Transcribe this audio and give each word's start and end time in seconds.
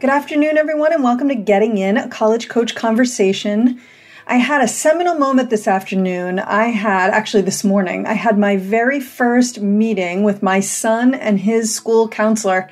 Good 0.00 0.08
afternoon, 0.08 0.56
everyone, 0.56 0.94
and 0.94 1.04
welcome 1.04 1.28
to 1.28 1.34
Getting 1.34 1.76
In, 1.76 1.98
a 1.98 2.08
college 2.08 2.48
coach 2.48 2.74
conversation. 2.74 3.82
I 4.26 4.36
had 4.36 4.62
a 4.62 4.66
seminal 4.66 5.14
moment 5.14 5.50
this 5.50 5.68
afternoon. 5.68 6.38
I 6.38 6.68
had, 6.68 7.10
actually, 7.10 7.42
this 7.42 7.62
morning, 7.62 8.06
I 8.06 8.14
had 8.14 8.38
my 8.38 8.56
very 8.56 8.98
first 8.98 9.60
meeting 9.60 10.22
with 10.22 10.42
my 10.42 10.60
son 10.60 11.12
and 11.12 11.38
his 11.38 11.74
school 11.74 12.08
counselor. 12.08 12.70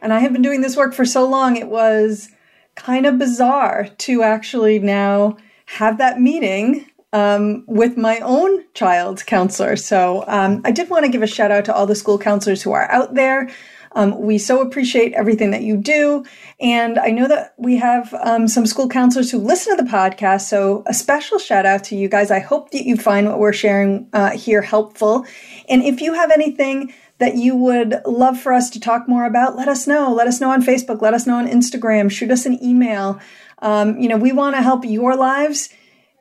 And 0.00 0.14
I 0.14 0.20
have 0.20 0.32
been 0.32 0.40
doing 0.40 0.62
this 0.62 0.74
work 0.74 0.94
for 0.94 1.04
so 1.04 1.28
long, 1.28 1.56
it 1.56 1.68
was 1.68 2.30
kind 2.74 3.04
of 3.04 3.18
bizarre 3.18 3.88
to 3.98 4.22
actually 4.22 4.78
now 4.78 5.36
have 5.66 5.98
that 5.98 6.22
meeting 6.22 6.86
um, 7.12 7.64
with 7.66 7.98
my 7.98 8.18
own 8.20 8.64
child's 8.72 9.22
counselor. 9.22 9.76
So 9.76 10.24
um, 10.26 10.62
I 10.64 10.70
did 10.70 10.88
want 10.88 11.04
to 11.04 11.12
give 11.12 11.22
a 11.22 11.26
shout 11.26 11.50
out 11.50 11.66
to 11.66 11.74
all 11.74 11.84
the 11.84 11.94
school 11.94 12.16
counselors 12.16 12.62
who 12.62 12.72
are 12.72 12.90
out 12.90 13.12
there. 13.12 13.50
Um, 13.94 14.20
we 14.20 14.38
so 14.38 14.60
appreciate 14.60 15.12
everything 15.12 15.50
that 15.50 15.62
you 15.62 15.76
do. 15.76 16.24
And 16.60 16.98
I 16.98 17.10
know 17.10 17.28
that 17.28 17.54
we 17.58 17.76
have 17.76 18.14
um, 18.14 18.48
some 18.48 18.66
school 18.66 18.88
counselors 18.88 19.30
who 19.30 19.38
listen 19.38 19.76
to 19.76 19.82
the 19.82 19.88
podcast. 19.88 20.42
So 20.42 20.82
a 20.86 20.94
special 20.94 21.38
shout 21.38 21.66
out 21.66 21.84
to 21.84 21.96
you 21.96 22.08
guys. 22.08 22.30
I 22.30 22.40
hope 22.40 22.70
that 22.70 22.84
you 22.84 22.96
find 22.96 23.28
what 23.28 23.38
we're 23.38 23.52
sharing 23.52 24.08
uh, 24.12 24.30
here 24.30 24.62
helpful. 24.62 25.26
And 25.68 25.82
if 25.82 26.00
you 26.00 26.14
have 26.14 26.30
anything 26.30 26.94
that 27.18 27.36
you 27.36 27.54
would 27.54 28.00
love 28.06 28.38
for 28.38 28.52
us 28.52 28.70
to 28.70 28.80
talk 28.80 29.08
more 29.08 29.26
about, 29.26 29.56
let 29.56 29.68
us 29.68 29.86
know. 29.86 30.12
Let 30.12 30.26
us 30.26 30.40
know 30.40 30.50
on 30.50 30.62
Facebook. 30.62 31.00
Let 31.00 31.14
us 31.14 31.26
know 31.26 31.36
on 31.36 31.46
Instagram. 31.46 32.10
Shoot 32.10 32.30
us 32.30 32.46
an 32.46 32.62
email. 32.62 33.20
Um, 33.60 33.98
you 33.98 34.08
know, 34.08 34.16
we 34.16 34.32
want 34.32 34.56
to 34.56 34.62
help 34.62 34.84
your 34.84 35.14
lives 35.14 35.68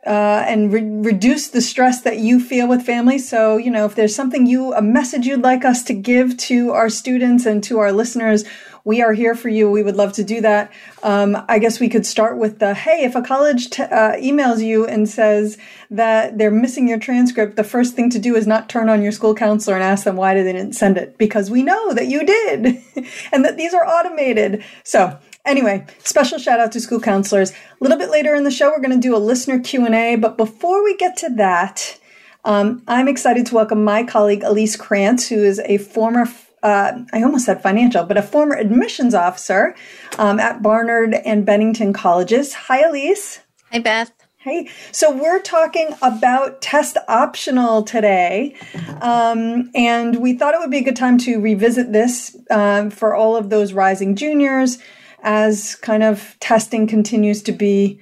uh, 0.06 0.44
and 0.48 0.74
re- 0.74 0.82
reduce 0.82 1.50
the 1.50 1.62
stress 1.62 2.02
that 2.02 2.18
you 2.18 2.40
feel 2.40 2.68
with 2.68 2.82
families. 2.82 3.30
So, 3.30 3.58
you 3.58 3.70
know, 3.70 3.86
if 3.86 3.96
there's 3.96 4.16
something 4.16 4.48
you, 4.48 4.74
a 4.74 4.82
message 4.82 5.26
you'd 5.26 5.44
like 5.44 5.64
us 5.64 5.84
to 5.84 5.94
give 5.94 6.38
to 6.38 6.72
our 6.72 6.90
students 6.90 7.46
and 7.46 7.64
to 7.66 7.80
our 7.80 7.92
listeners, 7.92 8.44
we 8.84 9.02
are 9.02 9.14
here 9.14 9.36
for 9.36 9.50
you. 9.50 9.70
We 9.70 9.84
would 9.84 9.96
love 9.96 10.14
to 10.14 10.24
do 10.24 10.42
that. 10.42 10.72
Um, 11.04 11.38
I 11.48 11.60
guess 11.60 11.80
we 11.80 11.90
could 11.90 12.06
start 12.06 12.38
with 12.38 12.60
the 12.60 12.74
hey, 12.74 13.04
if 13.04 13.16
a 13.16 13.22
college 13.22 13.70
t- 13.70 13.84
uh, 13.84 14.14
emails 14.14 14.64
you 14.64 14.88
and 14.88 15.08
says 15.08 15.58
that 15.92 16.38
they're 16.38 16.50
missing 16.50 16.88
your 16.88 16.98
transcript, 16.98 17.56
the 17.56 17.64
first 17.64 17.96
thing 17.96 18.10
to 18.10 18.20
do 18.20 18.36
is 18.36 18.48
not 18.48 18.70
turn 18.70 18.90
on 18.90 19.04
your 19.04 19.12
school 19.12 19.36
counselor 19.36 19.76
and 19.76 19.84
ask 19.84 20.04
them 20.04 20.16
why 20.16 20.34
they 20.34 20.44
didn't 20.44 20.74
send 20.74 20.98
it 20.98 21.18
because 21.18 21.52
we 21.52 21.62
know 21.62 21.94
that 21.94 22.08
you 22.08 22.26
did 22.26 22.82
and 23.32 23.46
that 23.46 23.58
these 23.58 23.74
are 23.74 23.86
automated. 23.86 24.64
So, 24.84 25.20
Anyway, 25.45 25.86
special 26.00 26.38
shout 26.38 26.59
out 26.59 26.72
to 26.72 26.80
school 26.80 27.00
counselors. 27.00 27.52
A 27.52 27.56
little 27.80 27.97
bit 27.97 28.11
later 28.11 28.36
in 28.36 28.44
the 28.44 28.52
show, 28.52 28.70
we're 28.70 28.81
going 28.81 29.00
to 29.00 29.08
do 29.08 29.16
a 29.16 29.17
listener 29.17 29.59
Q&A. 29.59 30.16
But 30.16 30.38
before 30.38 30.84
we 30.84 30.95
get 30.97 31.17
to 31.17 31.30
that, 31.36 32.00
um, 32.45 32.84
I'm 32.88 33.08
excited 33.08 33.45
to 33.47 33.56
welcome 33.56 33.84
my 33.84 34.03
colleague, 34.03 34.44
Elise 34.44 34.75
Krantz, 34.75 35.28
who 35.30 35.44
is 35.44 35.59
a 35.59 35.78
former 35.78 36.25
uh, 36.64 36.92
I 37.12 37.23
almost 37.23 37.45
said 37.45 37.64
financial, 37.64 38.03
but 38.06 38.17
a 38.17 38.22
former 38.22 38.56
admissions 38.56 39.16
officer 39.16 39.75
um, 40.19 40.39
at 40.39 40.62
Barnard 40.62 41.16
and 41.25 41.44
Bennington 41.44 41.92
colleges. 41.92 42.53
Hi, 42.53 42.88
Elise. 42.88 43.39
Hi, 43.72 43.80
Beth. 43.80 44.12
Hey, 44.38 44.69
so 44.92 45.16
we're 45.16 45.42
talking 45.42 45.90
about 46.01 46.62
test 46.62 46.97
optional 47.07 47.84
today, 47.84 48.56
um, 49.01 49.69
and 49.75 50.19
we 50.19 50.34
thought 50.34 50.56
it 50.56 50.59
would 50.59 50.72
be 50.72 50.80
a 50.80 50.84
good 50.84 50.96
time 50.96 51.19
to 51.19 51.40
revisit 51.40 51.91
this 51.91 52.35
um, 52.50 52.90
for 52.90 53.13
all 53.16 53.35
of 53.35 53.50
those 53.51 53.74
rising 53.74 54.16
juniors 54.16 54.80
as 55.22 55.76
kind 55.76 56.04
of 56.04 56.36
testing 56.40 56.88
continues 56.88 57.42
to 57.44 57.52
be 57.52 58.02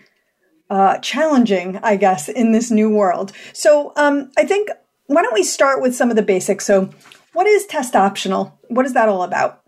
uh, 0.70 0.98
challenging, 1.00 1.78
I 1.78 1.96
guess, 1.96 2.30
in 2.30 2.52
this 2.52 2.70
new 2.70 2.90
world. 2.90 3.32
So 3.54 3.92
um, 3.96 4.32
I 4.38 4.46
think 4.46 4.70
why 5.10 5.24
don't 5.24 5.34
we 5.34 5.44
start 5.44 5.82
with 5.82 5.96
some 5.96 6.12
of 6.12 6.16
the 6.16 6.22
basics? 6.22 6.66
So, 6.66 6.90
what 7.34 7.48
is 7.48 7.66
test 7.66 7.96
optional? 7.96 8.58
What 8.68 8.86
is 8.86 8.94
that 8.94 9.10
all 9.10 9.24
about? 9.24 9.62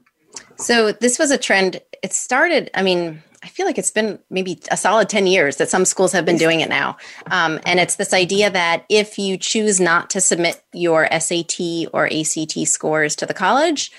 So, 0.57 0.91
this 0.91 1.17
was 1.17 1.31
a 1.31 1.38
trend. 1.38 1.81
It 2.03 2.13
started, 2.13 2.69
I 2.75 2.84
mean, 2.84 3.23
I 3.44 3.47
feel 3.47 3.66
like 3.66 3.79
it's 3.79 3.90
been 3.90 4.19
maybe 4.29 4.59
a 4.69 4.78
solid 4.78 5.09
10 5.09 5.25
years 5.25 5.57
that 5.57 5.69
some 5.69 5.84
schools 5.84 6.11
have 6.11 6.25
been 6.25 6.38
doing 6.38 6.61
it 6.61 6.69
now. 6.69 6.97
Um, 7.31 7.59
and 7.66 7.79
it's 7.79 7.95
this 7.95 8.13
idea 8.13 8.51
that 8.51 8.85
if 8.88 9.17
you 9.17 9.35
choose 9.35 9.79
not 9.79 10.11
to 10.11 10.22
submit 10.22 10.63
your 10.73 11.07
SAT 11.19 11.88
or 11.91 12.06
ACT 12.06 12.67
scores 12.67 13.16
to 13.16 13.25
the 13.25 13.34
college, 13.34 13.91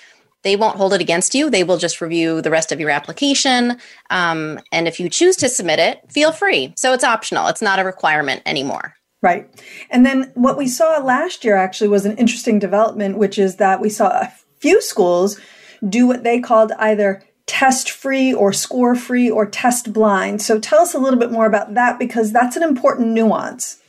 they 0.43 0.57
won't 0.57 0.77
hold 0.77 0.93
it 0.93 1.01
against 1.01 1.35
you. 1.35 1.51
They 1.51 1.65
will 1.65 1.79
just 1.79 2.01
review 2.01 2.43
the 2.43 2.51
rest 2.51 2.73
of 2.73 2.81
your 2.81 2.91
application. 2.91 3.79
Um, 4.11 4.61
and 4.73 4.89
if 4.89 4.99
you 4.99 5.09
choose 5.09 5.37
to 5.37 5.49
submit 5.49 5.79
it, 5.79 6.01
feel 6.11 6.33
free. 6.33 6.75
So 6.77 6.93
it's 6.93 7.05
optional, 7.05 7.49
it's 7.49 7.63
not 7.63 7.79
a 7.79 7.85
requirement 7.85 8.43
anymore. 8.47 8.95
Right. 9.23 9.49
And 9.89 10.05
then 10.05 10.33
what 10.35 10.59
we 10.59 10.67
saw 10.67 10.99
last 10.99 11.45
year 11.45 11.57
actually 11.57 11.89
was 11.89 12.05
an 12.05 12.17
interesting 12.17 12.59
development, 12.59 13.19
which 13.19 13.39
is 13.39 13.57
that 13.57 13.81
we 13.81 13.89
saw 13.89 14.09
a 14.09 14.33
few 14.59 14.83
schools 14.83 15.41
do 15.89 16.07
what 16.07 16.25
they 16.25 16.41
called 16.41 16.73
either 16.79 17.23
test 17.47 17.91
free 17.91 18.33
or 18.33 18.53
score 18.53 18.95
free 18.95 19.31
or 19.31 19.47
test 19.47 19.93
blind. 19.93 20.43
So 20.43 20.59
tell 20.59 20.81
us 20.81 20.95
a 20.95 20.99
little 20.99 21.19
bit 21.19 21.31
more 21.31 21.47
about 21.47 21.75
that 21.75 21.99
because 21.99 22.33
that's 22.33 22.57
an 22.57 22.63
important 22.63 23.09
nuance. 23.09 23.82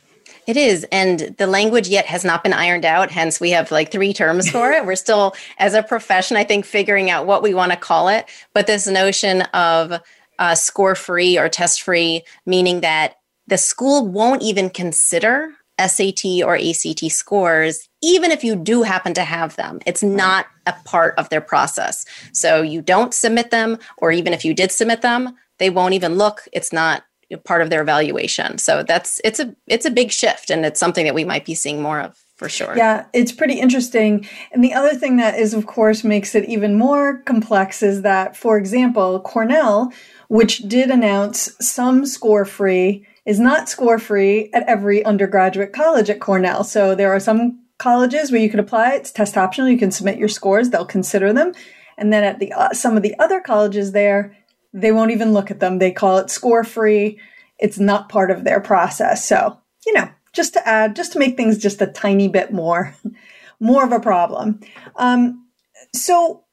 It 0.46 0.56
is. 0.56 0.86
And 0.92 1.34
the 1.38 1.46
language 1.46 1.88
yet 1.88 2.06
has 2.06 2.24
not 2.24 2.42
been 2.42 2.52
ironed 2.52 2.84
out. 2.84 3.10
Hence, 3.10 3.40
we 3.40 3.50
have 3.50 3.70
like 3.70 3.90
three 3.90 4.12
terms 4.12 4.50
for 4.50 4.72
it. 4.72 4.84
We're 4.86 4.96
still, 4.96 5.34
as 5.58 5.74
a 5.74 5.82
profession, 5.82 6.36
I 6.36 6.44
think, 6.44 6.64
figuring 6.64 7.10
out 7.10 7.26
what 7.26 7.42
we 7.42 7.54
want 7.54 7.72
to 7.72 7.78
call 7.78 8.08
it. 8.08 8.26
But 8.52 8.66
this 8.66 8.86
notion 8.86 9.42
of 9.52 10.00
uh, 10.38 10.54
score 10.54 10.94
free 10.94 11.38
or 11.38 11.48
test 11.48 11.82
free, 11.82 12.22
meaning 12.44 12.80
that 12.80 13.14
the 13.46 13.58
school 13.58 14.06
won't 14.06 14.42
even 14.42 14.70
consider 14.70 15.50
SAT 15.78 16.24
or 16.44 16.56
ACT 16.56 17.10
scores, 17.10 17.88
even 18.02 18.30
if 18.30 18.44
you 18.44 18.54
do 18.54 18.82
happen 18.82 19.14
to 19.14 19.24
have 19.24 19.56
them. 19.56 19.80
It's 19.86 20.02
not 20.02 20.46
a 20.66 20.74
part 20.84 21.14
of 21.18 21.28
their 21.30 21.40
process. 21.40 22.04
So 22.32 22.62
you 22.62 22.80
don't 22.80 23.12
submit 23.12 23.50
them, 23.50 23.78
or 23.98 24.12
even 24.12 24.32
if 24.32 24.44
you 24.44 24.54
did 24.54 24.70
submit 24.70 25.02
them, 25.02 25.34
they 25.58 25.70
won't 25.70 25.94
even 25.94 26.16
look. 26.16 26.46
It's 26.52 26.72
not 26.72 27.04
part 27.44 27.62
of 27.62 27.70
their 27.70 27.82
evaluation. 27.82 28.58
So 28.58 28.82
that's 28.82 29.20
it's 29.24 29.40
a 29.40 29.54
it's 29.66 29.86
a 29.86 29.90
big 29.90 30.10
shift 30.10 30.50
and 30.50 30.64
it's 30.64 30.80
something 30.80 31.04
that 31.04 31.14
we 31.14 31.24
might 31.24 31.44
be 31.44 31.54
seeing 31.54 31.82
more 31.82 32.00
of 32.00 32.18
for 32.36 32.48
sure. 32.48 32.76
Yeah, 32.76 33.06
it's 33.12 33.32
pretty 33.32 33.60
interesting. 33.60 34.28
And 34.52 34.62
the 34.62 34.74
other 34.74 34.94
thing 34.94 35.16
that 35.16 35.38
is 35.38 35.54
of 35.54 35.66
course 35.66 36.04
makes 36.04 36.34
it 36.34 36.48
even 36.48 36.76
more 36.76 37.22
complex 37.22 37.82
is 37.82 38.02
that 38.02 38.36
for 38.36 38.58
example, 38.58 39.20
Cornell, 39.20 39.92
which 40.28 40.58
did 40.58 40.90
announce 40.90 41.54
some 41.60 42.06
score 42.06 42.44
free 42.44 43.06
is 43.24 43.40
not 43.40 43.68
score 43.68 43.98
free 43.98 44.50
at 44.52 44.68
every 44.68 45.04
undergraduate 45.04 45.72
college 45.72 46.10
at 46.10 46.20
Cornell. 46.20 46.62
So 46.62 46.94
there 46.94 47.14
are 47.14 47.20
some 47.20 47.60
colleges 47.78 48.30
where 48.30 48.40
you 48.40 48.50
can 48.50 48.60
apply 48.60 48.94
it's 48.94 49.10
test 49.10 49.36
optional, 49.36 49.68
you 49.68 49.78
can 49.78 49.90
submit 49.90 50.18
your 50.18 50.28
scores, 50.28 50.70
they'll 50.70 50.84
consider 50.84 51.32
them. 51.32 51.52
And 51.96 52.12
then 52.12 52.24
at 52.24 52.38
the 52.38 52.52
uh, 52.52 52.72
some 52.72 52.96
of 52.96 53.02
the 53.02 53.18
other 53.18 53.40
colleges 53.40 53.92
there 53.92 54.36
they 54.74 54.92
won't 54.92 55.12
even 55.12 55.32
look 55.32 55.50
at 55.50 55.60
them. 55.60 55.78
They 55.78 55.92
call 55.92 56.18
it 56.18 56.30
score 56.30 56.64
free. 56.64 57.20
It's 57.58 57.78
not 57.78 58.08
part 58.08 58.30
of 58.30 58.42
their 58.44 58.60
process. 58.60 59.26
So, 59.26 59.58
you 59.86 59.94
know, 59.94 60.10
just 60.32 60.52
to 60.54 60.68
add, 60.68 60.96
just 60.96 61.12
to 61.12 61.18
make 61.20 61.36
things 61.36 61.56
just 61.56 61.80
a 61.80 61.86
tiny 61.86 62.28
bit 62.28 62.52
more, 62.52 62.94
more 63.60 63.84
of 63.84 63.92
a 63.92 64.00
problem. 64.00 64.60
Um, 64.96 65.46
so 65.94 66.44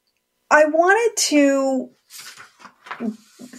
I 0.50 0.66
wanted 0.66 1.10
to 1.16 1.90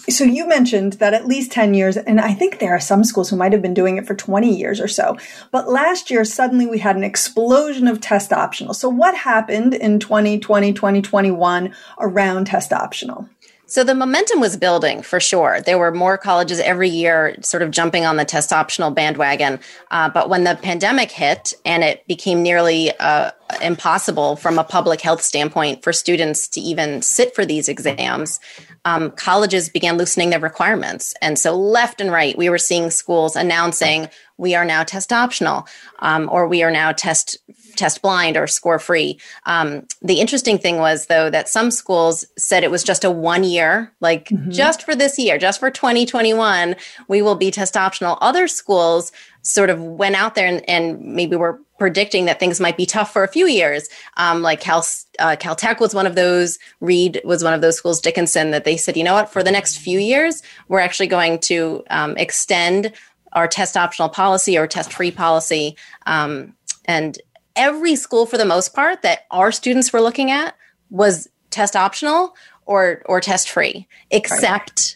so 0.09 0.23
you 0.23 0.47
mentioned 0.47 0.93
that 0.93 1.13
at 1.13 1.27
least 1.27 1.51
10 1.51 1.73
years 1.73 1.97
and 1.97 2.19
i 2.21 2.33
think 2.33 2.59
there 2.59 2.73
are 2.73 2.79
some 2.79 3.03
schools 3.03 3.29
who 3.29 3.35
might 3.35 3.51
have 3.51 3.61
been 3.61 3.73
doing 3.73 3.97
it 3.97 4.05
for 4.05 4.15
20 4.15 4.55
years 4.55 4.79
or 4.79 4.87
so 4.87 5.17
but 5.51 5.69
last 5.69 6.09
year 6.09 6.23
suddenly 6.23 6.65
we 6.65 6.79
had 6.79 6.95
an 6.95 7.03
explosion 7.03 7.87
of 7.87 7.99
test 7.99 8.31
optional 8.31 8.73
so 8.73 8.87
what 8.87 9.15
happened 9.15 9.73
in 9.73 9.99
2020 9.99 10.73
2021 10.73 11.73
around 11.99 12.45
test 12.45 12.71
optional 12.71 13.27
so 13.73 13.83
the 13.83 13.95
momentum 13.95 14.39
was 14.39 14.55
building 14.55 15.01
for 15.01 15.19
sure. 15.19 15.59
There 15.59 15.79
were 15.79 15.91
more 15.91 16.15
colleges 16.15 16.59
every 16.59 16.89
year 16.89 17.35
sort 17.41 17.63
of 17.63 17.71
jumping 17.71 18.05
on 18.05 18.17
the 18.17 18.23
test 18.23 18.53
optional 18.53 18.91
bandwagon. 18.91 19.59
Uh, 19.89 20.09
but 20.09 20.29
when 20.29 20.43
the 20.43 20.53
pandemic 20.61 21.09
hit 21.09 21.55
and 21.65 21.83
it 21.83 22.05
became 22.05 22.43
nearly 22.43 22.89
a, 22.99 23.33
impossible 23.61 24.35
from 24.35 24.57
a 24.57 24.63
public 24.63 25.01
health 25.01 25.21
standpoint 25.21 25.83
for 25.83 25.93
students 25.93 26.47
to 26.49 26.61
even 26.61 27.01
sit 27.01 27.35
for 27.35 27.45
these 27.45 27.67
exams, 27.69 28.39
um, 28.85 29.11
colleges 29.11 29.69
began 29.69 29.97
loosening 29.97 30.29
their 30.29 30.39
requirements. 30.39 31.13
And 31.21 31.39
so, 31.39 31.55
left 31.55 32.01
and 32.01 32.11
right, 32.11 32.37
we 32.37 32.49
were 32.49 32.57
seeing 32.57 32.89
schools 32.89 33.35
announcing 33.35 34.09
we 34.37 34.55
are 34.55 34.65
now 34.65 34.83
test 34.83 35.13
optional 35.13 35.67
um, 35.99 36.27
or 36.31 36.47
we 36.47 36.63
are 36.63 36.71
now 36.71 36.91
test 36.91 37.37
test 37.75 38.01
blind 38.01 38.37
or 38.37 38.45
score 38.47 38.79
free. 38.79 39.19
Um, 39.45 39.87
the 40.01 40.19
interesting 40.19 40.57
thing 40.57 40.77
was, 40.77 41.07
though, 41.07 41.29
that 41.29 41.49
some 41.49 41.71
schools 41.71 42.25
said 42.37 42.63
it 42.63 42.71
was 42.71 42.83
just 42.83 43.03
a 43.03 43.11
one 43.11 43.43
year, 43.43 43.91
like 43.99 44.29
mm-hmm. 44.29 44.51
just 44.51 44.83
for 44.83 44.95
this 44.95 45.17
year, 45.17 45.37
just 45.37 45.59
for 45.59 45.71
2021, 45.71 46.75
we 47.07 47.21
will 47.21 47.35
be 47.35 47.51
test 47.51 47.75
optional. 47.75 48.17
Other 48.21 48.47
schools 48.47 49.11
sort 49.41 49.69
of 49.69 49.81
went 49.81 50.15
out 50.15 50.35
there 50.35 50.47
and, 50.47 50.67
and 50.69 51.01
maybe 51.01 51.35
were 51.35 51.59
predicting 51.83 52.23
that 52.23 52.39
things 52.39 52.61
might 52.61 52.77
be 52.77 52.85
tough 52.85 53.11
for 53.11 53.25
a 53.25 53.27
few 53.27 53.45
years. 53.45 53.89
Um, 54.15 54.41
like 54.41 54.61
Cal, 54.61 54.85
uh, 55.19 55.35
Caltech 55.37 55.81
was 55.81 55.93
one 55.93 56.07
of 56.07 56.15
those, 56.15 56.57
Reed 56.79 57.19
was 57.25 57.43
one 57.43 57.53
of 57.53 57.59
those 57.59 57.75
schools, 57.75 57.99
Dickinson, 57.99 58.51
that 58.51 58.63
they 58.63 58.77
said, 58.77 58.95
you 58.95 59.03
know 59.03 59.13
what, 59.13 59.29
for 59.29 59.43
the 59.43 59.51
next 59.51 59.79
few 59.79 59.99
years, 59.99 60.41
we're 60.69 60.79
actually 60.79 61.07
going 61.07 61.39
to 61.39 61.83
um, 61.89 62.15
extend 62.15 62.93
our 63.33 63.49
test 63.49 63.75
optional 63.75 64.07
policy 64.07 64.57
or 64.57 64.65
test 64.65 64.93
free 64.93 65.11
policy. 65.11 65.75
Um, 66.05 66.55
and 66.85 67.19
every 67.57 67.97
school, 67.97 68.25
for 68.25 68.37
the 68.37 68.45
most 68.45 68.73
part, 68.73 69.01
that 69.01 69.25
our 69.29 69.51
students 69.51 69.91
were 69.91 69.99
looking 69.99 70.31
at 70.31 70.55
was 70.89 71.27
test 71.49 71.75
optional 71.75 72.33
or 72.65 73.01
or 73.07 73.19
test 73.19 73.49
free, 73.49 73.89
except 74.09 74.95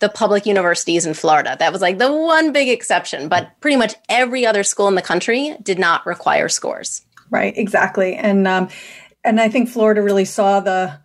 the 0.00 0.08
public 0.08 0.46
universities 0.46 1.06
in 1.06 1.14
Florida. 1.14 1.56
That 1.58 1.72
was 1.72 1.82
like 1.82 1.98
the 1.98 2.12
one 2.12 2.52
big 2.52 2.68
exception, 2.68 3.28
but 3.28 3.50
pretty 3.60 3.76
much 3.76 3.94
every 4.08 4.46
other 4.46 4.62
school 4.62 4.88
in 4.88 4.94
the 4.94 5.02
country 5.02 5.56
did 5.62 5.78
not 5.78 6.06
require 6.06 6.48
scores. 6.48 7.02
Right, 7.30 7.56
exactly, 7.56 8.14
and 8.14 8.48
um, 8.48 8.68
and 9.24 9.40
I 9.40 9.48
think 9.48 9.68
Florida 9.68 10.02
really 10.02 10.24
saw 10.24 10.60
the 10.60 10.98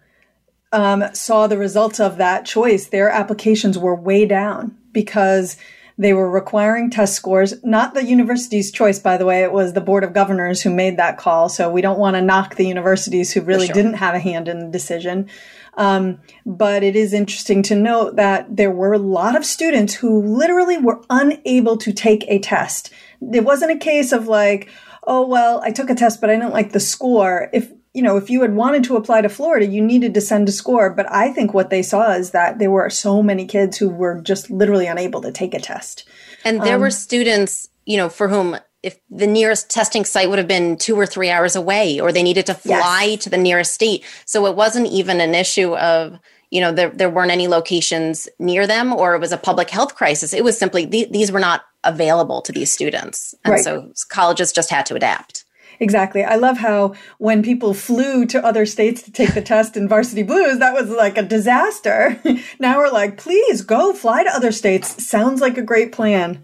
um, 0.72 1.04
saw 1.13 1.48
the 1.48 1.57
results 1.57 2.00
of 2.00 2.18
that 2.18 2.45
choice. 2.45 2.88
Their 2.88 3.10
applications 3.10 3.78
were 3.78 3.95
way 3.95 4.25
down 4.25 4.78
because 4.92 5.57
they 5.98 6.13
were 6.13 6.30
requiring 6.30 6.90
test 6.90 7.13
scores. 7.13 7.63
Not 7.63 7.94
the 7.94 8.04
university's 8.04 8.72
choice, 8.72 8.98
by 8.98 9.18
the 9.18 9.25
way. 9.25 9.44
It 9.44 9.51
was 9.51 9.74
the 9.74 9.81
board 9.81 10.04
of 10.04 10.13
governors 10.13 10.62
who 10.62 10.72
made 10.72 10.98
that 10.98 11.18
call. 11.18 11.50
So 11.50 11.69
we 11.69 11.81
don't 11.81 12.00
want 12.00 12.16
to 12.16 12.22
knock 12.22 12.56
the 12.56 12.68
universities 12.68 13.31
who 13.31 13.42
really 13.42 13.68
sure. 13.68 13.75
didn't 13.75 13.95
have 13.95 14.16
a 14.16 14.19
hand 14.19 14.48
in 14.48 14.60
the 14.60 14.72
decision. 14.72 15.30
Um, 15.75 16.20
but 16.46 16.84
it 16.84 16.96
is 16.96 17.14
interesting 17.14 17.64
to 17.64 17.75
note 17.75 18.16
that 18.16 18.56
there 18.56 18.72
were 18.72 18.94
a 18.94 19.00
lot 19.00 19.36
of 19.36 19.46
students 19.46 19.94
who 19.96 20.22
literally 20.22 20.78
were 20.78 21.02
unable 21.10 21.78
to 21.78 21.92
take 21.92 22.25
a 22.28 22.40
test. 22.40 22.92
It 23.34 23.44
wasn't 23.44 23.72
a 23.72 23.78
case 23.78 24.12
of 24.12 24.28
like, 24.28 24.70
oh, 25.06 25.25
well, 25.28 25.62
I 25.64 25.72
took 25.72 25.90
a 25.90 25.96
test, 25.96 26.22
but 26.22 26.30
I 26.30 26.36
didn't 26.36 26.54
like 26.54 26.72
the 26.72 26.80
score. 26.80 27.50
If, 27.54 27.72
you 27.94 28.02
know, 28.02 28.18
if 28.18 28.30
you 28.30 28.42
had 28.42 28.56
wanted 28.56 28.84
to 28.86 28.96
apply 28.96 29.22
to 29.22 29.30
Florida, 29.30 29.66
you 29.66 29.81
needed 29.81 30.14
to 30.14 30.22
send 30.22 30.48
a 30.48 30.52
score. 30.52 30.90
But 30.90 31.12
I 31.12 31.31
think 31.31 31.54
what 31.54 31.70
they 31.70 31.81
saw 31.81 32.14
is 32.14 32.31
that 32.31 32.60
there 32.60 32.72
were 32.72 32.90
so 32.90 33.24
many 33.24 33.46
kids 33.46 33.78
who 33.78 33.90
were 33.90 34.22
just 34.22 34.50
literally 34.50 34.88
unable 34.88 35.22
to 35.22 35.31
take 35.31 35.54
a 35.54 35.60
test. 35.60 36.08
And 36.46 36.62
there 36.62 36.76
um, 36.76 36.81
were 36.81 36.92
students, 36.92 37.69
you 37.86 37.98
know, 37.98 38.10
for 38.10 38.28
whom 38.28 38.58
if 38.83 39.00
the 39.09 39.25
nearest 39.25 39.69
testing 39.69 40.03
site 40.03 40.30
would 40.30 40.38
have 40.38 40.47
been 40.47 40.77
two 40.77 41.00
or 41.00 41.06
three 41.06 41.30
hours 41.30 41.56
away, 41.56 42.00
or 42.00 42.12
they 42.12 42.21
needed 42.21 42.45
to 42.47 42.53
fly 42.53 43.03
yes. 43.03 43.24
to 43.24 43.30
the 43.30 43.38
nearest 43.38 43.74
state. 43.74 44.03
So 44.25 44.45
it 44.45 44.56
wasn't 44.56 44.88
even 44.88 45.21
an 45.21 45.33
issue 45.33 45.75
of, 45.77 46.19
you 46.51 46.59
know, 46.59 46.74
there, 46.74 46.89
there 46.89 47.09
weren't 47.09 47.31
any 47.31 47.47
locations 47.47 48.27
near 48.39 48.68
them 48.68 48.94
or 48.94 49.15
it 49.15 49.19
was 49.19 49.31
a 49.31 49.38
public 49.38 49.69
health 49.69 49.95
crisis. 49.95 50.33
It 50.33 50.44
was 50.44 50.57
simply 50.57 50.85
th- 50.85 51.12
these 51.12 51.31
were 51.31 51.39
not 51.39 51.63
available 51.85 52.41
to 52.41 52.51
these 52.51 52.71
students. 52.71 53.33
And 53.45 53.53
right. 53.53 53.63
so 53.63 53.91
colleges 54.09 54.51
just 54.51 54.69
had 54.69 54.85
to 54.88 54.95
adapt. 54.95 55.45
Exactly. 55.80 56.24
I 56.24 56.35
love 56.35 56.57
how 56.57 56.94
when 57.18 57.41
people 57.41 57.74
flew 57.74 58.25
to 58.27 58.45
other 58.45 58.65
states 58.65 59.01
to 59.03 59.12
take 59.12 59.33
the 59.33 59.41
test 59.53 59.75
in 59.77 59.88
Varsity 59.88 60.24
Blues, 60.24 60.59
that 60.59 60.74
was 60.74 60.89
like 60.89 61.18
a 61.18 61.24
disaster. 61.24 62.21
now 62.59 62.77
we're 62.77 62.91
like, 62.91 63.18
please 63.18 63.62
go 63.62 63.94
fly 63.94 64.24
to 64.24 64.35
other 64.35 64.51
states. 64.51 65.06
Sounds 65.06 65.41
like 65.41 65.57
a 65.57 65.63
great 65.63 65.91
plan 65.91 66.44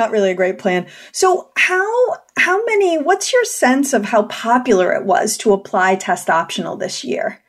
not 0.00 0.10
really 0.10 0.30
a 0.30 0.34
great 0.34 0.58
plan. 0.58 0.86
So 1.12 1.50
how 1.56 2.16
how 2.36 2.64
many 2.64 2.98
what's 2.98 3.32
your 3.32 3.44
sense 3.44 3.92
of 3.92 4.04
how 4.04 4.24
popular 4.24 4.92
it 4.92 5.04
was 5.04 5.36
to 5.38 5.52
apply 5.52 5.96
test 5.96 6.28
optional 6.28 6.76
this 6.76 7.04
year? 7.04 7.40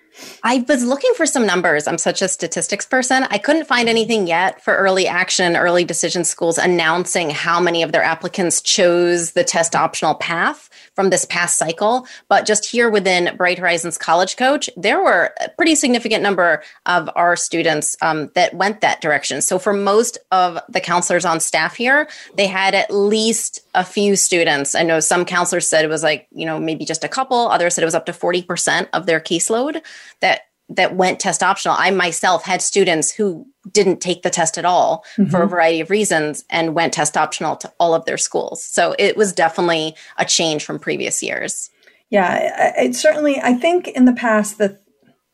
I 0.44 0.66
was 0.68 0.84
looking 0.84 1.14
for 1.16 1.26
some 1.26 1.46
numbers. 1.46 1.88
I'm 1.88 1.98
such 1.98 2.22
a 2.22 2.28
statistics 2.28 2.86
person. 2.86 3.24
I 3.30 3.38
couldn't 3.38 3.66
find 3.66 3.88
anything 3.88 4.28
yet 4.28 4.62
for 4.64 4.76
early 4.76 5.08
action, 5.08 5.56
early 5.56 5.84
decision 5.84 6.24
schools 6.24 6.58
announcing 6.58 7.30
how 7.30 7.60
many 7.60 7.82
of 7.82 7.92
their 7.92 8.04
applicants 8.04 8.62
chose 8.62 9.32
the 9.32 9.44
test 9.44 9.76
optional 9.76 10.16
path 10.16 10.70
from 11.02 11.10
this 11.10 11.26
past 11.26 11.58
cycle. 11.58 12.06
But 12.28 12.46
just 12.46 12.64
here 12.64 12.88
within 12.88 13.36
Bright 13.36 13.58
Horizons 13.58 13.98
College 13.98 14.38
Coach, 14.38 14.70
there 14.78 15.04
were 15.04 15.34
a 15.42 15.50
pretty 15.50 15.74
significant 15.74 16.22
number 16.22 16.62
of 16.86 17.10
our 17.16 17.36
students 17.36 17.98
um, 18.04 18.30
that 18.36 18.54
went 18.54 18.82
that 18.82 19.02
direction. 19.02 19.42
So 19.42 19.58
for 19.58 19.74
most 19.74 20.20
of 20.32 20.60
the 20.70 20.80
counselors 20.80 21.26
on 21.26 21.40
staff 21.40 21.76
here, 21.76 22.08
they 22.36 22.46
had 22.46 22.76
at 22.76 22.94
least 22.94 23.62
a 23.74 23.84
few 23.84 24.16
students. 24.16 24.76
I 24.76 24.84
know 24.84 25.00
some 25.00 25.26
counselors 25.26 25.68
said 25.68 25.84
it 25.84 25.88
was 25.88 26.04
like, 26.04 26.28
you 26.32 26.46
know, 26.46 26.60
maybe 26.60 26.86
just 26.86 27.04
a 27.04 27.10
couple. 27.10 27.50
Others 27.50 27.74
said 27.74 27.82
it 27.82 27.86
was 27.86 27.96
up 27.96 28.06
to 28.06 28.12
40% 28.12 28.90
of 28.94 29.08
their 29.08 29.20
caseload 29.20 29.82
that 30.20 30.42
that 30.76 30.96
went 30.96 31.20
test 31.20 31.44
optional. 31.44 31.76
I 31.78 31.92
myself 31.92 32.44
had 32.44 32.62
students 32.62 33.12
who 33.12 33.46
didn't 33.72 34.02
take 34.02 34.24
the 34.24 34.30
test 34.30 34.58
at 34.58 34.66
all 34.66 35.04
mm-hmm. 35.16 35.30
for 35.30 35.38
a 35.38 35.42
mm-hmm. 35.42 35.50
variety 35.50 35.82
of 35.82 35.90
reasons 35.90 36.46
and 36.50 36.74
went 36.74 36.94
test 36.94 37.18
optional 37.18 37.56
to 37.58 37.72
all 37.80 37.94
of 37.94 38.06
their 38.06 38.18
schools. 38.18 38.64
So 38.64 38.96
it 38.98 39.18
was 39.18 39.34
definitely 39.34 39.96
a 40.18 40.26
change 40.26 40.64
from 40.64 40.80
previous 40.80 41.22
years. 41.22 41.70
Yeah, 42.10 42.74
it 42.78 42.96
certainly 42.96 43.40
I 43.42 43.54
think 43.54 43.88
in 43.88 44.06
the 44.06 44.14
past 44.14 44.58
the 44.58 44.80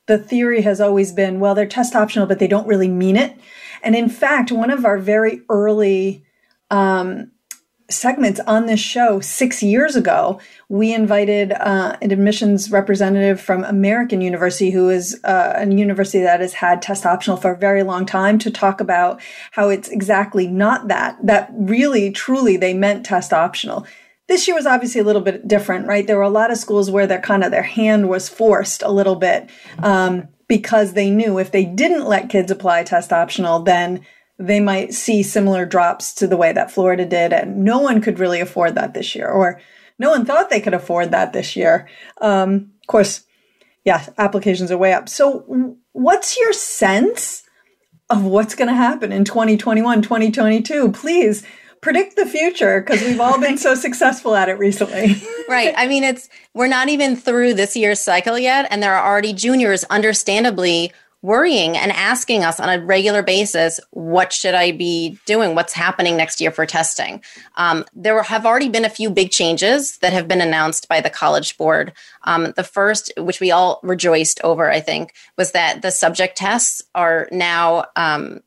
the 0.06 0.18
theory 0.18 0.62
has 0.62 0.80
always 0.80 1.12
been 1.12 1.40
well 1.40 1.56
they're 1.56 1.66
test 1.66 1.95
optional 1.95 2.28
but 2.28 2.40
they 2.40 2.48
don't 2.48 2.68
really 2.68 2.90
mean 2.90 3.16
it. 3.16 3.36
And 3.83 3.95
in 3.95 4.10
fact, 4.10 4.51
one 4.51 4.72
of 4.72 4.86
our 4.86 4.98
very 4.98 5.42
early 5.50 6.24
um, 6.69 7.31
segments 7.89 8.39
on 8.42 8.66
this 8.66 8.80
show 8.80 9.19
six 9.19 9.63
years 9.63 9.95
ago, 9.95 10.39
we 10.69 10.94
invited 10.94 11.54
uh, 11.54 11.95
an 12.01 12.12
admissions 12.12 12.72
representative 12.72 13.39
from 13.39 13.63
American 13.63 14.22
University, 14.22 14.72
who 14.72 14.89
is 14.89 15.19
uh, 15.24 15.54
a 15.56 15.68
university 15.68 16.19
that 16.19 16.42
has 16.42 16.54
had 16.54 16.81
test 16.81 17.06
optional 17.06 17.38
for 17.38 17.51
a 17.51 17.57
very 17.57 17.84
long 17.84 18.06
time, 18.06 18.38
to 18.39 18.51
talk 18.51 18.81
about 18.81 19.22
how 19.51 19.69
it's 19.69 19.89
exactly 19.89 20.48
not 20.48 20.88
that, 20.89 21.18
that 21.24 21.50
really, 21.54 22.12
truly 22.12 22.57
they 22.57 22.74
meant 22.74 23.06
test 23.06 23.31
optional. 23.31 23.86
This 24.28 24.48
year 24.48 24.56
was 24.56 24.66
obviously 24.66 25.00
a 25.00 25.06
little 25.06 25.22
bit 25.22 25.48
different, 25.48 25.88
right? 25.88 26.06
There 26.06 26.18
were 26.18 26.24
a 26.24 26.30
lot 26.30 26.51
of 26.51 26.57
schools 26.57 26.92
where 26.92 27.07
their 27.07 27.22
kind 27.22 27.44
of 27.44 27.51
their 27.51 27.63
hand 27.63 28.10
was 28.10 28.28
forced 28.28 28.83
a 28.83 28.92
little 28.92 29.16
bit 29.16 29.50
um, 29.80 30.28
because 30.50 30.94
they 30.94 31.10
knew 31.10 31.40
if 31.40 31.51
they 31.51 31.63
didn't 31.63 32.07
let 32.07 32.30
kids 32.30 32.51
apply 32.51 32.83
test 32.83 33.13
optional, 33.13 33.60
then 33.60 34.06
they 34.39 34.60
might 34.60 34.94
see 34.94 35.24
similar 35.24 35.66
drops 35.66 36.13
to 36.16 36.28
the 36.28 36.38
way 36.38 36.51
that 36.51 36.72
Florida 36.72 37.06
did. 37.06 37.34
And 37.34 37.63
no 37.63 37.80
one 37.80 38.01
could 38.01 38.19
really 38.19 38.39
afford 38.39 38.75
that 38.75 38.94
this 38.94 39.16
year, 39.16 39.28
or 39.28 39.60
no 40.00 40.12
one 40.12 40.25
thought 40.25 40.50
they 40.50 40.62
could 40.62 40.74
afford 40.74 41.12
that 41.12 41.34
this 41.34 41.56
year. 41.56 41.88
Um, 42.22 42.72
of 42.81 42.88
course, 42.88 43.24
yeah, 43.84 44.06
applications 44.18 44.72
are 44.72 44.78
way 44.78 44.94
up. 44.94 45.10
So, 45.10 45.78
what's 45.94 46.38
your 46.38 46.54
sense 46.54 47.44
of 48.09 48.23
what's 48.23 48.56
going 48.56 48.68
to 48.68 48.76
happen 48.76 49.12
in 49.12 49.23
2021, 49.23 50.02
2022? 50.02 50.92
Please 50.92 51.44
predict 51.81 52.16
the 52.16 52.26
future 52.26 52.81
because 52.81 53.02
we've 53.02 53.19
all 53.19 53.40
been 53.40 53.57
so 53.57 53.76
successful 53.76 54.35
at 54.35 54.50
it 54.50 54.59
recently. 54.59 55.16
right. 55.50 55.73
I 55.78 55.88
mean, 55.88 56.04
it's 56.04 56.30
we're 56.54 56.68
not 56.68 56.90
even 56.90 57.16
through 57.16 57.54
this 57.56 57.76
year's 57.76 58.00
cycle 58.00 58.38
yet, 58.38 58.68
and 58.69 58.83
there 58.83 58.94
are 58.94 59.09
already 59.09 59.33
juniors, 59.33 59.83
understandably, 59.85 60.92
worrying 61.21 61.76
and 61.76 61.92
asking 61.92 62.44
us 62.44 62.59
on 62.59 62.69
a 62.69 62.83
regular 62.83 63.24
basis 63.24 63.80
what 63.92 64.31
should 64.31 64.54
i 64.54 64.71
be 64.71 65.18
doing? 65.26 65.56
What's 65.56 65.74
happening 65.74 66.16
next 66.16 66.40
year 66.40 66.52
for 66.52 66.66
testing? 66.66 67.21
Um, 67.56 67.86
there 67.94 68.21
have 68.21 68.45
already 68.45 68.69
been 68.69 68.86
a 68.86 68.90
few 68.90 69.09
big 69.09 69.31
changes 69.31 69.97
that 70.00 70.14
have 70.14 70.28
been 70.28 70.42
announced 70.42 70.88
by 70.88 71.02
the 71.02 71.09
college 71.09 71.57
board. 71.57 71.94
Um, 72.24 72.54
the 72.56 72.64
first 72.64 73.12
which 73.18 73.40
we 73.40 73.52
all 73.52 73.80
rejoiced 73.83 74.40
over 74.44 74.71
i 74.71 74.80
think 74.80 75.14
was 75.38 75.52
that 75.52 75.81
the 75.81 75.92
subject 75.92 76.38
tests 76.38 76.81
are 76.94 77.28
now 77.31 77.86
um, 77.95 78.42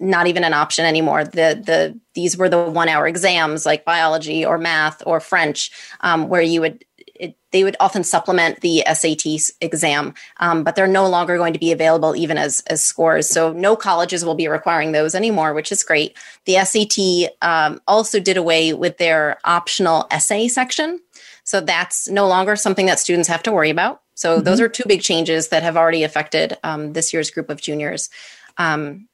not 0.00 0.26
even 0.26 0.44
an 0.44 0.54
option 0.54 0.84
anymore. 0.84 1.24
The 1.24 1.60
the 1.64 1.98
these 2.14 2.36
were 2.36 2.48
the 2.48 2.62
one 2.64 2.88
hour 2.88 3.06
exams 3.06 3.66
like 3.66 3.84
biology 3.84 4.44
or 4.44 4.58
math 4.58 5.02
or 5.06 5.20
French, 5.20 5.70
um, 6.00 6.28
where 6.28 6.42
you 6.42 6.60
would 6.60 6.84
it, 7.20 7.36
they 7.52 7.64
would 7.64 7.76
often 7.80 8.04
supplement 8.04 8.60
the 8.60 8.82
SAT 8.92 9.52
exam, 9.60 10.14
um, 10.38 10.64
but 10.64 10.76
they're 10.76 10.86
no 10.86 11.08
longer 11.08 11.36
going 11.36 11.52
to 11.52 11.58
be 11.58 11.72
available 11.72 12.16
even 12.16 12.38
as, 12.38 12.60
as 12.68 12.84
scores. 12.84 13.28
So 13.28 13.52
no 13.52 13.76
colleges 13.76 14.24
will 14.24 14.34
be 14.34 14.48
requiring 14.48 14.92
those 14.92 15.14
anymore, 15.14 15.54
which 15.54 15.72
is 15.72 15.82
great. 15.82 16.16
The 16.44 16.56
SAT 16.64 17.34
um, 17.42 17.80
also 17.86 18.20
did 18.20 18.36
away 18.36 18.72
with 18.72 18.98
their 18.98 19.38
optional 19.44 20.06
essay 20.10 20.48
section. 20.48 21.00
So 21.44 21.60
that's 21.60 22.08
no 22.08 22.26
longer 22.26 22.56
something 22.56 22.86
that 22.86 22.98
students 22.98 23.28
have 23.28 23.42
to 23.44 23.52
worry 23.52 23.70
about. 23.70 24.02
So 24.14 24.36
mm-hmm. 24.36 24.44
those 24.44 24.60
are 24.60 24.68
two 24.68 24.84
big 24.86 25.02
changes 25.02 25.48
that 25.48 25.62
have 25.62 25.76
already 25.76 26.02
affected 26.02 26.58
um, 26.64 26.92
this 26.92 27.12
year's 27.12 27.30
group 27.30 27.50
of 27.50 27.60
juniors. 27.60 28.10
Um, 28.58 29.08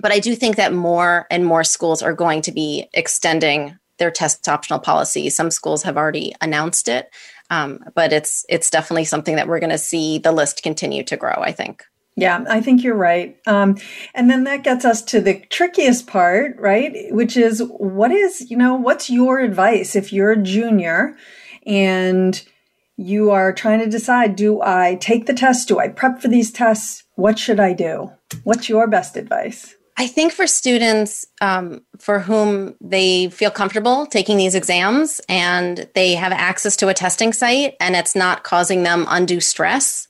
but 0.00 0.12
I 0.12 0.18
do 0.18 0.34
think 0.34 0.56
that 0.56 0.72
more 0.72 1.26
and 1.30 1.44
more 1.44 1.64
schools 1.64 2.02
are 2.02 2.12
going 2.12 2.42
to 2.42 2.52
be 2.52 2.88
extending 2.92 3.78
their 3.98 4.10
test 4.10 4.48
optional 4.48 4.80
policy. 4.80 5.30
Some 5.30 5.50
schools 5.50 5.82
have 5.84 5.96
already 5.96 6.34
announced 6.40 6.88
it. 6.88 7.10
Um, 7.50 7.80
but 7.94 8.12
it's 8.12 8.44
it's 8.48 8.70
definitely 8.70 9.04
something 9.04 9.36
that 9.36 9.48
we're 9.48 9.60
going 9.60 9.70
to 9.70 9.78
see 9.78 10.18
the 10.18 10.32
list 10.32 10.62
continue 10.62 11.02
to 11.04 11.16
grow. 11.16 11.34
I 11.36 11.52
think. 11.52 11.84
Yeah, 12.16 12.44
I 12.48 12.60
think 12.60 12.84
you're 12.84 12.94
right. 12.94 13.36
Um, 13.46 13.76
and 14.14 14.30
then 14.30 14.44
that 14.44 14.62
gets 14.62 14.84
us 14.84 15.02
to 15.02 15.20
the 15.20 15.40
trickiest 15.50 16.06
part, 16.06 16.56
right? 16.58 17.12
Which 17.12 17.36
is 17.36 17.60
what 17.76 18.12
is, 18.12 18.48
you 18.50 18.56
know, 18.56 18.76
what's 18.76 19.10
your 19.10 19.40
advice 19.40 19.96
if 19.96 20.12
you're 20.12 20.30
a 20.32 20.42
junior 20.42 21.16
and 21.66 22.40
you 22.96 23.32
are 23.32 23.52
trying 23.52 23.80
to 23.80 23.90
decide, 23.90 24.36
do 24.36 24.62
I 24.62 24.96
take 25.00 25.26
the 25.26 25.34
test? 25.34 25.66
Do 25.66 25.80
I 25.80 25.88
prep 25.88 26.22
for 26.22 26.28
these 26.28 26.52
tests? 26.52 27.02
What 27.16 27.36
should 27.38 27.58
I 27.58 27.72
do? 27.72 28.12
What's 28.44 28.68
your 28.68 28.86
best 28.86 29.16
advice? 29.16 29.74
I 29.96 30.08
think 30.08 30.32
for 30.32 30.46
students 30.46 31.24
um, 31.40 31.82
for 31.98 32.18
whom 32.18 32.74
they 32.80 33.28
feel 33.28 33.50
comfortable 33.50 34.06
taking 34.06 34.36
these 34.36 34.54
exams 34.56 35.20
and 35.28 35.88
they 35.94 36.14
have 36.14 36.32
access 36.32 36.76
to 36.78 36.88
a 36.88 36.94
testing 36.94 37.32
site 37.32 37.76
and 37.80 37.94
it's 37.94 38.16
not 38.16 38.42
causing 38.42 38.82
them 38.82 39.06
undue 39.08 39.40
stress, 39.40 40.08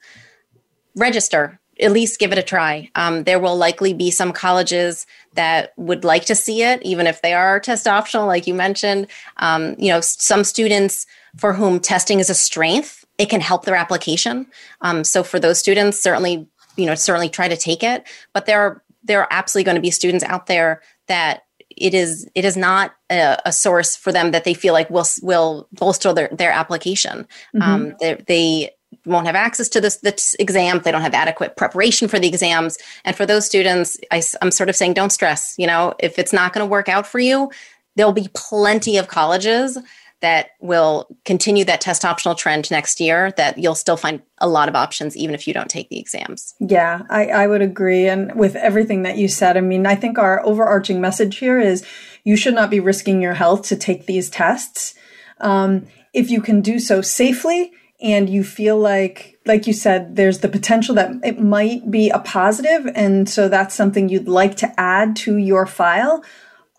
register. 0.97 1.61
At 1.81 1.91
least 1.91 2.21
give 2.21 2.31
it 2.31 2.39
a 2.39 2.43
try. 2.43 2.89
Um, 2.95 3.25
there 3.25 3.41
will 3.41 3.57
likely 3.57 3.93
be 3.93 4.13
some 4.13 4.33
colleges 4.33 5.07
that 5.35 5.73
would 5.77 6.05
like 6.05 6.25
to 6.27 6.37
see 6.37 6.63
it, 6.63 6.81
even 6.83 7.09
if 7.09 7.21
they 7.21 7.35
are 7.35 7.59
test 7.59 7.89
optional, 7.89 8.29
like 8.29 8.47
you 8.47 8.55
mentioned. 8.55 9.09
Um, 9.39 9.75
you 9.77 9.89
know, 9.89 10.01
some 10.01 10.45
students 10.45 11.05
for 11.37 11.53
whom 11.53 11.81
testing 11.81 12.21
is 12.21 12.31
a 12.31 12.35
strength, 12.35 13.05
it 13.19 13.29
can 13.29 13.41
help 13.41 13.65
their 13.65 13.75
application. 13.75 14.47
Um, 14.83 15.03
so 15.03 15.25
for 15.25 15.41
those 15.41 15.59
students, 15.59 15.99
certainly, 15.99 16.47
you 16.77 16.87
know, 16.87 16.95
certainly 16.95 17.29
try 17.29 17.49
to 17.49 17.57
take 17.57 17.83
it. 17.83 18.07
But 18.33 18.47
there 18.47 18.61
are 18.61 18.84
there 19.05 19.21
are 19.21 19.29
absolutely 19.31 19.65
going 19.65 19.77
to 19.77 19.81
be 19.81 19.91
students 19.91 20.25
out 20.25 20.47
there 20.47 20.83
that 21.09 21.43
it 21.71 21.95
is 21.95 22.29
it 22.35 22.45
is 22.45 22.57
not 22.57 22.95
a, 23.11 23.37
a, 23.45 23.53
source 23.53 23.97
for 23.97 24.13
them 24.13 24.31
that 24.31 24.45
they 24.45 24.55
feel 24.55 24.73
like 24.73 24.89
will 24.91 25.07
will 25.23 25.69
bolster 25.73 26.13
their 26.13 26.29
their 26.29 26.53
application. 26.53 27.27
Mm-hmm. 27.55 27.63
Um, 27.63 27.97
they, 28.01 28.15
they 28.27 28.71
won't 29.07 29.27
have 29.27 29.35
access 29.35 29.69
to 29.71 29.81
this, 29.81 29.97
this 29.99 30.35
exam. 30.39 30.81
They 30.81 30.93
don't 30.93 31.03
have 31.03 31.15
adequate 31.15 31.57
preparation 31.57 32.09
for 32.09 32.19
the 32.19 32.29
exams. 32.29 32.79
And 33.05 33.17
for 33.17 33.27
those 33.27 33.45
students, 33.45 33.99
I, 34.11 34.23
I'm 34.41 34.51
sort 34.51 34.69
of 34.69 34.77
saying, 34.77 34.95
don't 34.95 35.11
stress. 35.11 35.55
You 35.59 35.67
know, 35.67 35.95
if 35.99 36.19
it's 36.19 36.33
not 36.33 36.53
going 36.53 36.65
to 36.65 36.71
work 36.71 36.89
out 36.89 37.07
for 37.07 37.19
you, 37.19 37.51
there'll 37.97 38.13
be 38.13 38.29
plenty 38.35 38.97
of 38.97 39.09
colleges 39.09 39.79
that 40.25 40.53
will 40.59 41.07
continue 41.27 41.67
that 41.67 41.83
test 41.83 42.03
optional 42.03 42.35
trend 42.35 42.71
next 42.71 42.99
year 42.99 43.31
that 43.37 43.59
you'll 43.59 43.75
still 43.75 43.99
find 43.99 44.23
a 44.39 44.49
lot 44.49 44.71
of 44.71 44.75
options 44.75 45.19
even 45.19 45.35
if 45.35 45.47
you 45.47 45.53
don't 45.53 45.69
take 45.69 45.91
the 45.91 46.01
exams. 46.01 46.55
Yeah 46.59 47.03
I, 47.11 47.27
I 47.27 47.47
would 47.47 47.61
agree. 47.61 48.09
And 48.09 48.35
with 48.35 48.57
everything 48.57 49.03
that 49.03 49.19
you 49.19 49.29
said 49.29 49.59
i 49.59 49.61
mean 49.61 49.87
i 49.87 49.95
think 49.95 50.19
our 50.19 50.45
overarching 50.47 50.99
message 50.99 51.37
here 51.37 51.61
is 51.61 51.85
you 52.25 52.37
should 52.37 52.55
not 52.55 52.71
be 52.71 52.81
risking 52.81 53.21
your 53.21 53.35
health 53.35 53.63
to 53.69 53.77
take 53.77 54.07
these 54.07 54.31
tests. 54.31 54.95
Um, 55.41 55.87
if 56.15 56.31
you 56.31 56.41
can 56.41 56.63
do 56.63 56.79
so 56.79 57.03
safely 57.03 57.73
and 58.01 58.31
you 58.31 58.43
feel 58.43 58.79
like 58.79 59.39
like 59.47 59.67
you 59.67 59.75
said 59.75 60.17
there's 60.17 60.39
the 60.39 60.49
potential 60.49 60.95
that 60.95 61.11
it 61.23 61.39
might 61.39 61.91
be 61.91 62.09
a 62.09 62.19
positive. 62.19 62.91
And 62.95 63.29
so 63.29 63.49
that's 63.49 63.75
something 63.75 64.09
you'd 64.09 64.29
like 64.29 64.57
to 64.57 64.81
add 64.81 65.17
to 65.17 65.37
your 65.37 65.67
file 65.67 66.25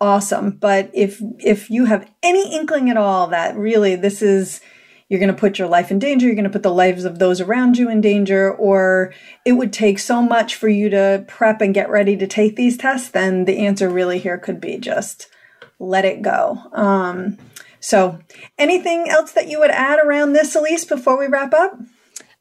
awesome. 0.00 0.50
But 0.50 0.90
if 0.94 1.20
if 1.38 1.70
you 1.70 1.86
have 1.86 2.10
any 2.22 2.54
inkling 2.54 2.90
at 2.90 2.96
all 2.96 3.28
that 3.28 3.56
really 3.56 3.96
this 3.96 4.22
is 4.22 4.60
you're 5.08 5.20
going 5.20 5.32
to 5.32 5.38
put 5.38 5.58
your 5.58 5.68
life 5.68 5.90
in 5.90 5.98
danger, 5.98 6.26
you're 6.26 6.34
going 6.34 6.44
to 6.44 6.50
put 6.50 6.64
the 6.64 6.72
lives 6.72 7.04
of 7.04 7.18
those 7.18 7.40
around 7.40 7.78
you 7.78 7.88
in 7.88 8.00
danger, 8.00 8.52
or 8.52 9.14
it 9.44 9.52
would 9.52 9.72
take 9.72 9.98
so 10.00 10.20
much 10.20 10.56
for 10.56 10.68
you 10.68 10.90
to 10.90 11.24
prep 11.28 11.60
and 11.60 11.74
get 11.74 11.88
ready 11.88 12.16
to 12.16 12.26
take 12.26 12.56
these 12.56 12.76
tests, 12.76 13.08
then 13.10 13.44
the 13.44 13.64
answer 13.64 13.88
really 13.88 14.18
here 14.18 14.36
could 14.36 14.60
be 14.60 14.78
just 14.78 15.28
let 15.78 16.04
it 16.04 16.22
go. 16.22 16.58
Um, 16.72 17.38
so, 17.78 18.18
anything 18.58 19.08
else 19.08 19.30
that 19.32 19.48
you 19.48 19.60
would 19.60 19.70
add 19.70 20.00
around 20.04 20.32
this, 20.32 20.56
Elise, 20.56 20.84
before 20.84 21.16
we 21.16 21.28
wrap 21.28 21.54
up? 21.54 21.78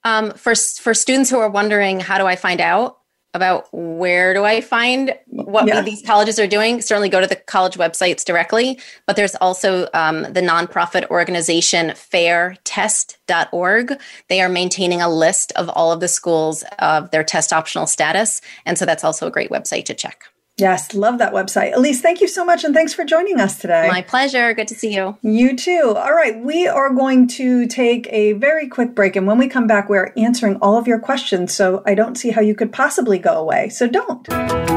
Um, 0.03 0.31
for 0.31 0.55
for 0.55 0.95
students 0.95 1.29
who 1.29 1.37
are 1.37 1.49
wondering, 1.49 1.99
how 1.99 2.17
do 2.17 2.25
I 2.25 2.35
find 2.35 2.61
out? 2.61 2.97
About 3.35 3.67
where 3.71 4.33
do 4.33 4.45
I 4.45 4.61
find 4.61 5.13
what 5.27 5.67
yeah. 5.67 5.81
these 5.81 6.01
colleges 6.01 6.39
are 6.39 6.47
doing, 6.47 6.81
certainly 6.81 7.09
go 7.09 7.21
to 7.21 7.27
the 7.27 7.35
college 7.35 7.75
websites 7.75 8.23
directly. 8.23 8.79
But 9.05 9.17
there's 9.17 9.35
also 9.35 9.87
um, 9.93 10.23
the 10.23 10.41
nonprofit 10.41 11.07
organization 11.09 11.89
fairtest.org. 11.89 13.99
They 14.29 14.41
are 14.41 14.49
maintaining 14.49 15.01
a 15.01 15.09
list 15.09 15.51
of 15.57 15.69
all 15.69 15.91
of 15.91 15.99
the 15.99 16.07
schools 16.07 16.63
of 16.79 17.11
their 17.11 17.23
test 17.23 17.53
optional 17.53 17.85
status. 17.87 18.41
And 18.65 18.77
so 18.77 18.85
that's 18.85 19.03
also 19.03 19.27
a 19.27 19.31
great 19.31 19.51
website 19.51 19.85
to 19.85 19.93
check. 19.93 20.23
Yes, 20.57 20.93
love 20.93 21.17
that 21.17 21.33
website. 21.33 21.75
Elise, 21.75 22.01
thank 22.01 22.21
you 22.21 22.29
so 22.29 22.45
much 22.45 22.63
and 22.63 22.73
thanks 22.73 22.93
for 22.93 23.03
joining 23.03 23.41
us 23.41 23.57
today. 23.57 23.89
My 23.89 24.01
pleasure. 24.01 24.53
Good 24.53 24.69
to 24.69 24.75
see 24.75 24.95
you. 24.95 25.17
You 25.21 25.55
too. 25.55 25.93
All 25.97 26.13
right, 26.13 26.39
we 26.39 26.65
are 26.65 26.89
going 26.89 27.27
to 27.29 27.67
take 27.67 28.07
a 28.09 28.33
very 28.33 28.69
quick 28.69 28.95
break 28.95 29.17
and 29.17 29.27
when 29.27 29.37
we 29.37 29.49
come 29.49 29.67
back, 29.67 29.89
we're 29.89 30.13
answering 30.15 30.55
all 30.57 30.77
of 30.77 30.87
your 30.87 30.99
questions. 30.99 31.53
So 31.53 31.83
I 31.85 31.93
don't 31.93 32.15
see 32.15 32.31
how 32.31 32.41
you 32.41 32.55
could 32.55 32.71
possibly 32.71 33.19
go 33.19 33.33
away. 33.33 33.67
So 33.69 33.87
don't. 33.87 34.74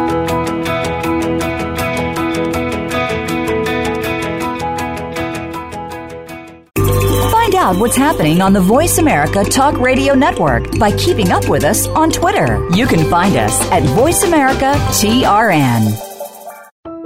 Out 7.69 7.79
what's 7.79 7.97
happening 7.97 8.41
on 8.41 8.55
the 8.55 8.61
Voice 8.61 8.97
America 8.97 9.45
Talk 9.45 9.79
Radio 9.79 10.15
Network 10.15 10.79
by 10.79 10.91
keeping 10.93 11.33
up 11.33 11.51
with 11.51 11.65
us 11.65 11.87
on 11.89 12.11
Twitter. 12.11 12.67
You 12.71 12.87
can 12.87 13.11
find 13.11 13.37
us 13.37 13.61
at 13.71 13.83
Voice 13.95 14.23
America 14.23 14.73
TRN. 14.97 15.93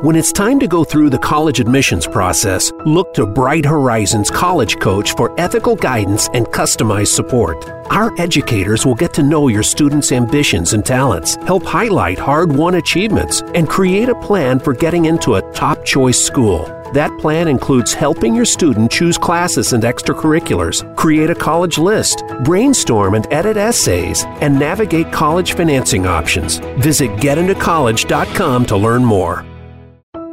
When 0.05 0.15
it's 0.15 0.31
time 0.31 0.61
to 0.61 0.69
go 0.69 0.85
through 0.85 1.11
the 1.11 1.19
college 1.19 1.59
admissions 1.59 2.07
process, 2.07 2.71
look 2.87 3.13
to 3.15 3.27
Bright 3.27 3.65
Horizons 3.65 4.31
College 4.31 4.79
Coach 4.79 5.17
for 5.17 5.35
ethical 5.41 5.75
guidance 5.75 6.29
and 6.33 6.47
customized 6.47 7.09
support. 7.09 7.69
Our 7.91 8.13
educators 8.21 8.87
will 8.87 8.95
get 8.95 9.13
to 9.15 9.23
know 9.25 9.49
your 9.49 9.65
students' 9.65 10.13
ambitions 10.13 10.75
and 10.75 10.87
talents, 10.87 11.37
help 11.47 11.65
highlight 11.65 12.21
hard 12.21 12.53
won 12.53 12.77
achievements, 12.77 13.43
and 13.57 13.69
create 13.69 14.09
a 14.09 14.21
plan 14.21 14.61
for 14.61 14.75
getting 14.75 15.07
into 15.07 15.35
a 15.35 15.53
top 15.53 15.85
choice 15.85 16.25
school. 16.25 16.82
That 16.93 17.17
plan 17.19 17.49
includes 17.49 17.95
helping 17.95 18.35
your 18.35 18.45
student 18.45 18.91
choose 18.91 19.17
classes 19.17 19.73
and 19.73 19.83
extracurriculars, 19.83 20.97
create 20.97 21.31
a 21.31 21.35
college 21.35 21.79
list, 21.79 22.23
brainstorm 22.45 23.15
and 23.15 23.27
edit 23.33 23.57
essays, 23.57 24.25
and 24.41 24.59
navigate 24.59 25.13
college 25.13 25.55
financing 25.55 26.07
options. 26.07 26.59
Visit 26.79 27.11
getintocollege.com 27.13 28.67
to 28.67 28.77
learn 28.77 29.05
more. 29.05 29.47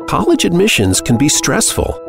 College 0.07 0.45
admissions 0.45 1.01
can 1.01 1.17
be 1.17 1.29
stressful 1.29 2.08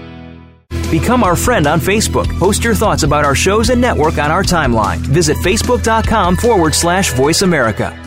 Become 0.91 1.23
our 1.23 1.37
friend 1.37 1.67
on 1.67 1.79
Facebook. 1.79 2.27
Post 2.37 2.65
your 2.65 2.75
thoughts 2.75 3.03
about 3.03 3.23
our 3.23 3.33
shows 3.33 3.69
and 3.69 3.79
network 3.79 4.17
on 4.17 4.29
our 4.29 4.43
timeline. 4.43 4.97
Visit 4.97 5.37
facebook.com 5.37 6.35
forward 6.35 6.75
slash 6.75 7.13
voice 7.13 7.43
America. 7.43 7.97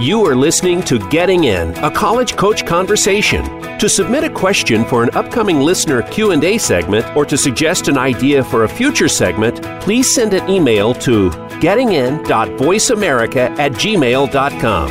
You 0.00 0.24
are 0.26 0.34
listening 0.34 0.82
to 0.84 0.98
Getting 1.10 1.44
In, 1.44 1.76
a 1.84 1.90
college 1.90 2.36
coach 2.36 2.64
conversation. 2.64 3.44
To 3.78 3.86
submit 3.86 4.24
a 4.24 4.30
question 4.30 4.86
for 4.86 5.02
an 5.02 5.10
upcoming 5.14 5.60
listener 5.60 6.00
Q&A 6.02 6.56
segment 6.56 7.04
or 7.14 7.26
to 7.26 7.36
suggest 7.36 7.88
an 7.88 7.98
idea 7.98 8.42
for 8.42 8.64
a 8.64 8.68
future 8.68 9.08
segment, 9.08 9.62
please 9.82 10.10
send 10.14 10.32
an 10.32 10.48
email 10.48 10.94
to 10.94 11.28
gettingin.voiceamerica 11.60 13.58
at 13.58 13.72
gmail.com. 13.72 14.88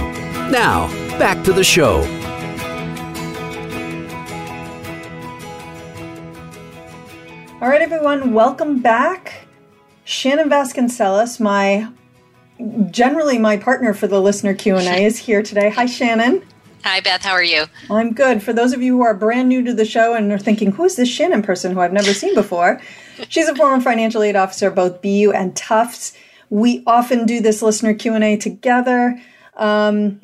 Now, 0.51 0.87
back 1.17 1.43
to 1.43 1.53
the 1.53 1.63
show. 1.63 2.18
All 7.61 7.67
right, 7.67 7.81
everyone, 7.81 8.33
welcome 8.33 8.79
back. 8.79 9.45
Shannon 10.05 10.49
Vasconcelos, 10.49 11.41
my 11.41 11.89
generally 12.89 13.37
my 13.37 13.57
partner 13.57 13.93
for 13.93 14.07
the 14.07 14.21
listener 14.21 14.53
Q&A 14.53 15.03
is 15.03 15.17
here 15.17 15.43
today. 15.43 15.69
Hi 15.71 15.85
Shannon. 15.85 16.41
Hi 16.85 17.01
Beth, 17.01 17.21
how 17.21 17.33
are 17.33 17.43
you? 17.43 17.65
I'm 17.91 18.13
good. 18.13 18.41
For 18.41 18.53
those 18.53 18.71
of 18.71 18.81
you 18.81 18.95
who 18.95 19.03
are 19.03 19.13
brand 19.13 19.49
new 19.49 19.61
to 19.65 19.73
the 19.73 19.83
show 19.83 20.13
and 20.13 20.31
are 20.31 20.39
thinking, 20.39 20.71
who's 20.71 20.95
this 20.95 21.09
Shannon 21.09 21.41
person 21.41 21.73
who 21.73 21.81
I've 21.81 21.91
never 21.91 22.13
seen 22.13 22.33
before? 22.33 22.79
She's 23.27 23.49
a 23.49 23.55
former 23.55 23.83
financial 23.83 24.23
aid 24.23 24.37
officer 24.37 24.71
both 24.71 25.01
BU 25.01 25.33
and 25.35 25.53
Tufts. 25.53 26.13
We 26.49 26.81
often 26.87 27.25
do 27.25 27.41
this 27.41 27.61
listener 27.61 27.93
Q&A 27.93 28.37
together. 28.37 29.21
Um, 29.57 30.21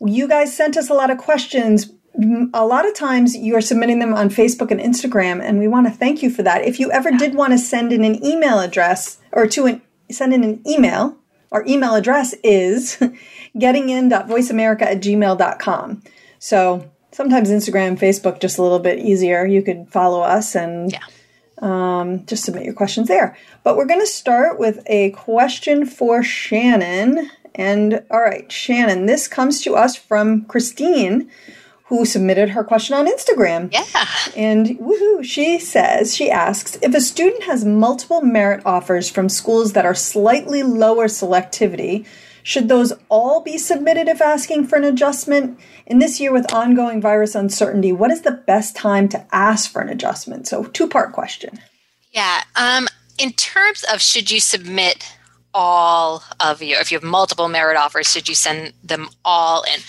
you 0.00 0.26
guys 0.26 0.56
sent 0.56 0.78
us 0.78 0.88
a 0.88 0.94
lot 0.94 1.10
of 1.10 1.18
questions 1.18 1.92
a 2.14 2.66
lot 2.66 2.86
of 2.86 2.94
times 2.94 3.36
you 3.36 3.54
are 3.56 3.60
submitting 3.60 3.98
them 3.98 4.14
on 4.14 4.28
Facebook 4.28 4.70
and 4.70 4.80
Instagram, 4.80 5.42
and 5.42 5.58
we 5.58 5.68
want 5.68 5.86
to 5.86 5.92
thank 5.92 6.22
you 6.22 6.30
for 6.30 6.42
that. 6.42 6.62
If 6.64 6.80
you 6.80 6.90
ever 6.90 7.10
did 7.12 7.34
want 7.34 7.52
to 7.52 7.58
send 7.58 7.92
in 7.92 8.04
an 8.04 8.24
email 8.24 8.60
address 8.60 9.18
or 9.32 9.46
to 9.48 9.66
an, 9.66 9.82
send 10.10 10.34
in 10.34 10.42
an 10.42 10.62
email, 10.66 11.16
our 11.52 11.64
email 11.66 11.94
address 11.94 12.34
is 12.42 12.96
gettingin.voiceamerica 13.56 14.82
at 14.82 15.00
gmail.com. 15.00 16.02
So 16.38 16.90
sometimes 17.12 17.50
Instagram, 17.50 17.98
Facebook, 17.98 18.40
just 18.40 18.58
a 18.58 18.62
little 18.62 18.78
bit 18.78 18.98
easier. 18.98 19.46
You 19.46 19.62
could 19.62 19.88
follow 19.88 20.20
us 20.20 20.54
and 20.54 20.92
yeah. 20.92 21.00
um, 21.58 22.26
just 22.26 22.44
submit 22.44 22.64
your 22.64 22.74
questions 22.74 23.08
there. 23.08 23.36
But 23.62 23.76
we're 23.76 23.86
going 23.86 24.00
to 24.00 24.06
start 24.06 24.58
with 24.58 24.82
a 24.86 25.10
question 25.10 25.86
for 25.86 26.22
Shannon. 26.22 27.30
And 27.54 28.04
all 28.10 28.20
right, 28.20 28.50
Shannon, 28.50 29.06
this 29.06 29.28
comes 29.28 29.60
to 29.62 29.74
us 29.74 29.96
from 29.96 30.44
Christine 30.46 31.30
who 31.90 32.04
submitted 32.04 32.50
her 32.50 32.62
question 32.62 32.94
on 32.96 33.08
Instagram. 33.08 33.68
Yeah. 33.72 33.84
And 34.36 34.78
woohoo, 34.78 35.24
she 35.24 35.58
says, 35.58 36.14
she 36.14 36.30
asks, 36.30 36.78
if 36.82 36.94
a 36.94 37.00
student 37.00 37.42
has 37.42 37.64
multiple 37.64 38.22
merit 38.22 38.62
offers 38.64 39.10
from 39.10 39.28
schools 39.28 39.72
that 39.72 39.84
are 39.84 39.94
slightly 39.94 40.62
lower 40.62 41.08
selectivity, 41.08 42.06
should 42.44 42.68
those 42.68 42.92
all 43.08 43.42
be 43.42 43.58
submitted 43.58 44.06
if 44.06 44.22
asking 44.22 44.68
for 44.68 44.76
an 44.76 44.84
adjustment? 44.84 45.58
In 45.84 45.98
this 45.98 46.20
year 46.20 46.32
with 46.32 46.54
ongoing 46.54 47.00
virus 47.00 47.34
uncertainty, 47.34 47.90
what 47.90 48.12
is 48.12 48.22
the 48.22 48.30
best 48.30 48.76
time 48.76 49.08
to 49.08 49.26
ask 49.32 49.68
for 49.68 49.82
an 49.82 49.88
adjustment? 49.88 50.46
So, 50.46 50.62
two 50.66 50.86
part 50.86 51.12
question. 51.12 51.58
Yeah. 52.12 52.42
Um, 52.54 52.86
in 53.18 53.32
terms 53.32 53.84
of 53.92 54.00
should 54.00 54.30
you 54.30 54.38
submit 54.38 55.16
all 55.52 56.22
of 56.38 56.62
you 56.62 56.76
if 56.78 56.92
you 56.92 56.96
have 56.96 57.02
multiple 57.02 57.48
merit 57.48 57.76
offers 57.76 58.08
should 58.08 58.28
you 58.28 58.36
send 58.36 58.72
them 58.84 59.08
all 59.24 59.64
in 59.64 59.80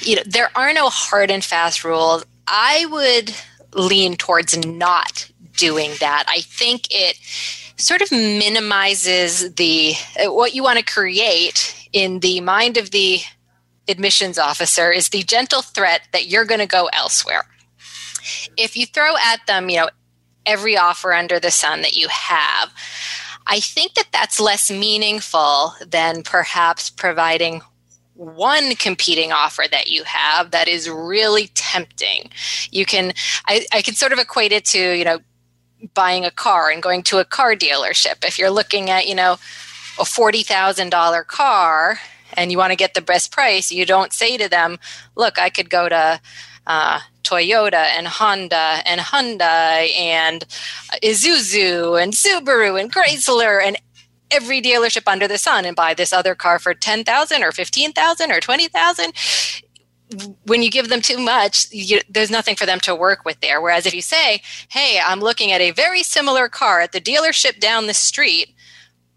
you 0.00 0.16
know 0.16 0.22
there 0.26 0.50
are 0.56 0.72
no 0.72 0.88
hard 0.88 1.30
and 1.30 1.44
fast 1.44 1.84
rules. 1.84 2.24
I 2.46 2.86
would 2.86 3.34
lean 3.74 4.16
towards 4.16 4.56
not 4.66 5.30
doing 5.56 5.92
that. 6.00 6.24
I 6.28 6.40
think 6.40 6.88
it 6.90 7.18
sort 7.76 8.02
of 8.02 8.10
minimizes 8.10 9.54
the 9.54 9.94
uh, 10.24 10.32
what 10.32 10.54
you 10.54 10.62
want 10.62 10.78
to 10.78 10.84
create 10.84 11.88
in 11.92 12.20
the 12.20 12.40
mind 12.40 12.76
of 12.76 12.90
the 12.90 13.20
admissions 13.88 14.38
officer 14.38 14.90
is 14.90 15.10
the 15.10 15.22
gentle 15.22 15.62
threat 15.62 16.02
that 16.12 16.26
you're 16.26 16.44
going 16.44 16.60
to 16.60 16.66
go 16.66 16.88
elsewhere. 16.92 17.44
If 18.56 18.76
you 18.76 18.86
throw 18.86 19.16
at 19.16 19.46
them 19.46 19.68
you 19.68 19.76
know 19.76 19.90
every 20.44 20.76
offer 20.76 21.12
under 21.12 21.40
the 21.40 21.50
sun 21.50 21.82
that 21.82 21.96
you 21.96 22.08
have 22.08 22.72
I 23.46 23.60
think 23.60 23.94
that 23.94 24.08
that's 24.12 24.40
less 24.40 24.70
meaningful 24.70 25.74
than 25.86 26.22
perhaps 26.22 26.90
providing 26.90 27.62
one 28.16 28.74
competing 28.76 29.32
offer 29.32 29.64
that 29.70 29.88
you 29.88 30.02
have 30.04 30.50
that 30.50 30.68
is 30.68 30.88
really 30.88 31.48
tempting. 31.54 32.30
You 32.70 32.86
can, 32.86 33.12
I, 33.46 33.66
I 33.72 33.82
can 33.82 33.94
sort 33.94 34.12
of 34.12 34.18
equate 34.18 34.52
it 34.52 34.64
to, 34.66 34.96
you 34.96 35.04
know, 35.04 35.18
buying 35.94 36.24
a 36.24 36.30
car 36.30 36.70
and 36.70 36.82
going 36.82 37.02
to 37.04 37.18
a 37.18 37.24
car 37.24 37.54
dealership. 37.54 38.24
If 38.24 38.38
you're 38.38 38.50
looking 38.50 38.90
at, 38.90 39.06
you 39.06 39.14
know, 39.14 39.34
a 39.98 40.04
$40,000 40.04 41.26
car 41.26 41.98
and 42.34 42.50
you 42.50 42.58
want 42.58 42.70
to 42.70 42.76
get 42.76 42.94
the 42.94 43.02
best 43.02 43.32
price, 43.32 43.70
you 43.70 43.86
don't 43.86 44.12
say 44.12 44.36
to 44.36 44.48
them, 44.48 44.78
look, 45.14 45.38
I 45.38 45.50
could 45.50 45.70
go 45.70 45.88
to, 45.88 46.20
uh, 46.66 47.00
Toyota 47.22 47.86
and 47.96 48.06
Honda 48.06 48.78
and 48.86 49.00
Hyundai 49.00 49.96
and 49.98 50.44
Isuzu 51.02 52.00
and 52.00 52.12
Subaru 52.12 52.80
and 52.80 52.92
Chrysler 52.92 53.60
and 53.60 53.76
every 54.30 54.60
dealership 54.60 55.06
under 55.06 55.28
the 55.28 55.38
sun 55.38 55.64
and 55.64 55.76
buy 55.76 55.94
this 55.94 56.12
other 56.12 56.34
car 56.34 56.58
for 56.58 56.74
10,000 56.74 57.42
or 57.42 57.52
15,000 57.52 58.30
or 58.30 58.40
20,000 58.40 59.12
when 60.44 60.62
you 60.62 60.70
give 60.70 60.88
them 60.88 61.00
too 61.00 61.18
much 61.18 61.66
you, 61.72 62.00
there's 62.08 62.30
nothing 62.30 62.54
for 62.54 62.64
them 62.64 62.78
to 62.78 62.94
work 62.94 63.24
with 63.24 63.40
there. 63.40 63.60
Whereas 63.60 63.86
if 63.86 63.94
you 63.94 64.02
say 64.02 64.40
hey 64.68 65.00
i'm 65.04 65.20
looking 65.20 65.50
at 65.50 65.60
a 65.60 65.72
very 65.72 66.02
similar 66.02 66.48
car 66.48 66.80
at 66.80 66.92
the 66.92 67.00
dealership 67.00 67.58
down 67.58 67.86
the 67.86 67.94
street 67.94 68.54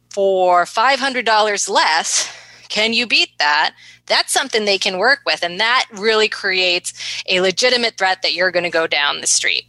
for 0.10 0.66
$500 0.66 1.70
less 1.70 2.36
can 2.70 2.94
you 2.94 3.06
beat 3.06 3.38
that 3.40 3.74
that's 4.10 4.34
something 4.34 4.66
they 4.66 4.78
can 4.78 4.98
work 4.98 5.22
with. 5.26 5.44
And 5.44 5.60
that 5.60 5.86
really 5.94 6.28
creates 6.28 6.94
a 7.30 7.40
legitimate 7.40 7.98
threat 7.98 8.22
that 8.24 8.34
you're 8.34 8.52
going 8.52 8.64
to 8.64 8.70
go 8.70 8.88
down 8.88 9.22
the 9.22 9.28
street. 9.28 9.66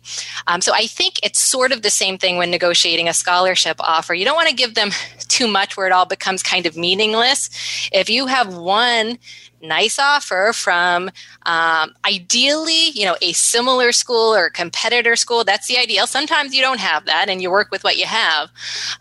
Um, 0.48 0.60
so 0.60 0.72
I 0.74 0.86
think 0.86 1.20
it's 1.22 1.38
sort 1.38 1.70
of 1.70 1.82
the 1.82 1.90
same 1.90 2.18
thing 2.18 2.38
when 2.38 2.50
negotiating 2.50 3.08
a 3.08 3.14
scholarship 3.14 3.76
offer. 3.78 4.14
You 4.14 4.24
don't 4.24 4.34
want 4.34 4.48
to 4.48 4.54
give 4.54 4.74
them 4.74 4.90
too 5.28 5.46
much 5.46 5.76
where 5.76 5.86
it 5.86 5.92
all 5.92 6.06
becomes 6.06 6.42
kind 6.42 6.66
of 6.66 6.76
meaningless. 6.76 7.50
If 7.92 8.10
you 8.10 8.26
have 8.26 8.56
one 8.56 9.18
nice 9.62 9.98
offer 9.98 10.52
from 10.54 11.10
um, 11.46 11.94
ideally 12.06 12.90
you 12.90 13.04
know 13.04 13.16
a 13.22 13.32
similar 13.32 13.92
school 13.92 14.34
or 14.34 14.50
competitor 14.50 15.16
school. 15.16 15.44
That's 15.44 15.68
the 15.68 15.78
ideal. 15.78 16.06
Sometimes 16.06 16.54
you 16.54 16.62
don't 16.62 16.80
have 16.80 17.06
that 17.06 17.28
and 17.28 17.40
you 17.42 17.50
work 17.50 17.70
with 17.70 17.84
what 17.84 17.96
you 17.96 18.06
have. 18.06 18.50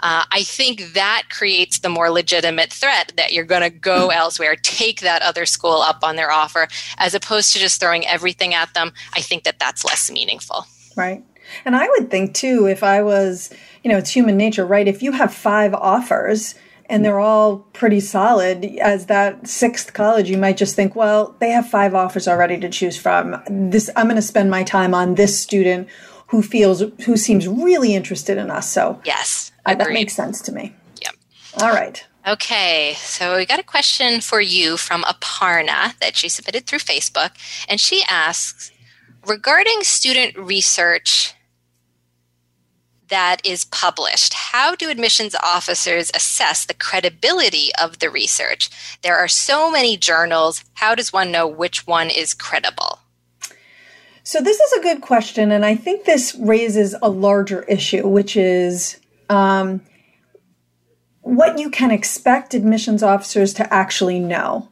Uh, 0.01 0.23
i 0.31 0.43
think 0.43 0.93
that 0.93 1.23
creates 1.29 1.79
the 1.79 1.89
more 1.89 2.09
legitimate 2.09 2.71
threat 2.71 3.11
that 3.17 3.33
you're 3.33 3.45
going 3.45 3.61
to 3.61 3.69
go 3.69 4.07
mm-hmm. 4.07 4.17
elsewhere 4.17 4.55
take 4.55 5.01
that 5.01 5.21
other 5.21 5.45
school 5.45 5.81
up 5.81 5.99
on 6.03 6.15
their 6.15 6.31
offer 6.31 6.67
as 6.97 7.13
opposed 7.13 7.53
to 7.53 7.59
just 7.59 7.79
throwing 7.79 8.05
everything 8.07 8.53
at 8.53 8.73
them. 8.73 8.91
I 9.13 9.21
think 9.21 9.43
that 9.43 9.59
that's 9.59 9.83
less 9.83 10.09
meaningful. 10.11 10.65
Right. 10.95 11.23
And 11.65 11.75
i 11.75 11.87
would 11.89 12.11
think 12.11 12.35
too 12.35 12.67
if 12.67 12.83
i 12.83 13.01
was 13.01 13.51
you 13.83 13.91
know 13.91 13.97
it's 13.97 14.11
human 14.11 14.37
nature 14.37 14.65
right? 14.65 14.87
If 14.87 15.01
you 15.01 15.11
have 15.13 15.33
five 15.33 15.73
offers 15.73 16.55
and 16.89 17.05
they're 17.05 17.19
all 17.19 17.59
pretty 17.73 17.99
solid. 17.99 18.65
As 18.81 19.05
that 19.05 19.47
sixth 19.47 19.93
college, 19.93 20.29
you 20.29 20.37
might 20.37 20.57
just 20.57 20.75
think, 20.75 20.95
well, 20.95 21.35
they 21.39 21.51
have 21.51 21.69
five 21.69 21.93
offers 21.93 22.27
already 22.27 22.57
to 22.59 22.69
choose 22.69 22.97
from. 22.97 23.41
This 23.49 23.89
I'm 23.95 24.07
going 24.07 24.15
to 24.15 24.21
spend 24.21 24.49
my 24.49 24.63
time 24.63 24.93
on 24.93 25.15
this 25.15 25.39
student 25.39 25.87
who 26.27 26.41
feels 26.41 26.83
who 27.05 27.15
seems 27.15 27.47
really 27.47 27.95
interested 27.95 28.37
in 28.37 28.49
us. 28.49 28.69
So 28.69 28.99
yes, 29.05 29.51
uh, 29.65 29.75
that 29.75 29.91
makes 29.91 30.15
sense 30.15 30.41
to 30.41 30.51
me. 30.51 30.75
Yep. 31.01 31.15
All 31.61 31.69
right. 31.71 32.05
Okay, 32.27 32.93
so 32.97 33.37
we 33.37 33.45
got 33.45 33.59
a 33.59 33.63
question 33.63 34.19
for 34.19 34.41
you 34.41 34.75
from 34.75 35.03
Aparna 35.03 35.97
that 35.99 36.17
she 36.17 36.27
submitted 36.27 36.67
through 36.67 36.79
Facebook, 36.79 37.31
and 37.67 37.79
she 37.79 38.03
asks 38.09 38.71
regarding 39.25 39.83
student 39.83 40.37
research 40.37 41.33
that 43.09 43.45
is 43.45 43.65
published. 43.65 44.33
How 44.33 44.75
do 44.75 44.89
admissions 44.89 45.35
officers 45.35 46.11
assess 46.13 46.65
the 46.65 46.73
credibility 46.73 47.71
of 47.79 47.99
the 47.99 48.09
research? 48.09 48.69
There 49.01 49.17
are 49.17 49.27
so 49.27 49.69
many 49.69 49.97
journals. 49.97 50.63
How 50.75 50.95
does 50.95 51.13
one 51.13 51.31
know 51.31 51.47
which 51.47 51.85
one 51.85 52.09
is 52.09 52.33
credible? 52.33 52.99
So, 54.23 54.41
this 54.41 54.59
is 54.59 54.73
a 54.73 54.81
good 54.81 55.01
question, 55.01 55.51
and 55.51 55.65
I 55.65 55.75
think 55.75 56.05
this 56.05 56.35
raises 56.35 56.95
a 57.01 57.09
larger 57.09 57.63
issue, 57.63 58.07
which 58.07 58.37
is 58.37 58.99
um, 59.27 59.81
what 61.21 61.57
you 61.57 61.71
can 61.71 61.89
expect 61.89 62.53
admissions 62.53 63.01
officers 63.01 63.53
to 63.55 63.73
actually 63.73 64.19
know. 64.19 64.69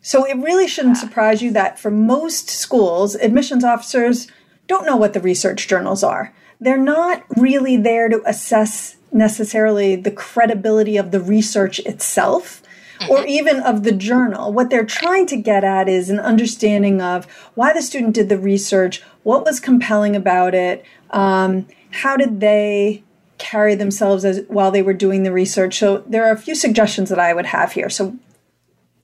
So, 0.00 0.24
it 0.24 0.36
really 0.36 0.68
shouldn't 0.68 0.96
surprise 0.96 1.42
you 1.42 1.50
that 1.52 1.78
for 1.78 1.90
most 1.90 2.50
schools, 2.50 3.16
admissions 3.16 3.64
officers 3.64 4.28
don't 4.68 4.86
know 4.86 4.96
what 4.96 5.12
the 5.12 5.20
research 5.20 5.66
journals 5.66 6.04
are 6.04 6.32
they're 6.60 6.76
not 6.76 7.24
really 7.36 7.76
there 7.76 8.08
to 8.08 8.22
assess 8.26 8.96
necessarily 9.12 9.96
the 9.96 10.10
credibility 10.10 10.96
of 10.96 11.10
the 11.10 11.20
research 11.20 11.80
itself 11.80 12.62
or 13.08 13.18
mm-hmm. 13.18 13.28
even 13.28 13.60
of 13.60 13.82
the 13.82 13.92
journal. 13.92 14.52
What 14.52 14.70
they're 14.70 14.84
trying 14.84 15.26
to 15.26 15.36
get 15.36 15.64
at 15.64 15.88
is 15.88 16.10
an 16.10 16.20
understanding 16.20 17.00
of 17.00 17.24
why 17.54 17.72
the 17.72 17.82
student 17.82 18.14
did 18.14 18.28
the 18.28 18.38
research, 18.38 19.02
what 19.22 19.44
was 19.44 19.58
compelling 19.58 20.14
about 20.14 20.54
it, 20.54 20.84
um, 21.10 21.66
how 21.90 22.16
did 22.16 22.40
they 22.40 23.02
carry 23.40 23.74
themselves 23.74 24.24
as 24.24 24.44
while 24.48 24.70
they 24.70 24.82
were 24.82 24.92
doing 24.92 25.22
the 25.22 25.32
research. 25.32 25.78
So 25.78 26.04
there 26.06 26.26
are 26.26 26.32
a 26.32 26.38
few 26.38 26.54
suggestions 26.54 27.08
that 27.08 27.18
I 27.18 27.32
would 27.32 27.46
have 27.46 27.72
here. 27.72 27.88
So 27.88 28.16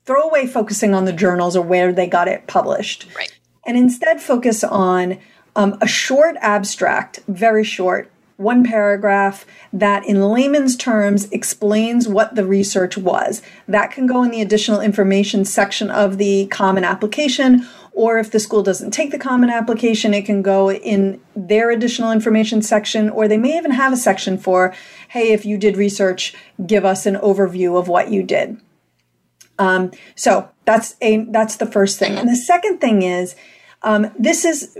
throw 0.05 0.21
away 0.21 0.47
focusing 0.47 0.93
on 0.93 1.05
the 1.05 1.11
journals 1.11 1.55
or 1.55 1.63
where 1.63 1.91
they 1.91 2.07
got 2.07 2.27
it 2.27 2.47
published. 2.47 3.07
Right. 3.15 3.35
And 3.65 3.75
instead 3.75 4.21
focus 4.21 4.63
on 4.63 5.17
um, 5.57 5.75
a 5.81 5.87
short 5.87 6.35
abstract, 6.39 7.19
very 7.27 7.63
short, 7.63 8.11
one 8.37 8.63
paragraph 8.63 9.43
that, 9.73 10.05
in 10.05 10.21
layman's 10.21 10.77
terms, 10.77 11.27
explains 11.31 12.07
what 12.07 12.35
the 12.35 12.45
research 12.45 12.95
was. 12.95 13.41
That 13.67 13.89
can 13.89 14.05
go 14.05 14.21
in 14.21 14.29
the 14.29 14.41
additional 14.41 14.79
information 14.79 15.43
section 15.43 15.89
of 15.89 16.19
the 16.19 16.45
common 16.45 16.83
application, 16.83 17.67
or 17.91 18.19
if 18.19 18.29
the 18.29 18.39
school 18.39 18.61
doesn't 18.61 18.91
take 18.91 19.09
the 19.09 19.17
common 19.17 19.49
application, 19.49 20.13
it 20.13 20.27
can 20.27 20.43
go 20.43 20.71
in 20.71 21.19
their 21.35 21.71
additional 21.71 22.11
information 22.11 22.61
section, 22.61 23.09
or 23.09 23.27
they 23.27 23.37
may 23.37 23.57
even 23.57 23.71
have 23.71 23.91
a 23.91 23.97
section 23.97 24.37
for, 24.37 24.75
hey, 25.09 25.33
if 25.33 25.43
you 25.43 25.57
did 25.57 25.75
research, 25.75 26.35
give 26.67 26.85
us 26.85 27.07
an 27.07 27.15
overview 27.15 27.79
of 27.79 27.87
what 27.87 28.11
you 28.11 28.21
did. 28.21 28.61
Um, 29.57 29.89
so 30.13 30.51
that's 30.65 30.95
a 31.01 31.23
that's 31.31 31.55
the 31.55 31.65
first 31.65 31.97
thing, 31.97 32.15
and 32.15 32.29
the 32.29 32.35
second 32.35 32.77
thing 32.77 33.01
is 33.01 33.35
um, 33.81 34.11
this 34.19 34.45
is 34.45 34.77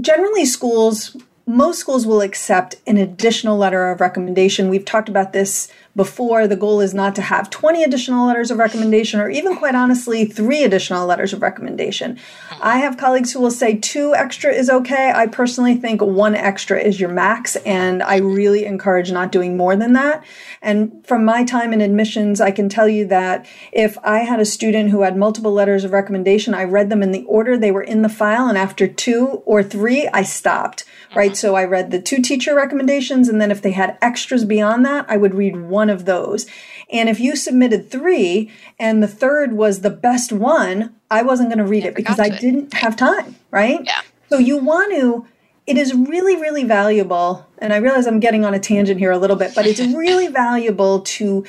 generally 0.00 0.44
schools 0.44 1.16
most 1.48 1.78
schools 1.78 2.06
will 2.06 2.20
accept 2.20 2.76
an 2.86 2.98
additional 2.98 3.56
letter 3.56 3.90
of 3.90 4.02
recommendation. 4.02 4.68
We've 4.68 4.84
talked 4.84 5.08
about 5.08 5.32
this 5.32 5.72
before 5.98 6.46
the 6.46 6.54
goal 6.54 6.80
is 6.80 6.94
not 6.94 7.16
to 7.16 7.20
have 7.20 7.50
20 7.50 7.82
additional 7.82 8.28
letters 8.28 8.52
of 8.52 8.58
recommendation 8.58 9.18
or 9.18 9.28
even 9.28 9.56
quite 9.56 9.74
honestly 9.74 10.24
three 10.24 10.62
additional 10.62 11.04
letters 11.04 11.32
of 11.32 11.42
recommendation. 11.42 12.16
I 12.60 12.78
have 12.78 12.96
colleagues 12.96 13.32
who 13.32 13.40
will 13.40 13.50
say 13.50 13.74
two 13.74 14.14
extra 14.14 14.52
is 14.52 14.70
okay. 14.70 15.12
I 15.12 15.26
personally 15.26 15.74
think 15.74 16.00
one 16.00 16.36
extra 16.36 16.78
is 16.78 17.00
your 17.00 17.10
max 17.10 17.56
and 17.56 18.00
i 18.04 18.18
really 18.18 18.64
encourage 18.64 19.10
not 19.10 19.32
doing 19.32 19.56
more 19.56 19.74
than 19.74 19.94
that. 19.94 20.24
And 20.62 21.04
from 21.04 21.24
my 21.24 21.42
time 21.42 21.72
in 21.72 21.80
admissions 21.80 22.40
i 22.40 22.52
can 22.52 22.68
tell 22.68 22.88
you 22.88 23.04
that 23.08 23.44
if 23.72 23.98
i 24.04 24.20
had 24.20 24.38
a 24.38 24.44
student 24.44 24.90
who 24.90 25.02
had 25.02 25.16
multiple 25.16 25.52
letters 25.52 25.82
of 25.82 25.90
recommendation 25.90 26.54
i 26.54 26.62
read 26.62 26.90
them 26.90 27.02
in 27.02 27.10
the 27.10 27.24
order 27.24 27.58
they 27.58 27.72
were 27.72 27.82
in 27.82 28.02
the 28.02 28.08
file 28.08 28.46
and 28.46 28.56
after 28.56 28.86
two 28.86 29.42
or 29.46 29.64
three 29.64 30.06
i 30.14 30.22
stopped 30.22 30.84
right? 31.14 31.36
So 31.36 31.54
i 31.54 31.64
read 31.64 31.90
the 31.90 32.00
two 32.00 32.22
teacher 32.22 32.54
recommendations 32.54 33.28
and 33.28 33.40
then 33.40 33.50
if 33.50 33.62
they 33.62 33.72
had 33.72 33.98
extras 34.00 34.44
beyond 34.44 34.84
that 34.84 35.06
i 35.08 35.16
would 35.16 35.34
read 35.34 35.56
one 35.56 35.87
of 35.90 36.04
those. 36.04 36.46
And 36.90 37.08
if 37.08 37.20
you 37.20 37.36
submitted 37.36 37.90
three 37.90 38.50
and 38.78 39.02
the 39.02 39.08
third 39.08 39.52
was 39.52 39.80
the 39.80 39.90
best 39.90 40.32
one, 40.32 40.94
I 41.10 41.22
wasn't 41.22 41.48
going 41.48 41.58
to 41.58 41.64
read 41.64 41.84
it 41.84 41.94
because 41.94 42.18
I 42.18 42.28
didn't 42.28 42.74
have 42.74 42.96
time, 42.96 43.36
right? 43.50 43.80
Yeah. 43.84 44.00
So 44.30 44.38
you 44.38 44.58
want 44.58 44.92
to, 44.94 45.26
it 45.66 45.76
is 45.76 45.94
really, 45.94 46.36
really 46.36 46.64
valuable. 46.64 47.46
And 47.58 47.72
I 47.72 47.76
realize 47.76 48.06
I'm 48.06 48.20
getting 48.20 48.44
on 48.44 48.54
a 48.54 48.58
tangent 48.58 48.98
here 48.98 49.10
a 49.10 49.18
little 49.18 49.36
bit, 49.36 49.54
but 49.54 49.66
it's 49.66 49.80
really 49.94 50.28
valuable 50.28 51.00
to 51.00 51.44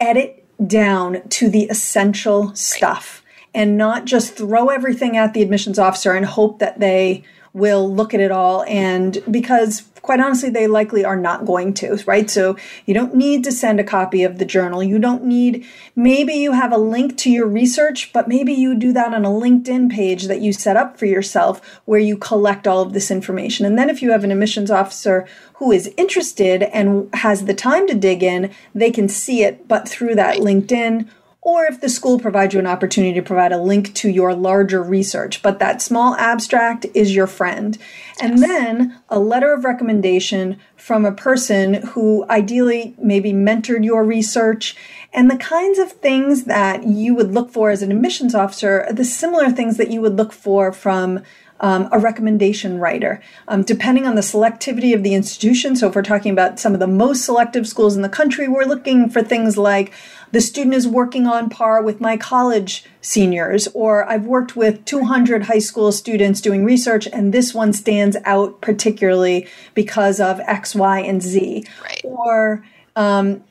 edit 0.00 0.44
down 0.66 1.26
to 1.28 1.48
the 1.48 1.64
essential 1.64 2.54
stuff 2.54 3.22
and 3.54 3.76
not 3.76 4.04
just 4.04 4.34
throw 4.34 4.68
everything 4.68 5.16
at 5.16 5.34
the 5.34 5.42
admissions 5.42 5.78
officer 5.78 6.12
and 6.12 6.26
hope 6.26 6.58
that 6.58 6.80
they 6.80 7.24
will 7.52 7.92
look 7.92 8.14
at 8.14 8.20
it 8.20 8.30
all. 8.30 8.64
And 8.64 9.18
because 9.30 9.82
quite 10.02 10.20
honestly 10.20 10.48
they 10.48 10.66
likely 10.66 11.04
are 11.04 11.16
not 11.16 11.44
going 11.44 11.74
to 11.74 11.98
right? 12.06 12.30
So 12.30 12.56
you 12.86 12.94
don't 12.94 13.14
need 13.14 13.44
to 13.44 13.52
send 13.52 13.80
a 13.80 13.84
copy 13.84 14.22
of 14.24 14.38
the 14.38 14.44
journal. 14.44 14.82
You 14.82 14.98
don't 14.98 15.24
need 15.24 15.66
maybe 15.96 16.34
you 16.34 16.52
have 16.52 16.72
a 16.72 16.78
link 16.78 17.16
to 17.18 17.30
your 17.30 17.46
research 17.46 18.12
but 18.12 18.28
maybe 18.28 18.52
you 18.52 18.74
do 18.74 18.92
that 18.92 19.12
on 19.12 19.24
a 19.24 19.30
linkedin 19.30 19.90
page 19.90 20.24
that 20.24 20.40
you 20.40 20.52
set 20.52 20.76
up 20.76 20.98
for 20.98 21.06
yourself 21.06 21.80
where 21.84 22.00
you 22.00 22.16
collect 22.16 22.66
all 22.66 22.80
of 22.80 22.92
this 22.92 23.10
information. 23.10 23.66
And 23.66 23.78
then 23.78 23.90
if 23.90 24.00
you 24.00 24.12
have 24.12 24.24
an 24.24 24.30
admissions 24.30 24.70
officer 24.70 25.26
who 25.54 25.72
is 25.72 25.92
interested 25.96 26.62
and 26.62 27.12
has 27.14 27.44
the 27.44 27.54
time 27.54 27.86
to 27.88 27.94
dig 27.94 28.22
in 28.22 28.52
they 28.74 28.90
can 28.90 29.08
see 29.08 29.42
it 29.42 29.66
but 29.66 29.88
through 29.88 30.14
that 30.14 30.38
linkedin 30.38 31.08
or 31.48 31.64
if 31.64 31.80
the 31.80 31.88
school 31.88 32.20
provides 32.20 32.52
you 32.52 32.60
an 32.60 32.66
opportunity 32.66 33.14
to 33.14 33.22
provide 33.22 33.52
a 33.52 33.62
link 33.62 33.94
to 33.94 34.10
your 34.10 34.34
larger 34.34 34.82
research. 34.82 35.40
But 35.40 35.58
that 35.60 35.80
small 35.80 36.14
abstract 36.16 36.84
is 36.92 37.14
your 37.14 37.26
friend. 37.26 37.78
And 38.20 38.42
then 38.42 39.00
a 39.08 39.18
letter 39.18 39.54
of 39.54 39.64
recommendation 39.64 40.60
from 40.76 41.06
a 41.06 41.12
person 41.12 41.74
who 41.74 42.26
ideally 42.28 42.94
maybe 42.98 43.32
mentored 43.32 43.82
your 43.82 44.04
research. 44.04 44.76
And 45.14 45.30
the 45.30 45.38
kinds 45.38 45.78
of 45.78 45.92
things 45.92 46.44
that 46.44 46.84
you 46.84 47.14
would 47.14 47.32
look 47.32 47.50
for 47.50 47.70
as 47.70 47.80
an 47.80 47.92
admissions 47.92 48.34
officer 48.34 48.84
are 48.84 48.92
the 48.92 49.04
similar 49.04 49.50
things 49.50 49.78
that 49.78 49.90
you 49.90 50.02
would 50.02 50.16
look 50.16 50.34
for 50.34 50.70
from 50.70 51.22
um, 51.60 51.88
a 51.92 51.98
recommendation 51.98 52.78
writer. 52.78 53.20
Um, 53.48 53.62
depending 53.62 54.06
on 54.06 54.14
the 54.14 54.20
selectivity 54.20 54.94
of 54.94 55.02
the 55.02 55.14
institution, 55.14 55.76
so 55.76 55.88
if 55.88 55.94
we're 55.94 56.02
talking 56.02 56.32
about 56.32 56.58
some 56.58 56.74
of 56.74 56.80
the 56.80 56.86
most 56.86 57.24
selective 57.24 57.66
schools 57.66 57.96
in 57.96 58.02
the 58.02 58.08
country, 58.08 58.48
we're 58.48 58.64
looking 58.64 59.10
for 59.10 59.22
things 59.22 59.56
like 59.56 59.92
the 60.32 60.40
student 60.40 60.74
is 60.74 60.86
working 60.86 61.26
on 61.26 61.48
par 61.48 61.82
with 61.82 62.00
my 62.00 62.16
college 62.16 62.84
seniors, 63.00 63.68
or 63.68 64.08
I've 64.08 64.26
worked 64.26 64.56
with 64.56 64.84
200 64.84 65.44
high 65.44 65.58
school 65.58 65.92
students 65.92 66.40
doing 66.40 66.64
research, 66.64 67.08
and 67.12 67.32
this 67.32 67.54
one 67.54 67.72
stands 67.72 68.16
out 68.24 68.60
particularly 68.60 69.46
because 69.74 70.20
of 70.20 70.40
X, 70.40 70.74
Y, 70.74 71.00
and 71.00 71.22
Z. 71.22 71.64
Right. 71.82 72.00
Or 72.04 72.64
um, 72.96 73.44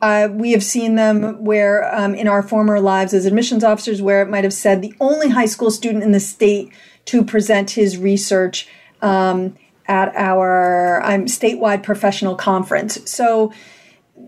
uh, 0.00 0.28
we 0.30 0.52
have 0.52 0.64
seen 0.64 0.94
them 0.94 1.44
where 1.44 1.94
um, 1.94 2.14
in 2.14 2.26
our 2.26 2.42
former 2.42 2.80
lives 2.80 3.12
as 3.12 3.26
admissions 3.26 3.62
officers, 3.62 4.00
where 4.00 4.22
it 4.22 4.28
might 4.28 4.44
have 4.44 4.54
said 4.54 4.80
the 4.80 4.94
only 5.00 5.28
high 5.28 5.46
school 5.46 5.70
student 5.70 6.02
in 6.02 6.12
the 6.12 6.20
state 6.20 6.72
to 7.06 7.24
present 7.24 7.72
his 7.72 7.98
research 7.98 8.68
um, 9.02 9.56
at 9.86 10.14
our 10.14 11.02
um, 11.04 11.24
statewide 11.24 11.82
professional 11.82 12.36
conference. 12.36 12.98
So 13.10 13.52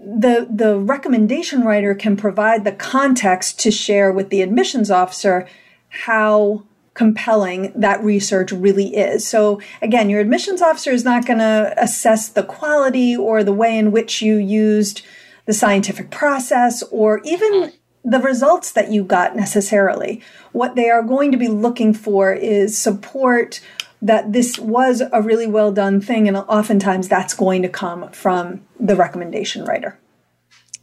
the 0.04 0.46
the 0.50 0.78
recommendation 0.78 1.62
writer 1.62 1.94
can 1.94 2.16
provide 2.16 2.64
the 2.64 2.72
context 2.72 3.60
to 3.60 3.70
share 3.70 4.12
with 4.12 4.30
the 4.30 4.42
admissions 4.42 4.90
officer 4.90 5.48
how 5.88 6.64
compelling 6.94 7.72
that 7.74 8.02
research 8.02 8.52
really 8.52 8.94
is. 8.94 9.26
So 9.26 9.60
again, 9.80 10.10
your 10.10 10.20
admissions 10.20 10.60
officer 10.60 10.90
is 10.90 11.04
not 11.04 11.26
going 11.26 11.38
to 11.38 11.74
assess 11.78 12.28
the 12.28 12.42
quality 12.42 13.16
or 13.16 13.42
the 13.42 13.52
way 13.52 13.78
in 13.78 13.92
which 13.92 14.20
you 14.20 14.36
used 14.36 15.02
the 15.46 15.54
scientific 15.54 16.10
process 16.10 16.82
or 16.84 17.20
even 17.24 17.72
the 18.04 18.18
results 18.18 18.72
that 18.72 18.90
you 18.90 19.04
got 19.04 19.36
necessarily. 19.36 20.20
What 20.52 20.74
they 20.74 20.90
are 20.90 21.02
going 21.02 21.32
to 21.32 21.38
be 21.38 21.48
looking 21.48 21.94
for 21.94 22.32
is 22.32 22.76
support 22.76 23.60
that 24.02 24.32
this 24.32 24.58
was 24.58 25.00
a 25.12 25.22
really 25.22 25.46
well 25.46 25.72
done 25.72 26.00
thing, 26.00 26.28
and 26.28 26.36
oftentimes 26.36 27.08
that's 27.08 27.32
going 27.32 27.62
to 27.62 27.68
come 27.68 28.10
from 28.10 28.66
the 28.78 28.96
recommendation 28.96 29.64
writer. 29.64 29.98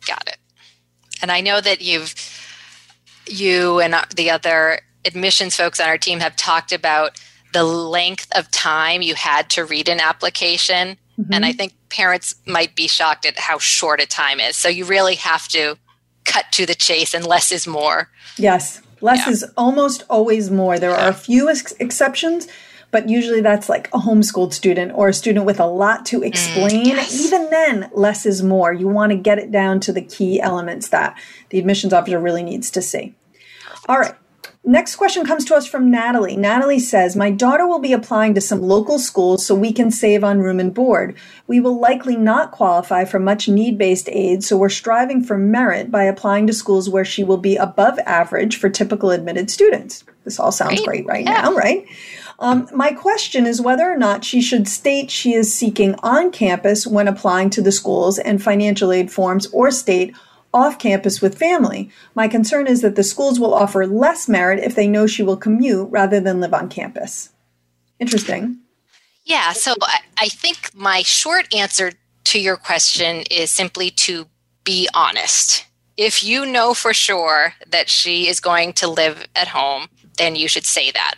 Got 0.07 0.27
it. 0.27 0.37
And 1.21 1.31
I 1.31 1.41
know 1.41 1.61
that 1.61 1.81
you've 1.81 2.15
you 3.27 3.79
and 3.79 3.95
the 4.15 4.31
other 4.31 4.79
admissions 5.05 5.55
folks 5.55 5.79
on 5.79 5.87
our 5.87 5.97
team 5.97 6.19
have 6.19 6.35
talked 6.35 6.71
about 6.71 7.21
the 7.53 7.63
length 7.63 8.27
of 8.35 8.49
time 8.51 9.01
you 9.01 9.15
had 9.15 9.49
to 9.51 9.65
read 9.65 9.87
an 9.89 9.99
application. 9.99 10.97
Mm-hmm. 11.19 11.33
And 11.33 11.45
I 11.45 11.51
think 11.51 11.73
parents 11.89 12.35
might 12.45 12.75
be 12.75 12.87
shocked 12.87 13.25
at 13.25 13.37
how 13.37 13.59
short 13.59 14.01
a 14.01 14.05
time 14.05 14.39
is. 14.39 14.55
So 14.55 14.69
you 14.69 14.85
really 14.85 15.15
have 15.15 15.47
to 15.49 15.77
cut 16.25 16.45
to 16.53 16.65
the 16.65 16.75
chase, 16.75 17.13
and 17.13 17.25
less 17.25 17.51
is 17.51 17.67
more. 17.67 18.09
Yes, 18.37 18.81
less 19.01 19.25
yeah. 19.25 19.31
is 19.31 19.45
almost 19.57 20.03
always 20.09 20.49
more. 20.51 20.79
There 20.79 20.95
are 20.95 21.09
a 21.09 21.13
few 21.13 21.49
ex- 21.49 21.73
exceptions, 21.79 22.47
but 22.91 23.09
usually 23.09 23.41
that's 23.41 23.69
like 23.69 23.87
a 23.89 23.99
homeschooled 23.99 24.53
student 24.53 24.91
or 24.95 25.09
a 25.09 25.13
student 25.13 25.45
with 25.45 25.59
a 25.59 25.65
lot 25.65 26.05
to 26.07 26.21
mm, 26.21 26.25
explain. 26.25 26.85
Mm, 26.85 26.87
yes. 26.87 27.25
Even 27.25 27.49
then, 27.49 27.89
less 27.93 28.25
is 28.25 28.41
more. 28.41 28.73
You 28.73 28.87
want 28.87 29.11
to 29.11 29.17
get 29.17 29.39
it 29.39 29.51
down 29.51 29.79
to 29.81 29.93
the 29.93 30.01
key 30.01 30.41
elements 30.41 30.89
that 30.89 31.17
the 31.49 31.59
admissions 31.59 31.93
officer 31.93 32.19
really 32.19 32.43
needs 32.43 32.71
to 32.71 32.81
see. 32.81 33.15
All 33.87 33.99
right. 33.99 34.15
Next 34.65 34.97
question 34.97 35.25
comes 35.25 35.45
to 35.45 35.55
us 35.55 35.65
from 35.65 35.89
Natalie. 35.89 36.35
Natalie 36.35 36.79
says, 36.79 37.15
My 37.15 37.31
daughter 37.31 37.65
will 37.65 37.79
be 37.79 37.93
applying 37.93 38.35
to 38.35 38.41
some 38.41 38.61
local 38.61 38.99
schools 38.99 39.45
so 39.45 39.55
we 39.55 39.71
can 39.71 39.89
save 39.89 40.21
on 40.23 40.39
room 40.39 40.59
and 40.59 40.73
board. 40.73 41.15
We 41.47 41.61
will 41.61 41.79
likely 41.79 42.17
not 42.17 42.51
qualify 42.51 43.05
for 43.05 43.19
much 43.19 43.47
need 43.47 43.77
based 43.77 44.09
aid, 44.09 44.43
so 44.43 44.57
we're 44.57 44.69
striving 44.69 45.23
for 45.23 45.37
merit 45.37 45.89
by 45.89 46.03
applying 46.03 46.45
to 46.47 46.53
schools 46.53 46.89
where 46.89 47.05
she 47.05 47.23
will 47.23 47.37
be 47.37 47.55
above 47.55 47.99
average 47.99 48.57
for 48.57 48.69
typical 48.69 49.11
admitted 49.11 49.49
students. 49.49 50.03
This 50.25 50.39
all 50.39 50.51
sounds 50.51 50.81
great, 50.81 51.05
great 51.05 51.07
right 51.07 51.25
yeah. 51.25 51.41
now, 51.41 51.53
right? 51.53 51.87
Um, 52.39 52.69
my 52.73 52.93
question 52.93 53.45
is 53.45 53.61
whether 53.61 53.91
or 53.91 53.97
not 53.97 54.23
she 54.23 54.41
should 54.41 54.67
state 54.67 55.11
she 55.11 55.33
is 55.33 55.53
seeking 55.53 55.95
on 56.01 56.31
campus 56.31 56.87
when 56.87 57.07
applying 57.07 57.49
to 57.51 57.61
the 57.61 57.71
schools 57.71 58.17
and 58.17 58.41
financial 58.41 58.93
aid 58.93 59.11
forms 59.11 59.47
or 59.47 59.71
state 59.71 60.15
off 60.53 60.79
campus 60.79 61.21
with 61.21 61.37
family. 61.37 61.91
My 62.15 62.27
concern 62.27 62.65
is 62.65 62.81
that 62.81 62.95
the 62.95 63.03
schools 63.03 63.39
will 63.39 63.53
offer 63.53 63.85
less 63.85 64.27
merit 64.29 64.63
if 64.63 64.73
they 64.73 64.87
know 64.87 65.05
she 65.05 65.21
will 65.21 65.37
commute 65.37 65.89
rather 65.91 66.19
than 66.21 66.39
live 66.39 66.53
on 66.53 66.69
campus. 66.69 67.29
Interesting. 67.99 68.57
Yeah, 69.25 69.51
so 69.51 69.75
I 70.17 70.29
think 70.29 70.71
my 70.73 71.01
short 71.03 71.53
answer 71.53 71.91
to 72.25 72.39
your 72.39 72.55
question 72.55 73.23
is 73.29 73.51
simply 73.51 73.91
to 73.91 74.27
be 74.63 74.87
honest. 74.93 75.65
If 75.97 76.23
you 76.23 76.45
know 76.45 76.73
for 76.73 76.93
sure 76.93 77.53
that 77.67 77.89
she 77.89 78.27
is 78.29 78.39
going 78.39 78.73
to 78.73 78.87
live 78.87 79.27
at 79.35 79.49
home, 79.49 79.89
then 80.17 80.37
you 80.37 80.47
should 80.47 80.65
say 80.65 80.91
that 80.91 81.15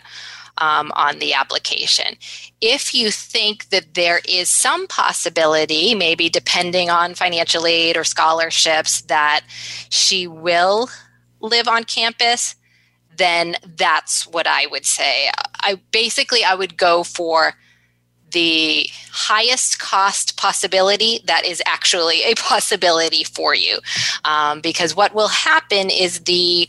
um, 0.58 0.92
on 0.94 1.18
the 1.18 1.34
application. 1.34 2.16
If 2.60 2.94
you 2.94 3.10
think 3.10 3.70
that 3.70 3.94
there 3.94 4.20
is 4.28 4.48
some 4.48 4.86
possibility, 4.86 5.94
maybe 5.94 6.28
depending 6.28 6.90
on 6.90 7.14
financial 7.14 7.66
aid 7.66 7.96
or 7.96 8.04
scholarships, 8.04 9.02
that 9.02 9.42
she 9.88 10.26
will 10.26 10.88
live 11.40 11.68
on 11.68 11.84
campus, 11.84 12.54
then 13.16 13.56
that's 13.76 14.26
what 14.26 14.46
I 14.46 14.66
would 14.66 14.86
say. 14.86 15.30
I 15.60 15.80
basically 15.90 16.44
I 16.44 16.54
would 16.54 16.76
go 16.76 17.02
for 17.02 17.54
the 18.30 18.88
highest 19.10 19.78
cost 19.78 20.38
possibility 20.38 21.20
that 21.26 21.44
is 21.44 21.62
actually 21.66 22.22
a 22.24 22.34
possibility 22.36 23.24
for 23.24 23.54
you, 23.54 23.78
um, 24.24 24.60
because 24.60 24.96
what 24.96 25.14
will 25.14 25.28
happen 25.28 25.90
is 25.90 26.20
the 26.20 26.68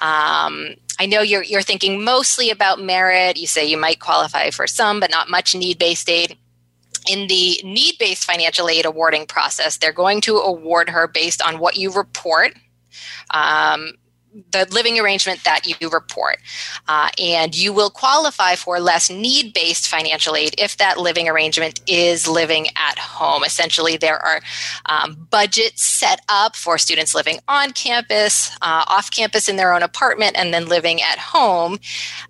um, 0.00 0.74
I 1.00 1.06
know 1.06 1.22
you're 1.22 1.42
you're 1.42 1.62
thinking 1.62 2.04
mostly 2.04 2.50
about 2.50 2.78
merit. 2.78 3.38
You 3.38 3.46
say 3.46 3.64
you 3.64 3.78
might 3.78 4.00
qualify 4.00 4.50
for 4.50 4.66
some, 4.66 5.00
but 5.00 5.10
not 5.10 5.30
much 5.30 5.54
need-based 5.54 6.10
aid. 6.10 6.36
In 7.08 7.26
the 7.26 7.58
need-based 7.64 8.22
financial 8.22 8.68
aid 8.68 8.84
awarding 8.84 9.24
process, 9.24 9.78
they're 9.78 9.94
going 9.94 10.20
to 10.22 10.36
award 10.36 10.90
her 10.90 11.08
based 11.08 11.40
on 11.40 11.58
what 11.58 11.78
you 11.78 11.90
report. 11.90 12.52
Um, 13.30 13.94
the 14.52 14.66
living 14.70 14.98
arrangement 14.98 15.42
that 15.44 15.66
you 15.66 15.88
report. 15.88 16.38
Uh, 16.88 17.08
and 17.20 17.54
you 17.54 17.72
will 17.72 17.90
qualify 17.90 18.54
for 18.54 18.78
less 18.80 19.10
need 19.10 19.52
based 19.52 19.88
financial 19.88 20.36
aid 20.36 20.54
if 20.58 20.76
that 20.76 20.98
living 20.98 21.28
arrangement 21.28 21.80
is 21.86 22.28
living 22.28 22.68
at 22.76 22.98
home. 22.98 23.44
Essentially, 23.44 23.96
there 23.96 24.18
are 24.18 24.40
um, 24.86 25.26
budgets 25.30 25.82
set 25.82 26.20
up 26.28 26.56
for 26.56 26.78
students 26.78 27.14
living 27.14 27.38
on 27.48 27.72
campus, 27.72 28.50
uh, 28.62 28.84
off 28.86 29.10
campus 29.10 29.48
in 29.48 29.56
their 29.56 29.74
own 29.74 29.82
apartment, 29.82 30.36
and 30.36 30.52
then 30.54 30.66
living 30.66 31.00
at 31.02 31.18
home. 31.18 31.78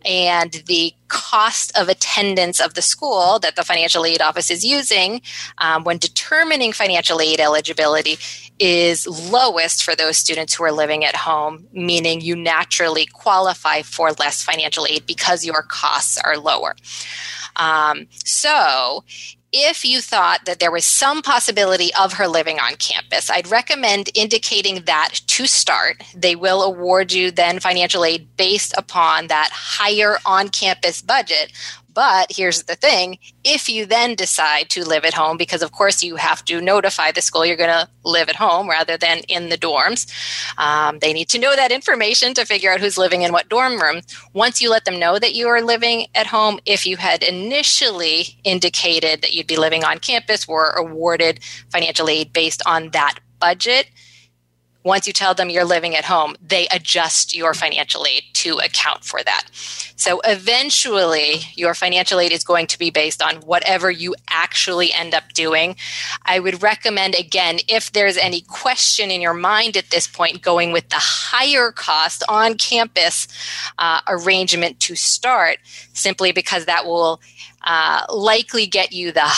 And 0.04 0.52
the 0.66 0.94
cost 1.10 1.76
of 1.76 1.88
attendance 1.88 2.60
of 2.60 2.74
the 2.74 2.82
school 2.82 3.38
that 3.40 3.56
the 3.56 3.62
financial 3.62 4.06
aid 4.06 4.22
office 4.22 4.50
is 4.50 4.64
using 4.64 5.20
um, 5.58 5.84
when 5.84 5.98
determining 5.98 6.72
financial 6.72 7.20
aid 7.20 7.40
eligibility 7.40 8.16
is 8.58 9.06
lowest 9.06 9.82
for 9.82 9.94
those 9.94 10.16
students 10.16 10.54
who 10.54 10.64
are 10.64 10.72
living 10.72 11.04
at 11.04 11.16
home, 11.16 11.66
meaning 11.72 12.20
you 12.20 12.36
naturally 12.36 13.06
qualify 13.06 13.82
for 13.82 14.12
less 14.12 14.42
financial 14.42 14.86
aid 14.86 15.04
because 15.06 15.44
your 15.44 15.62
costs 15.62 16.16
are 16.18 16.38
lower. 16.38 16.76
Um, 17.56 18.06
so, 18.24 19.04
if 19.52 19.84
you 19.84 20.00
thought 20.00 20.44
that 20.44 20.60
there 20.60 20.70
was 20.70 20.84
some 20.84 21.22
possibility 21.22 21.90
of 21.98 22.12
her 22.14 22.28
living 22.28 22.60
on 22.60 22.76
campus, 22.76 23.30
I'd 23.30 23.50
recommend 23.50 24.10
indicating 24.14 24.82
that 24.84 25.20
to 25.26 25.46
start. 25.46 26.02
They 26.14 26.36
will 26.36 26.62
award 26.62 27.12
you 27.12 27.30
then 27.30 27.58
financial 27.58 28.04
aid 28.04 28.36
based 28.36 28.74
upon 28.76 29.26
that 29.26 29.50
higher 29.52 30.18
on 30.24 30.48
campus 30.48 31.02
budget 31.02 31.52
but 31.94 32.26
here's 32.30 32.64
the 32.64 32.74
thing 32.74 33.18
if 33.42 33.68
you 33.68 33.86
then 33.86 34.14
decide 34.14 34.68
to 34.70 34.86
live 34.86 35.04
at 35.04 35.14
home, 35.14 35.36
because 35.36 35.62
of 35.62 35.72
course 35.72 36.02
you 36.02 36.16
have 36.16 36.44
to 36.44 36.60
notify 36.60 37.10
the 37.10 37.22
school 37.22 37.44
you're 37.44 37.56
going 37.56 37.70
to 37.70 37.88
live 38.04 38.28
at 38.28 38.36
home 38.36 38.68
rather 38.68 38.96
than 38.96 39.18
in 39.28 39.48
the 39.48 39.58
dorms, 39.58 40.10
um, 40.58 40.98
they 41.00 41.12
need 41.12 41.28
to 41.28 41.38
know 41.38 41.56
that 41.56 41.72
information 41.72 42.34
to 42.34 42.44
figure 42.44 42.72
out 42.72 42.80
who's 42.80 42.98
living 42.98 43.22
in 43.22 43.32
what 43.32 43.48
dorm 43.48 43.80
room. 43.80 44.00
Once 44.32 44.60
you 44.60 44.70
let 44.70 44.84
them 44.84 44.98
know 44.98 45.18
that 45.18 45.34
you 45.34 45.48
are 45.48 45.62
living 45.62 46.06
at 46.14 46.26
home, 46.26 46.60
if 46.66 46.86
you 46.86 46.96
had 46.96 47.22
initially 47.22 48.38
indicated 48.44 49.22
that 49.22 49.32
you'd 49.32 49.46
be 49.46 49.56
living 49.56 49.84
on 49.84 49.98
campus, 49.98 50.46
were 50.46 50.70
awarded 50.70 51.40
financial 51.70 52.08
aid 52.08 52.32
based 52.32 52.62
on 52.66 52.90
that 52.90 53.18
budget 53.38 53.90
once 54.82 55.06
you 55.06 55.12
tell 55.12 55.34
them 55.34 55.50
you're 55.50 55.64
living 55.64 55.94
at 55.94 56.04
home, 56.04 56.36
they 56.46 56.66
adjust 56.72 57.36
your 57.36 57.52
financial 57.52 58.06
aid 58.06 58.22
to 58.32 58.58
account 58.58 59.04
for 59.04 59.22
that. 59.22 59.44
So 59.96 60.20
eventually, 60.24 61.40
your 61.54 61.74
financial 61.74 62.20
aid 62.20 62.32
is 62.32 62.42
going 62.42 62.66
to 62.68 62.78
be 62.78 62.90
based 62.90 63.22
on 63.22 63.36
whatever 63.36 63.90
you 63.90 64.14
actually 64.30 64.92
end 64.92 65.14
up 65.14 65.24
doing. 65.34 65.76
I 66.24 66.40
would 66.40 66.62
recommend, 66.62 67.14
again, 67.14 67.58
if 67.68 67.92
there's 67.92 68.16
any 68.16 68.40
question 68.40 69.10
in 69.10 69.20
your 69.20 69.34
mind 69.34 69.76
at 69.76 69.90
this 69.90 70.06
point, 70.06 70.40
going 70.40 70.72
with 70.72 70.88
the 70.88 70.96
higher 70.98 71.70
cost 71.70 72.22
on 72.28 72.54
campus 72.54 73.28
uh, 73.78 74.00
arrangement 74.08 74.80
to 74.80 74.96
start, 74.96 75.58
simply 75.92 76.32
because 76.32 76.64
that 76.64 76.86
will 76.86 77.20
uh, 77.62 78.04
likely 78.08 78.66
get 78.66 78.92
you 78.92 79.12
the 79.12 79.30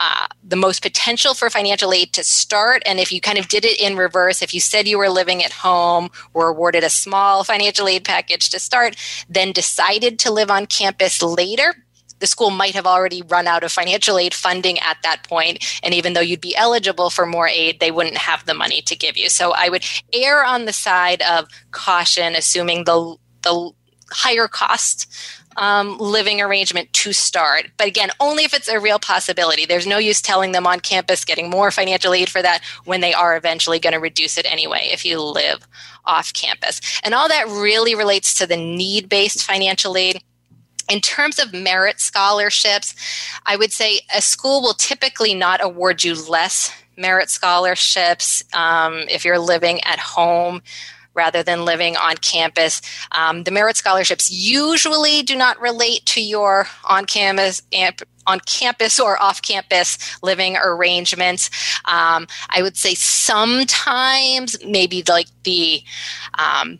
uh, 0.00 0.26
the 0.42 0.56
most 0.56 0.82
potential 0.82 1.34
for 1.34 1.50
financial 1.50 1.92
aid 1.92 2.12
to 2.14 2.24
start. 2.24 2.82
And 2.86 2.98
if 2.98 3.12
you 3.12 3.20
kind 3.20 3.38
of 3.38 3.48
did 3.48 3.66
it 3.66 3.78
in 3.78 3.96
reverse, 3.96 4.40
if 4.40 4.54
you 4.54 4.60
said 4.60 4.88
you 4.88 4.96
were 4.96 5.10
living 5.10 5.44
at 5.44 5.52
home, 5.52 6.08
were 6.32 6.48
awarded 6.48 6.82
a 6.82 6.90
small 6.90 7.44
financial 7.44 7.86
aid 7.86 8.04
package 8.04 8.48
to 8.50 8.58
start, 8.58 8.96
then 9.28 9.52
decided 9.52 10.18
to 10.20 10.32
live 10.32 10.50
on 10.50 10.64
campus 10.64 11.22
later, 11.22 11.74
the 12.18 12.26
school 12.26 12.50
might 12.50 12.74
have 12.74 12.86
already 12.86 13.22
run 13.22 13.46
out 13.46 13.62
of 13.62 13.72
financial 13.72 14.18
aid 14.18 14.32
funding 14.32 14.78
at 14.78 14.98
that 15.02 15.22
point 15.24 15.64
and 15.82 15.94
even 15.94 16.12
though 16.12 16.20
you'd 16.20 16.40
be 16.40 16.54
eligible 16.54 17.10
for 17.10 17.26
more 17.26 17.48
aid 17.48 17.80
they 17.80 17.90
wouldn't 17.90 18.18
have 18.18 18.44
the 18.46 18.54
money 18.54 18.82
to 18.82 18.94
give 18.94 19.16
you 19.16 19.30
so 19.30 19.52
i 19.52 19.70
would 19.70 19.82
err 20.12 20.44
on 20.44 20.66
the 20.66 20.72
side 20.72 21.22
of 21.22 21.48
caution 21.70 22.34
assuming 22.34 22.84
the 22.84 23.16
the 23.42 23.70
higher 24.10 24.48
cost 24.48 25.06
um, 25.56 25.98
living 25.98 26.40
arrangement 26.40 26.92
to 26.92 27.12
start. 27.12 27.70
But 27.76 27.88
again, 27.88 28.10
only 28.20 28.44
if 28.44 28.54
it's 28.54 28.68
a 28.68 28.80
real 28.80 28.98
possibility. 28.98 29.66
There's 29.66 29.86
no 29.86 29.98
use 29.98 30.20
telling 30.20 30.52
them 30.52 30.66
on 30.66 30.80
campus 30.80 31.24
getting 31.24 31.50
more 31.50 31.70
financial 31.70 32.14
aid 32.14 32.28
for 32.28 32.42
that 32.42 32.62
when 32.84 33.00
they 33.00 33.12
are 33.12 33.36
eventually 33.36 33.78
going 33.78 33.92
to 33.92 33.98
reduce 33.98 34.38
it 34.38 34.50
anyway 34.50 34.88
if 34.92 35.04
you 35.04 35.20
live 35.20 35.66
off 36.04 36.32
campus. 36.32 36.80
And 37.02 37.14
all 37.14 37.28
that 37.28 37.46
really 37.48 37.94
relates 37.94 38.34
to 38.34 38.46
the 38.46 38.56
need 38.56 39.08
based 39.08 39.44
financial 39.44 39.96
aid. 39.96 40.22
In 40.90 41.00
terms 41.00 41.38
of 41.38 41.52
merit 41.52 42.00
scholarships, 42.00 42.96
I 43.46 43.54
would 43.54 43.72
say 43.72 44.00
a 44.14 44.20
school 44.20 44.60
will 44.60 44.74
typically 44.74 45.34
not 45.34 45.62
award 45.62 46.02
you 46.02 46.14
less 46.28 46.72
merit 46.96 47.30
scholarships 47.30 48.42
um, 48.52 49.04
if 49.08 49.24
you're 49.24 49.38
living 49.38 49.80
at 49.84 49.98
home 49.98 50.60
rather 51.14 51.42
than 51.42 51.64
living 51.64 51.96
on 51.96 52.16
campus. 52.16 52.80
Um, 53.12 53.44
the 53.44 53.50
merit 53.50 53.76
scholarships 53.76 54.30
usually 54.30 55.22
do 55.22 55.34
not 55.34 55.60
relate 55.60 56.06
to 56.06 56.22
your 56.22 56.66
on 56.84 57.04
campus 57.04 57.62
on 58.26 58.40
campus 58.40 59.00
or 59.00 59.20
off 59.20 59.42
campus 59.42 59.98
living 60.22 60.56
arrangements. 60.56 61.50
Um, 61.84 62.26
I 62.50 62.62
would 62.62 62.76
say 62.76 62.94
sometimes 62.94 64.56
maybe 64.64 65.02
like 65.08 65.26
the 65.44 65.82
um, 66.38 66.78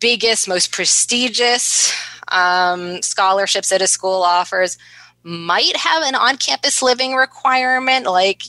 biggest, 0.00 0.48
most 0.48 0.72
prestigious 0.72 1.94
um, 2.28 3.02
scholarships 3.02 3.70
that 3.70 3.82
a 3.82 3.86
school 3.86 4.22
offers 4.22 4.78
might 5.22 5.76
have 5.76 6.02
an 6.02 6.14
on 6.14 6.36
campus 6.36 6.82
living 6.82 7.14
requirement, 7.14 8.06
like 8.06 8.42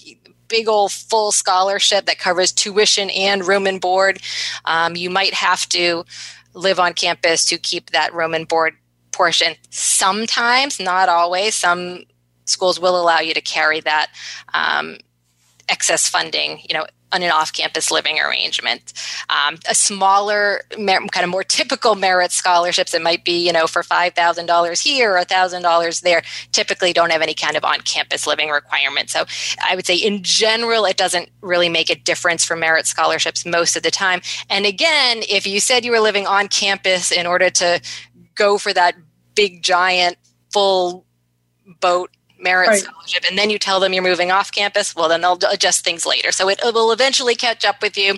big 0.51 0.67
old 0.67 0.91
full 0.91 1.31
scholarship 1.31 2.05
that 2.05 2.19
covers 2.19 2.51
tuition 2.51 3.09
and 3.09 3.47
room 3.47 3.65
and 3.65 3.81
board, 3.81 4.19
um, 4.65 4.95
you 4.95 5.09
might 5.09 5.33
have 5.33 5.67
to 5.69 6.03
live 6.53 6.79
on 6.79 6.93
campus 6.93 7.45
to 7.45 7.57
keep 7.57 7.89
that 7.91 8.13
room 8.13 8.33
and 8.33 8.47
board 8.47 8.75
portion. 9.11 9.55
Sometimes, 9.69 10.79
not 10.79 11.09
always, 11.09 11.55
some 11.55 12.03
schools 12.45 12.79
will 12.79 13.01
allow 13.01 13.19
you 13.19 13.33
to 13.33 13.41
carry 13.41 13.79
that 13.79 14.11
um, 14.53 14.97
excess 15.69 16.09
funding, 16.09 16.59
you 16.67 16.75
know, 16.75 16.85
on 17.13 17.23
an 17.23 17.31
off-campus 17.31 17.91
living 17.91 18.19
arrangement. 18.19 18.93
Um, 19.29 19.57
a 19.69 19.75
smaller, 19.75 20.61
kind 20.71 21.23
of 21.23 21.29
more 21.29 21.43
typical 21.43 21.95
merit 21.95 22.31
scholarships 22.31 22.91
that 22.91 23.01
might 23.01 23.25
be, 23.25 23.45
you 23.45 23.51
know, 23.51 23.67
for 23.67 23.83
five 23.83 24.13
thousand 24.13 24.45
dollars 24.45 24.81
here 24.81 25.17
or 25.17 25.23
thousand 25.23 25.61
dollars 25.61 26.01
there, 26.01 26.23
typically 26.51 26.93
don't 26.93 27.11
have 27.11 27.21
any 27.21 27.33
kind 27.33 27.55
of 27.57 27.63
on-campus 27.63 28.27
living 28.27 28.49
requirement. 28.49 29.09
So 29.09 29.25
I 29.63 29.75
would 29.75 29.85
say, 29.85 29.95
in 29.95 30.23
general, 30.23 30.85
it 30.85 30.97
doesn't 30.97 31.29
really 31.41 31.69
make 31.69 31.89
a 31.89 31.95
difference 31.95 32.45
for 32.45 32.55
merit 32.55 32.87
scholarships 32.87 33.45
most 33.45 33.75
of 33.75 33.83
the 33.83 33.91
time. 33.91 34.21
And 34.49 34.65
again, 34.65 35.21
if 35.29 35.45
you 35.45 35.59
said 35.59 35.85
you 35.85 35.91
were 35.91 35.99
living 35.99 36.27
on 36.27 36.47
campus 36.47 37.11
in 37.11 37.25
order 37.25 37.49
to 37.49 37.81
go 38.35 38.57
for 38.57 38.73
that 38.73 38.95
big 39.35 39.63
giant 39.63 40.17
full 40.51 41.05
boat 41.79 42.11
merit 42.41 42.67
right. 42.67 42.79
scholarship 42.79 43.23
and 43.29 43.37
then 43.37 43.49
you 43.49 43.59
tell 43.59 43.79
them 43.79 43.93
you're 43.93 44.03
moving 44.03 44.31
off 44.31 44.51
campus 44.51 44.95
well 44.95 45.09
then 45.09 45.21
they'll 45.21 45.39
adjust 45.49 45.83
things 45.83 46.05
later. 46.05 46.31
So 46.31 46.49
it, 46.49 46.59
it 46.63 46.73
will 46.73 46.91
eventually 46.91 47.35
catch 47.35 47.65
up 47.65 47.81
with 47.81 47.97
you. 47.97 48.17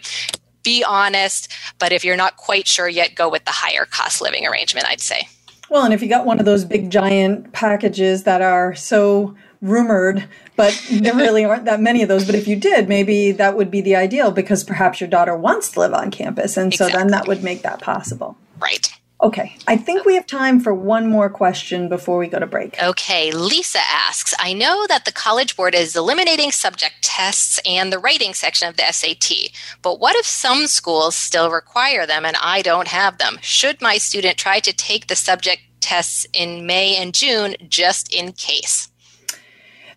Be 0.64 0.84
honest 0.84 1.52
but 1.80 1.92
if 1.92 2.06
you're 2.06 2.18
not 2.18 2.38
quite 2.38 2.68
sure 2.68 2.88
yet 2.88 3.16
go 3.16 3.30
with 3.30 3.46
the 3.46 3.52
higher 3.52 3.86
cost 3.86 4.22
living 4.22 4.48
arrangement 4.48 4.88
i'd 4.88 5.02
say. 5.02 5.28
Well 5.70 5.84
and 5.84 5.94
if 5.94 6.02
you 6.02 6.08
got 6.08 6.26
one 6.26 6.40
of 6.40 6.46
those 6.46 6.66
big 6.66 6.90
giant 6.90 7.52
packages 7.52 8.24
that 8.24 8.42
are 8.42 8.74
so 8.74 9.36
rumored 9.62 10.28
but 10.56 10.80
there 10.90 11.16
really 11.16 11.44
aren't 11.44 11.66
that 11.66 11.82
many 11.82 12.02
of 12.02 12.08
those 12.08 12.26
but 12.26 12.36
if 12.36 12.48
you 12.48 12.56
did 12.56 12.88
maybe 12.88 13.32
that 13.34 13.58
would 13.58 13.72
be 13.72 13.82
the 13.82 13.96
ideal 13.96 14.32
because 14.32 14.64
perhaps 14.64 15.02
your 15.02 15.10
daughter 15.10 15.36
wants 15.36 15.72
to 15.72 15.82
live 15.82 15.94
on 15.94 16.12
campus 16.12 16.56
and 16.56 16.72
exactly. 16.72 16.94
so 16.94 16.98
then 16.98 17.08
that 17.08 17.28
would 17.28 17.44
make 17.44 17.62
that 17.64 17.82
possible. 17.82 18.38
Right 18.60 18.94
Okay, 19.24 19.56
I 19.70 19.78
think 19.78 20.04
we 20.04 20.16
have 20.16 20.28
time 20.28 20.60
for 20.60 20.74
one 20.74 21.08
more 21.08 21.30
question 21.30 21.88
before 21.88 22.18
we 22.18 22.28
go 22.28 22.40
to 22.40 22.46
break. 22.46 22.76
Okay, 22.84 23.32
Lisa 23.32 23.80
asks 23.80 24.34
I 24.38 24.52
know 24.52 24.86
that 24.90 25.06
the 25.06 25.14
College 25.14 25.56
Board 25.56 25.74
is 25.74 25.96
eliminating 25.96 26.52
subject 26.52 26.96
tests 27.02 27.58
and 27.66 27.92
the 27.92 28.00
writing 28.00 28.34
section 28.34 28.68
of 28.68 28.76
the 28.76 28.84
SAT, 28.92 29.32
but 29.82 30.02
what 30.02 30.18
if 30.18 30.26
some 30.26 30.68
schools 30.68 31.16
still 31.16 31.50
require 31.50 32.06
them 32.06 32.26
and 32.26 32.36
I 32.42 32.62
don't 32.62 32.90
have 32.90 33.18
them? 33.18 33.38
Should 33.42 33.82
my 33.82 33.98
student 33.98 34.38
try 34.38 34.60
to 34.60 34.74
take 34.74 35.08
the 35.08 35.16
subject 35.16 35.62
tests 35.80 36.28
in 36.34 36.66
May 36.66 36.98
and 36.98 37.14
June 37.14 37.56
just 37.70 38.14
in 38.14 38.34
case? 38.34 38.90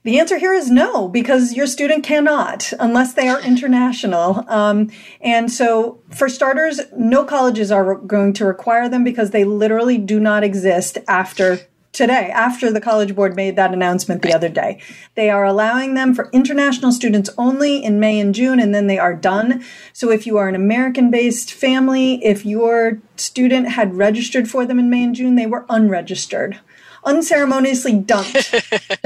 The 0.07 0.21
answer 0.21 0.39
here 0.39 0.53
is 0.53 0.71
no, 0.71 1.09
because 1.09 1.55
your 1.55 1.67
student 1.67 2.05
cannot 2.05 2.73
unless 2.79 3.15
they 3.15 3.27
are 3.27 3.41
international. 3.41 4.45
Um, 4.49 4.89
and 5.21 5.51
so, 5.51 6.01
for 6.15 6.29
starters, 6.29 6.81
no 6.97 7.25
colleges 7.25 7.73
are 7.73 7.97
going 7.97 8.33
to 8.35 8.45
require 8.45 8.89
them 8.89 9.03
because 9.03 9.33
they 9.33 9.43
literally 9.43 9.99
do 9.99 10.21
not 10.21 10.45
exist 10.45 10.99
after 11.09 11.59
today, 11.91 12.31
after 12.33 12.71
the 12.71 12.81
College 12.81 13.17
Board 13.17 13.35
made 13.35 13.57
that 13.57 13.73
announcement 13.73 14.23
the 14.23 14.33
other 14.33 14.49
day. 14.49 14.81
They 15.17 15.29
are 15.29 15.45
allowing 15.45 15.95
them 15.95 16.15
for 16.15 16.31
international 16.33 16.93
students 16.93 17.31
only 17.37 17.83
in 17.83 17.99
May 17.99 18.21
and 18.21 18.33
June, 18.33 18.61
and 18.61 18.73
then 18.73 18.87
they 18.87 19.01
are 19.01 19.15
done. 19.15 19.65
So, 19.93 20.13
if 20.13 20.25
you 20.25 20.37
are 20.37 20.49
an 20.49 20.55
American 20.55 21.11
based 21.11 21.53
family, 21.53 22.25
if 22.25 22.47
your 22.47 23.01
student 23.17 23.71
had 23.71 23.97
registered 23.97 24.49
for 24.49 24.67
them 24.67 24.79
in 24.79 24.89
May 24.89 25.03
and 25.03 25.17
June, 25.17 25.35
they 25.35 25.47
were 25.47 25.67
unregistered 25.69 26.61
unceremoniously 27.07 27.95
dumped, 27.95 28.55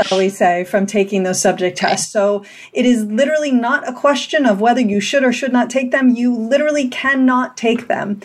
shall 0.07 0.19
we 0.19 0.29
say, 0.29 0.65
from 0.65 0.87
taking 0.87 1.23
those 1.23 1.41
subject 1.41 1.79
tests. 1.79 2.11
So 2.11 2.45
it 2.73 2.87
is 2.87 3.05
literally 3.05 3.53
not 3.53 3.89
a 3.89 3.93
question 3.93 4.47
of 4.47 4.61
whether 4.61 4.81
you 4.81 5.01
should 5.01 5.23
or 5.23 5.33
should 5.33 5.53
not 5.53 5.71
take 5.71 5.93
them. 5.93 6.09
You 6.09 6.35
literally 6.35 6.89
cannot 6.89 7.57
take 7.57 7.87
them. 7.87 8.21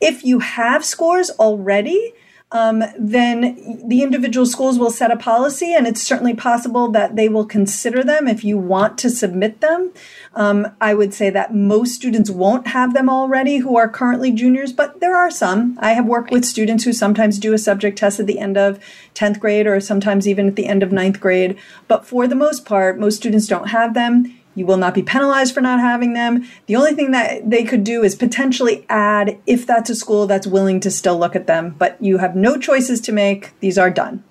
If 0.00 0.24
you 0.24 0.40
have 0.40 0.84
scores 0.84 1.30
already, 1.30 2.12
um, 2.52 2.82
then 2.98 3.80
the 3.86 4.02
individual 4.02 4.44
schools 4.44 4.76
will 4.76 4.90
set 4.90 5.12
a 5.12 5.16
policy, 5.16 5.72
and 5.72 5.86
it's 5.86 6.02
certainly 6.02 6.34
possible 6.34 6.90
that 6.90 7.14
they 7.14 7.28
will 7.28 7.44
consider 7.44 8.02
them 8.02 8.26
if 8.26 8.42
you 8.42 8.58
want 8.58 8.98
to 8.98 9.10
submit 9.10 9.60
them. 9.60 9.92
Um, 10.34 10.66
I 10.80 10.94
would 10.94 11.14
say 11.14 11.30
that 11.30 11.54
most 11.54 11.94
students 11.94 12.28
won't 12.28 12.68
have 12.68 12.92
them 12.92 13.08
already 13.08 13.58
who 13.58 13.76
are 13.76 13.88
currently 13.88 14.32
juniors, 14.32 14.72
but 14.72 14.98
there 14.98 15.16
are 15.16 15.30
some. 15.30 15.78
I 15.80 15.92
have 15.92 16.06
worked 16.06 16.32
with 16.32 16.44
students 16.44 16.82
who 16.82 16.92
sometimes 16.92 17.38
do 17.38 17.52
a 17.52 17.58
subject 17.58 17.98
test 17.98 18.18
at 18.18 18.26
the 18.26 18.40
end 18.40 18.58
of 18.58 18.80
10th 19.14 19.38
grade 19.38 19.68
or 19.68 19.78
sometimes 19.80 20.26
even 20.26 20.48
at 20.48 20.56
the 20.56 20.66
end 20.66 20.82
of 20.82 20.90
9th 20.90 21.20
grade. 21.20 21.56
But 21.86 22.04
for 22.04 22.26
the 22.26 22.34
most 22.34 22.64
part, 22.64 22.98
most 22.98 23.16
students 23.16 23.46
don't 23.46 23.68
have 23.68 23.94
them. 23.94 24.39
You 24.54 24.66
will 24.66 24.76
not 24.76 24.94
be 24.94 25.02
penalized 25.02 25.54
for 25.54 25.60
not 25.60 25.80
having 25.80 26.12
them. 26.12 26.46
The 26.66 26.76
only 26.76 26.94
thing 26.94 27.12
that 27.12 27.48
they 27.48 27.64
could 27.64 27.84
do 27.84 28.02
is 28.02 28.14
potentially 28.14 28.84
add 28.88 29.38
if 29.46 29.66
that's 29.66 29.90
a 29.90 29.94
school 29.94 30.26
that's 30.26 30.46
willing 30.46 30.80
to 30.80 30.90
still 30.90 31.18
look 31.18 31.36
at 31.36 31.46
them, 31.46 31.76
but 31.78 31.96
you 32.02 32.18
have 32.18 32.34
no 32.34 32.58
choices 32.58 33.00
to 33.02 33.12
make. 33.12 33.58
These 33.60 33.78
are 33.78 33.90
done. 33.90 34.24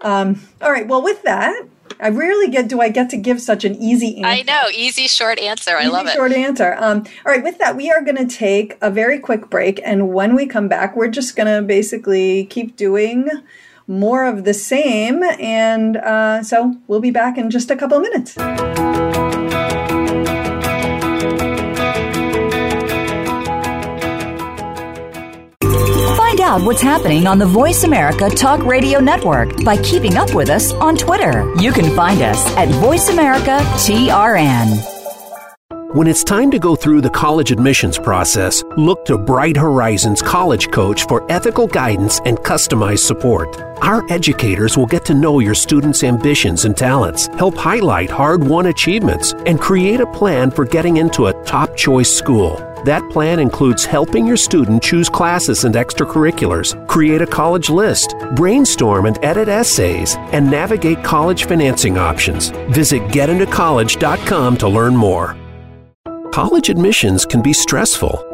Um, 0.00 0.40
all 0.62 0.70
right. 0.70 0.86
Well, 0.86 1.02
with 1.02 1.22
that, 1.24 1.66
I 1.98 2.08
rarely 2.08 2.48
get 2.48 2.68
do 2.68 2.80
I 2.80 2.88
get 2.88 3.10
to 3.10 3.16
give 3.16 3.40
such 3.40 3.64
an 3.64 3.74
easy 3.76 4.22
answer. 4.22 4.28
I 4.28 4.42
know, 4.42 4.70
easy 4.72 5.06
short 5.06 5.38
answer. 5.38 5.76
I 5.76 5.82
easy, 5.82 5.90
love 5.90 6.06
it. 6.06 6.14
Short 6.14 6.32
answer. 6.32 6.76
Um, 6.78 7.04
all 7.26 7.32
right, 7.32 7.42
with 7.42 7.58
that, 7.58 7.76
we 7.76 7.90
are 7.90 8.02
going 8.02 8.16
to 8.16 8.26
take 8.26 8.78
a 8.80 8.90
very 8.90 9.18
quick 9.18 9.50
break, 9.50 9.80
and 9.84 10.12
when 10.14 10.34
we 10.34 10.46
come 10.46 10.68
back, 10.68 10.96
we're 10.96 11.08
just 11.08 11.36
going 11.36 11.48
to 11.48 11.62
basically 11.66 12.46
keep 12.46 12.76
doing 12.76 13.28
more 13.86 14.24
of 14.24 14.44
the 14.44 14.54
same, 14.54 15.22
and 15.40 15.96
uh, 15.96 16.42
so 16.42 16.76
we'll 16.86 17.00
be 17.00 17.10
back 17.10 17.36
in 17.36 17.50
just 17.50 17.70
a 17.70 17.76
couple 17.76 17.98
of 17.98 18.02
minutes. 18.02 19.09
What's 26.58 26.82
happening 26.82 27.28
on 27.28 27.38
the 27.38 27.46
Voice 27.46 27.84
America 27.84 28.28
Talk 28.28 28.64
Radio 28.64 28.98
Network 28.98 29.62
by 29.62 29.76
keeping 29.84 30.16
up 30.16 30.34
with 30.34 30.50
us 30.50 30.72
on 30.72 30.96
Twitter. 30.96 31.48
You 31.60 31.70
can 31.70 31.94
find 31.94 32.20
us 32.22 32.44
at 32.56 32.68
Voice 32.80 33.08
America 33.08 33.58
TRN. 33.76 34.84
When 35.94 36.08
it's 36.08 36.24
time 36.24 36.50
to 36.50 36.58
go 36.58 36.74
through 36.74 37.02
the 37.02 37.10
college 37.10 37.52
admissions 37.52 37.98
process, 37.98 38.64
look 38.76 39.04
to 39.04 39.16
Bright 39.16 39.56
Horizons 39.56 40.22
College 40.22 40.72
Coach 40.72 41.06
for 41.06 41.24
ethical 41.30 41.68
guidance 41.68 42.20
and 42.24 42.36
customized 42.38 43.06
support. 43.06 43.56
Our 43.80 44.04
educators 44.10 44.76
will 44.76 44.86
get 44.86 45.04
to 45.04 45.14
know 45.14 45.38
your 45.38 45.54
students' 45.54 46.02
ambitions 46.02 46.64
and 46.64 46.76
talents, 46.76 47.28
help 47.38 47.56
highlight 47.56 48.10
hard 48.10 48.42
won 48.42 48.66
achievements, 48.66 49.34
and 49.46 49.60
create 49.60 50.00
a 50.00 50.12
plan 50.12 50.50
for 50.50 50.64
getting 50.64 50.96
into 50.96 51.26
a 51.26 51.44
top 51.44 51.76
choice 51.76 52.12
school. 52.12 52.69
That 52.84 53.08
plan 53.10 53.38
includes 53.38 53.84
helping 53.84 54.26
your 54.26 54.36
student 54.36 54.82
choose 54.82 55.08
classes 55.08 55.64
and 55.64 55.74
extracurriculars, 55.74 56.86
create 56.88 57.22
a 57.22 57.26
college 57.26 57.70
list, 57.70 58.14
brainstorm 58.36 59.06
and 59.06 59.22
edit 59.24 59.48
essays, 59.48 60.16
and 60.32 60.50
navigate 60.50 61.02
college 61.02 61.44
financing 61.44 61.98
options. 61.98 62.50
Visit 62.70 63.02
getintocollege.com 63.08 64.56
to 64.58 64.68
learn 64.68 64.96
more. 64.96 65.36
College 66.32 66.68
admissions 66.68 67.26
can 67.26 67.42
be 67.42 67.52
stressful, 67.52 68.24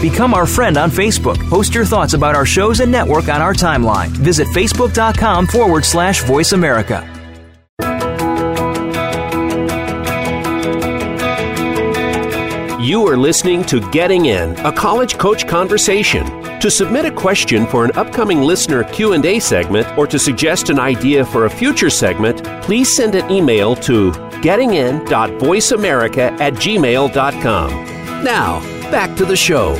Become 0.00 0.32
our 0.34 0.46
friend 0.46 0.76
on 0.76 0.90
Facebook. 0.90 1.38
Post 1.48 1.74
your 1.74 1.84
thoughts 1.84 2.14
about 2.14 2.36
our 2.36 2.46
shows 2.46 2.78
and 2.80 2.90
network 2.92 3.28
on 3.28 3.42
our 3.42 3.52
timeline. 3.52 4.08
Visit 4.08 4.46
facebook.com 4.48 5.46
forward 5.48 5.84
slash 5.84 6.22
voice 6.22 6.52
America. 6.52 7.04
You 12.80 13.06
are 13.06 13.16
listening 13.18 13.64
to 13.64 13.80
Getting 13.90 14.26
In, 14.26 14.56
a 14.60 14.72
college 14.72 15.18
coach 15.18 15.46
conversation. 15.48 16.24
To 16.60 16.70
submit 16.70 17.04
a 17.04 17.10
question 17.10 17.66
for 17.66 17.84
an 17.84 17.90
upcoming 17.96 18.40
listener 18.40 18.84
Q&A 18.84 19.40
segment 19.40 19.86
or 19.98 20.06
to 20.06 20.18
suggest 20.18 20.70
an 20.70 20.78
idea 20.78 21.24
for 21.24 21.44
a 21.44 21.50
future 21.50 21.90
segment, 21.90 22.42
please 22.62 22.94
send 22.94 23.14
an 23.14 23.30
email 23.30 23.74
to 23.76 24.12
gettingin.voiceamerica 24.42 26.40
at 26.40 26.54
gmail.com. 26.54 27.70
Now, 28.24 28.60
back 28.90 29.16
to 29.16 29.24
the 29.24 29.36
show. 29.36 29.76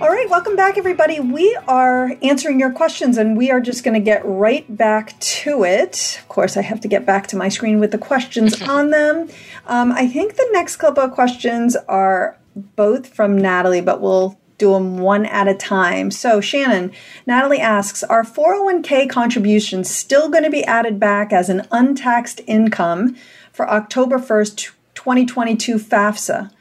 All 0.00 0.08
right, 0.08 0.28
welcome 0.30 0.56
back, 0.56 0.78
everybody. 0.78 1.20
We 1.20 1.58
are 1.66 2.12
answering 2.22 2.60
your 2.60 2.72
questions 2.72 3.18
and 3.18 3.36
we 3.36 3.50
are 3.50 3.60
just 3.60 3.82
going 3.82 3.94
to 3.94 4.00
get 4.00 4.24
right 4.24 4.64
back 4.76 5.18
to 5.18 5.64
it. 5.64 6.18
Of 6.20 6.28
course, 6.28 6.56
I 6.56 6.62
have 6.62 6.80
to 6.82 6.88
get 6.88 7.04
back 7.04 7.26
to 7.28 7.36
my 7.36 7.48
screen 7.48 7.80
with 7.80 7.90
the 7.90 7.98
questions 7.98 8.62
on 8.68 8.90
them. 8.90 9.28
Um, 9.66 9.92
I 9.92 10.06
think 10.06 10.36
the 10.36 10.48
next 10.52 10.76
couple 10.76 11.02
of 11.02 11.12
questions 11.12 11.76
are 11.88 12.36
both 12.54 13.08
from 13.08 13.36
Natalie, 13.36 13.80
but 13.80 14.00
we'll 14.00 14.38
do 14.58 14.72
them 14.72 14.98
one 14.98 15.24
at 15.26 15.48
a 15.48 15.54
time. 15.54 16.10
So, 16.10 16.40
Shannon, 16.40 16.92
Natalie 17.26 17.60
asks 17.60 18.02
Are 18.02 18.24
401k 18.24 19.08
contributions 19.08 19.88
still 19.88 20.28
going 20.28 20.44
to 20.44 20.50
be 20.50 20.64
added 20.64 21.00
back 21.00 21.32
as 21.32 21.48
an 21.48 21.66
untaxed 21.70 22.40
income 22.46 23.16
for 23.58 23.68
October 23.68 24.18
1st, 24.18 24.70
2022 24.94 25.78
FAFSA? 25.78 26.52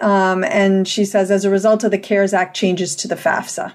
Um, 0.00 0.44
and 0.44 0.86
she 0.86 1.06
says, 1.06 1.30
as 1.30 1.46
a 1.46 1.50
result 1.50 1.82
of 1.82 1.90
the 1.90 1.98
CARES 1.98 2.34
Act 2.34 2.54
changes 2.54 2.94
to 2.96 3.08
the 3.08 3.14
FAFSA. 3.14 3.72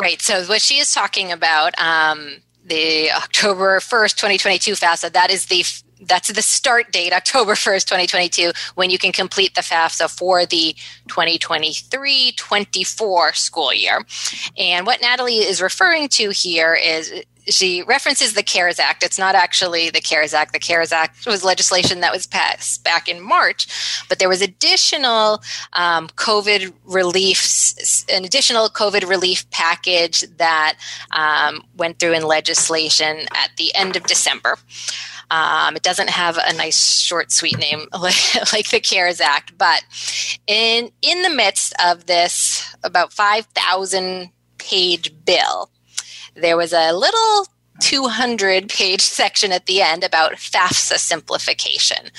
Right. 0.00 0.20
So, 0.20 0.42
what 0.46 0.60
she 0.60 0.78
is 0.78 0.92
talking 0.92 1.30
about, 1.30 1.78
um, 1.80 2.38
the 2.64 3.12
October 3.12 3.78
1st, 3.78 4.16
2022 4.16 4.72
FAFSA, 4.72 5.12
that 5.12 5.30
is 5.30 5.46
the 5.46 5.64
that's 6.00 6.30
the 6.32 6.42
start 6.42 6.92
date, 6.92 7.12
October 7.12 7.54
1st, 7.54 7.84
2022, 7.86 8.52
when 8.76 8.88
you 8.90 8.98
can 8.98 9.12
complete 9.12 9.54
the 9.54 9.60
FAFSA 9.60 10.08
for 10.16 10.46
the 10.46 10.74
2023 11.08 12.32
24 12.36 13.32
school 13.32 13.74
year. 13.74 14.04
And 14.56 14.86
what 14.86 15.00
Natalie 15.00 15.38
is 15.38 15.60
referring 15.60 16.08
to 16.10 16.30
here 16.30 16.74
is 16.74 17.12
she 17.48 17.82
references 17.82 18.34
the 18.34 18.42
CARES 18.42 18.78
Act. 18.78 19.02
It's 19.02 19.18
not 19.18 19.34
actually 19.34 19.90
the 19.90 20.00
CARES 20.00 20.34
Act. 20.34 20.52
The 20.52 20.58
CARES 20.58 20.92
Act 20.92 21.26
was 21.26 21.44
legislation 21.44 22.00
that 22.00 22.12
was 22.12 22.26
passed 22.26 22.84
back 22.84 23.08
in 23.08 23.20
March, 23.20 23.66
but 24.08 24.18
there 24.18 24.28
was 24.28 24.42
additional 24.42 25.42
um, 25.72 26.08
COVID 26.08 26.72
relief, 26.84 27.74
an 28.12 28.24
additional 28.24 28.68
COVID 28.68 29.08
relief 29.08 29.48
package 29.50 30.22
that 30.36 30.78
um, 31.12 31.62
went 31.76 31.98
through 31.98 32.12
in 32.12 32.22
legislation 32.22 33.20
at 33.34 33.50
the 33.56 33.74
end 33.74 33.96
of 33.96 34.04
December. 34.04 34.56
Um, 35.30 35.76
it 35.76 35.82
doesn't 35.82 36.08
have 36.08 36.38
a 36.38 36.54
nice 36.54 37.00
short 37.00 37.30
sweet 37.30 37.58
name 37.58 37.86
like, 37.92 38.14
like, 38.52 38.70
the 38.70 38.80
CARES 38.80 39.20
Act, 39.20 39.56
but 39.58 39.82
in 40.46 40.90
in 41.02 41.22
the 41.22 41.30
midst 41.30 41.74
of 41.84 42.06
this 42.06 42.74
about 42.82 43.12
five 43.12 43.44
thousand 43.54 44.30
page 44.56 45.12
bill, 45.24 45.70
there 46.40 46.56
was 46.56 46.72
a 46.72 46.92
little 46.92 47.46
200 47.80 48.68
page 48.68 49.00
section 49.18 49.52
at 49.52 49.66
the 49.66 49.80
end 49.80 50.04
about 50.04 50.32
FAFSA 50.34 50.98
simplification 50.98 52.10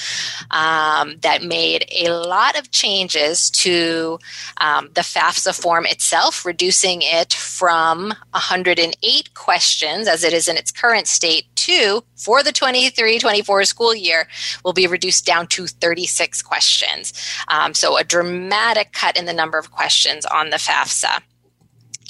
um, 0.52 1.16
that 1.22 1.44
made 1.44 1.86
a 1.92 2.10
lot 2.12 2.58
of 2.58 2.72
changes 2.72 3.50
to 3.50 4.20
um, 4.58 4.90
the 4.94 5.02
FAFSA 5.02 5.60
form 5.60 5.86
itself, 5.86 6.46
reducing 6.46 7.02
it 7.02 7.34
from 7.34 8.14
108 8.32 9.34
questions 9.34 10.08
as 10.08 10.24
it 10.24 10.34
is 10.34 10.48
in 10.48 10.58
its 10.58 10.72
current 10.72 11.08
state 11.08 11.46
to, 11.56 12.04
for 12.16 12.42
the 12.44 12.52
23 12.52 13.20
24 13.20 13.66
school 13.66 13.94
year, 13.94 14.28
will 14.64 14.74
be 14.74 14.88
reduced 14.88 15.26
down 15.26 15.48
to 15.48 15.68
36 15.68 16.42
questions. 16.42 17.14
Um, 17.48 17.74
so 17.74 17.98
a 17.98 18.04
dramatic 18.04 18.94
cut 18.94 19.18
in 19.18 19.26
the 19.26 19.34
number 19.34 19.58
of 19.58 19.72
questions 19.72 20.26
on 20.26 20.50
the 20.50 20.58
FAFSA. 20.58 21.22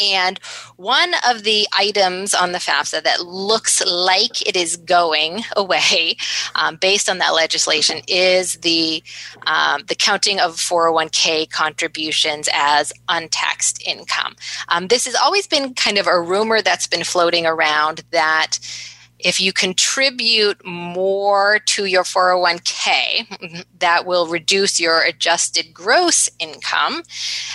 And 0.01 0.39
one 0.77 1.13
of 1.27 1.43
the 1.43 1.67
items 1.73 2.33
on 2.33 2.51
the 2.51 2.57
FAFSA 2.59 3.03
that 3.03 3.21
looks 3.21 3.85
like 3.85 4.47
it 4.47 4.55
is 4.55 4.77
going 4.77 5.43
away, 5.55 6.17
um, 6.55 6.77
based 6.77 7.09
on 7.09 7.17
that 7.19 7.33
legislation, 7.33 8.01
is 8.07 8.53
the 8.55 9.03
um, 9.47 9.83
the 9.87 9.95
counting 9.95 10.39
of 10.39 10.55
401k 10.55 11.49
contributions 11.49 12.49
as 12.53 12.93
untaxed 13.07 13.85
income. 13.85 14.35
Um, 14.69 14.87
this 14.87 15.05
has 15.05 15.15
always 15.15 15.47
been 15.47 15.73
kind 15.73 15.97
of 15.97 16.07
a 16.07 16.21
rumor 16.21 16.61
that's 16.61 16.87
been 16.87 17.03
floating 17.03 17.45
around 17.45 18.03
that 18.11 18.59
if 19.19 19.39
you 19.39 19.51
contribute 19.51 20.65
more 20.65 21.59
to 21.59 21.85
your 21.85 22.03
401k, 22.03 23.65
that 23.79 24.05
will 24.05 24.27
reduce 24.27 24.79
your 24.79 25.01
adjusted 25.01 25.73
gross 25.73 26.29
income. 26.39 27.03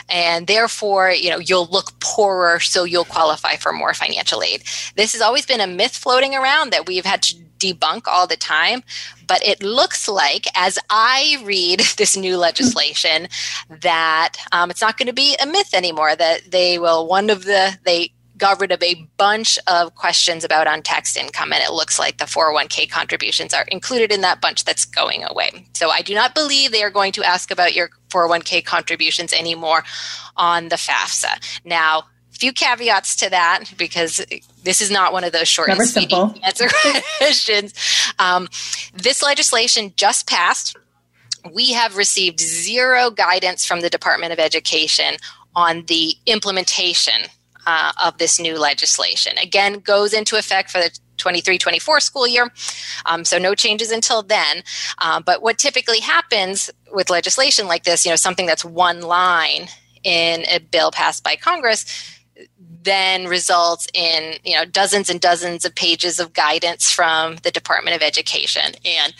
And 0.09 0.47
therefore, 0.47 1.11
you 1.11 1.31
know, 1.31 1.39
you'll 1.39 1.67
look 1.67 1.99
poorer, 2.01 2.61
so 2.61 2.85
you'll 2.85 3.05
qualify 3.05 3.57
for 3.57 3.73
more 3.73 3.95
financial 3.95 4.43
aid. 4.43 4.63
This 4.97 5.13
has 5.13 5.23
always 5.23 5.47
been 5.47 5.61
a 5.61 5.67
myth 5.67 5.97
floating 5.97 6.35
around 6.35 6.71
that 6.71 6.87
we've 6.87 7.07
had 7.07 7.23
to 7.23 7.37
debunk 7.59 8.07
all 8.07 8.27
the 8.27 8.37
time. 8.37 8.83
But 9.27 9.47
it 9.47 9.63
looks 9.63 10.07
like, 10.07 10.47
as 10.55 10.79
I 10.91 11.43
read 11.45 11.81
this 11.97 12.17
new 12.17 12.37
legislation, 12.37 13.29
that 13.81 14.33
um, 14.53 14.71
it's 14.71 14.83
not 14.83 14.99
going 14.99 15.09
to 15.09 15.15
be 15.15 15.37
a 15.43 15.47
myth 15.47 15.73
anymore. 15.73 16.15
That 16.15 16.51
they 16.51 16.79
will, 16.79 17.07
one 17.07 17.31
of 17.31 17.45
the, 17.45 17.79
they 17.85 18.13
got 18.45 18.61
rid 18.61 18.73
of 18.73 18.83
a 18.83 19.09
bunch 19.17 19.59
of 19.67 19.95
questions 19.95 20.45
about 20.45 20.67
on 20.67 20.75
untaxed 20.75 21.17
income, 21.17 21.51
and 21.51 21.63
it 21.63 21.73
looks 21.73 21.99
like 21.99 22.19
the 22.19 22.27
401k 22.27 22.91
contributions 22.91 23.55
are 23.55 23.65
included 23.69 24.13
in 24.13 24.21
that 24.21 24.43
bunch 24.43 24.65
that's 24.65 24.85
going 24.85 25.25
away. 25.25 25.67
So 25.73 25.89
I 25.89 26.03
do 26.03 26.15
not 26.15 26.35
believe 26.35 26.71
they 26.71 26.83
are 26.83 26.91
going 26.91 27.13
to 27.13 27.25
ask 27.25 27.51
about 27.51 27.75
your 27.75 27.89
401k 28.11 28.63
contributions 28.63 29.33
anymore 29.33 29.83
on 30.37 30.69
the 30.69 30.77
FAFSA. 30.77 31.63
Now, 31.65 32.01
a 32.35 32.39
few 32.39 32.53
caveats 32.53 33.17
to 33.17 33.31
that 33.31 33.65
because 33.79 34.23
this 34.63 34.83
is 34.83 34.91
not 34.91 35.15
one 35.15 35.25
of 35.25 35.33
those 35.33 35.49
short 35.49 35.69
Never 35.69 35.81
and 35.81 35.91
sweet 35.91 36.11
simple. 36.11 36.35
answer 36.45 36.69
questions. 37.17 37.73
Um, 38.19 38.49
this 38.93 39.23
legislation 39.23 39.95
just 39.97 40.29
passed. 40.29 40.77
We 41.51 41.73
have 41.73 41.97
received 41.97 42.41
zero 42.41 43.09
guidance 43.11 43.65
from 43.65 43.81
the 43.81 43.89
Department 43.89 44.35
of 44.35 44.39
Education 44.39 45.15
on 45.57 45.87
the 45.87 46.15
implementation 46.27 47.31
uh, 47.67 47.93
of 48.03 48.19
this 48.19 48.39
new 48.41 48.59
legislation. 48.59 49.37
Again, 49.39 49.81
goes 49.81 50.13
into 50.13 50.37
effect 50.37 50.71
for 50.71 50.79
the 50.79 50.97
23 51.17 51.59
24 51.59 52.01
school 52.01 52.27
year. 52.27 52.53
Um, 53.07 53.25
so 53.25 53.39
no 53.39 53.55
changes 53.55 53.91
until 53.91 54.23
then. 54.23 54.63
Um, 54.99 55.23
but 55.25 55.43
what 55.43 55.59
typically 55.59 56.01
happens 56.01 56.71
with 56.93 57.11
legislation 57.11 57.67
like 57.67 57.85
this, 57.85 58.05
you 58.05 58.11
know, 58.11 58.17
something 58.17 58.47
that's 58.47 58.65
one 58.65 59.01
line 59.01 59.69
in 60.03 60.45
a 60.51 60.59
bill 60.59 60.91
passed 60.91 61.25
by 61.25 61.37
Congress, 61.37 61.87
then 62.83 63.27
results 63.27 63.89
in 63.95 64.35
you 64.45 64.55
know 64.55 64.65
dozens 64.65 65.09
and 65.09 65.21
dozens 65.21 65.65
of 65.65 65.75
pages 65.75 66.21
of 66.21 66.33
guidance 66.33 66.91
from 66.91 67.37
the 67.37 67.51
Department 67.51 67.97
of 67.97 68.03
Education, 68.03 68.75
and 68.85 69.15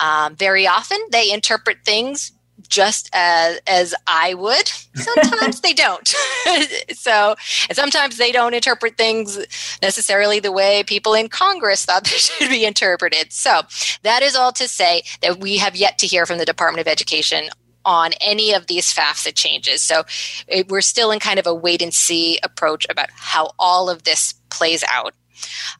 um, 0.00 0.36
very 0.36 0.66
often 0.66 0.98
they 1.10 1.30
interpret 1.30 1.78
things 1.84 2.32
just 2.68 3.10
as 3.12 3.60
as 3.66 3.94
I 4.06 4.34
would. 4.34 4.68
Sometimes 4.94 5.60
they 5.60 5.72
don't. 5.72 6.06
so, 6.92 7.34
and 7.68 7.76
sometimes 7.76 8.16
they 8.16 8.32
don't 8.32 8.54
interpret 8.54 8.96
things 8.96 9.38
necessarily 9.82 10.40
the 10.40 10.52
way 10.52 10.82
people 10.84 11.14
in 11.14 11.28
Congress 11.28 11.84
thought 11.84 12.04
they 12.10 12.10
should 12.10 12.50
be 12.50 12.64
interpreted. 12.64 13.32
So, 13.32 13.62
that 14.02 14.22
is 14.22 14.36
all 14.36 14.52
to 14.52 14.68
say 14.68 15.02
that 15.22 15.38
we 15.38 15.58
have 15.58 15.76
yet 15.76 15.98
to 15.98 16.06
hear 16.06 16.26
from 16.26 16.38
the 16.38 16.44
Department 16.44 16.86
of 16.86 16.90
Education 16.90 17.48
on 17.84 18.12
any 18.20 18.52
of 18.52 18.66
these 18.66 18.92
FAFSA 18.92 19.34
changes. 19.34 19.80
So 19.80 20.04
it, 20.46 20.68
we're 20.68 20.82
still 20.82 21.10
in 21.10 21.20
kind 21.20 21.38
of 21.38 21.46
a 21.46 21.54
wait 21.54 21.80
and 21.80 21.94
see 21.94 22.38
approach 22.42 22.86
about 22.90 23.08
how 23.14 23.52
all 23.58 23.88
of 23.88 24.04
this 24.04 24.34
plays 24.50 24.84
out. 24.92 25.14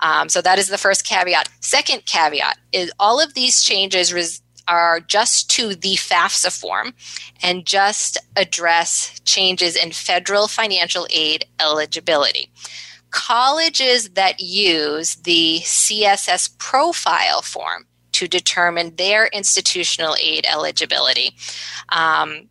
Um, 0.01 0.29
so 0.29 0.41
that 0.41 0.59
is 0.59 0.69
the 0.69 0.79
first 0.79 1.05
caveat. 1.05 1.49
Second 1.61 2.07
caveat 2.07 2.59
is 2.73 2.93
all 2.99 3.21
of 3.21 3.35
these 3.35 3.63
changes 3.63 4.13
res- 4.13 4.41
are 4.69 5.01
just 5.01 5.51
to 5.51 5.75
the 5.75 5.95
FAFSA 5.95 6.59
form 6.59 6.95
and 7.43 7.67
just 7.67 8.19
address 8.37 9.19
changes 9.25 9.75
in 9.75 9.91
federal 9.91 10.47
financial 10.47 11.07
aid 11.11 11.47
eligibility. 11.59 12.51
Colleges 13.11 14.11
that 14.11 14.39
use 14.39 15.17
the 15.17 15.61
CSS 15.63 16.57
profile 16.59 17.41
form 17.43 17.87
to 18.13 18.29
determine 18.29 18.97
their 18.97 19.29
institutional 19.29 20.15
aid 20.23 20.45
eligibility. 20.45 21.35
Um, 21.89 22.49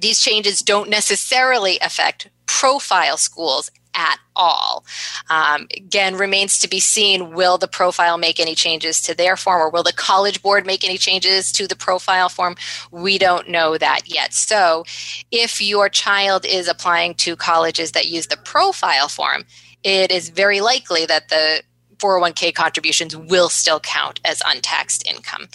these 0.00 0.20
changes 0.20 0.60
don't 0.60 0.90
necessarily 0.90 1.78
affect 1.80 2.28
profile 2.46 3.16
schools 3.16 3.70
at 3.96 4.18
all. 4.36 4.84
Um, 5.30 5.66
again, 5.74 6.16
remains 6.16 6.58
to 6.60 6.68
be 6.68 6.78
seen 6.78 7.32
will 7.32 7.58
the 7.58 7.66
profile 7.66 8.18
make 8.18 8.38
any 8.38 8.54
changes 8.54 9.00
to 9.02 9.14
their 9.14 9.36
form 9.36 9.62
or 9.62 9.70
will 9.70 9.82
the 9.82 9.92
college 9.92 10.42
board 10.42 10.66
make 10.66 10.84
any 10.84 10.98
changes 10.98 11.50
to 11.52 11.66
the 11.66 11.74
profile 11.74 12.28
form? 12.28 12.54
We 12.90 13.18
don't 13.18 13.48
know 13.48 13.78
that 13.78 14.02
yet. 14.06 14.34
So, 14.34 14.84
if 15.32 15.60
your 15.60 15.88
child 15.88 16.44
is 16.44 16.68
applying 16.68 17.14
to 17.14 17.34
colleges 17.34 17.92
that 17.92 18.06
use 18.06 18.26
the 18.26 18.36
profile 18.36 19.08
form, 19.08 19.44
it 19.82 20.10
is 20.10 20.28
very 20.28 20.60
likely 20.60 21.06
that 21.06 21.28
the 21.28 21.62
401k 21.98 22.54
contributions 22.54 23.16
will 23.16 23.48
still 23.48 23.80
count 23.80 24.20
as 24.24 24.42
untaxed 24.46 25.06
income. 25.08 25.48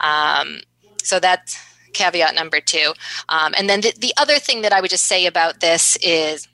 Um, 0.00 0.60
so 1.02 1.20
that's 1.20 1.58
caveat 1.92 2.34
number 2.34 2.60
two. 2.60 2.92
Um, 3.28 3.54
and 3.56 3.68
then 3.68 3.80
the, 3.80 3.94
the, 3.96 4.12
other 4.16 4.38
thing 4.38 4.62
that 4.62 4.72
I 4.72 4.80
would 4.80 4.90
just 4.90 5.06
say 5.06 5.26
about 5.26 5.60
this 5.60 5.96
is 6.02 6.48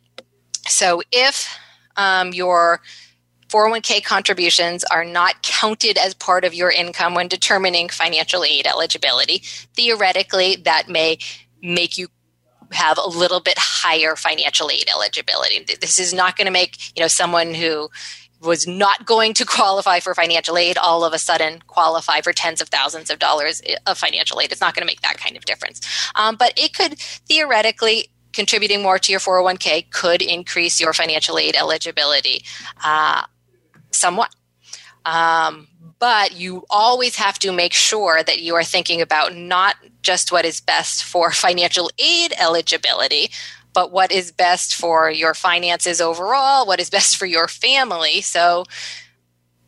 so 0.70 1.02
if 1.12 1.58
um, 1.96 2.32
your 2.32 2.80
401k 3.48 4.04
contributions 4.04 4.84
are 4.84 5.04
not 5.04 5.42
counted 5.42 5.98
as 5.98 6.14
part 6.14 6.44
of 6.44 6.54
your 6.54 6.70
income 6.70 7.14
when 7.14 7.28
determining 7.28 7.88
financial 7.88 8.44
aid 8.44 8.66
eligibility, 8.66 9.38
theoretically, 9.74 10.56
that 10.56 10.88
may 10.88 11.18
make 11.60 11.98
you 11.98 12.08
have 12.72 12.98
a 12.98 13.08
little 13.08 13.40
bit 13.40 13.58
higher 13.58 14.14
financial 14.14 14.70
aid 14.70 14.88
eligibility. 14.88 15.64
This 15.80 15.98
is 15.98 16.14
not 16.14 16.36
going 16.36 16.46
to 16.46 16.52
make, 16.52 16.96
you 16.96 17.02
know, 17.02 17.08
someone 17.08 17.52
who 17.52 17.90
was 18.40 18.66
not 18.66 19.04
going 19.04 19.34
to 19.34 19.44
qualify 19.46 19.98
for 19.98 20.14
financial 20.14 20.56
aid 20.56 20.78
all 20.78 21.04
of 21.04 21.12
a 21.12 21.18
sudden 21.18 21.60
qualify 21.66 22.20
for 22.20 22.32
tens 22.32 22.60
of 22.60 22.68
thousands 22.68 23.10
of 23.10 23.18
dollars 23.18 23.60
of 23.86 23.98
financial 23.98 24.40
aid. 24.40 24.52
It's 24.52 24.60
not 24.60 24.74
going 24.74 24.82
to 24.82 24.86
make 24.86 25.02
that 25.02 25.18
kind 25.18 25.36
of 25.36 25.44
difference. 25.44 25.80
Um, 26.14 26.36
but 26.36 26.52
it 26.56 26.72
could 26.72 26.98
theoretically 26.98 28.10
contributing 28.32 28.82
more 28.82 28.98
to 28.98 29.12
your 29.12 29.20
401k 29.20 29.90
could 29.90 30.22
increase 30.22 30.80
your 30.80 30.92
financial 30.92 31.38
aid 31.38 31.56
eligibility 31.56 32.44
uh, 32.84 33.22
somewhat. 33.90 34.34
Um, 35.04 35.68
but 35.98 36.32
you 36.32 36.64
always 36.70 37.16
have 37.16 37.38
to 37.40 37.52
make 37.52 37.72
sure 37.72 38.22
that 38.22 38.40
you 38.40 38.54
are 38.54 38.64
thinking 38.64 39.00
about 39.00 39.34
not 39.34 39.76
just 40.02 40.32
what 40.32 40.44
is 40.44 40.60
best 40.60 41.04
for 41.04 41.30
financial 41.46 41.90
aid 41.98 42.32
eligibility, 42.38 43.30
but 43.72 43.92
what 43.92 44.10
is 44.10 44.32
best 44.32 44.74
for 44.74 45.10
your 45.10 45.34
finances 45.34 46.00
overall, 46.00 46.66
what 46.66 46.80
is 46.80 46.90
best 46.90 47.16
for 47.16 47.26
your 47.26 47.48
family. 47.48 48.20
So 48.20 48.64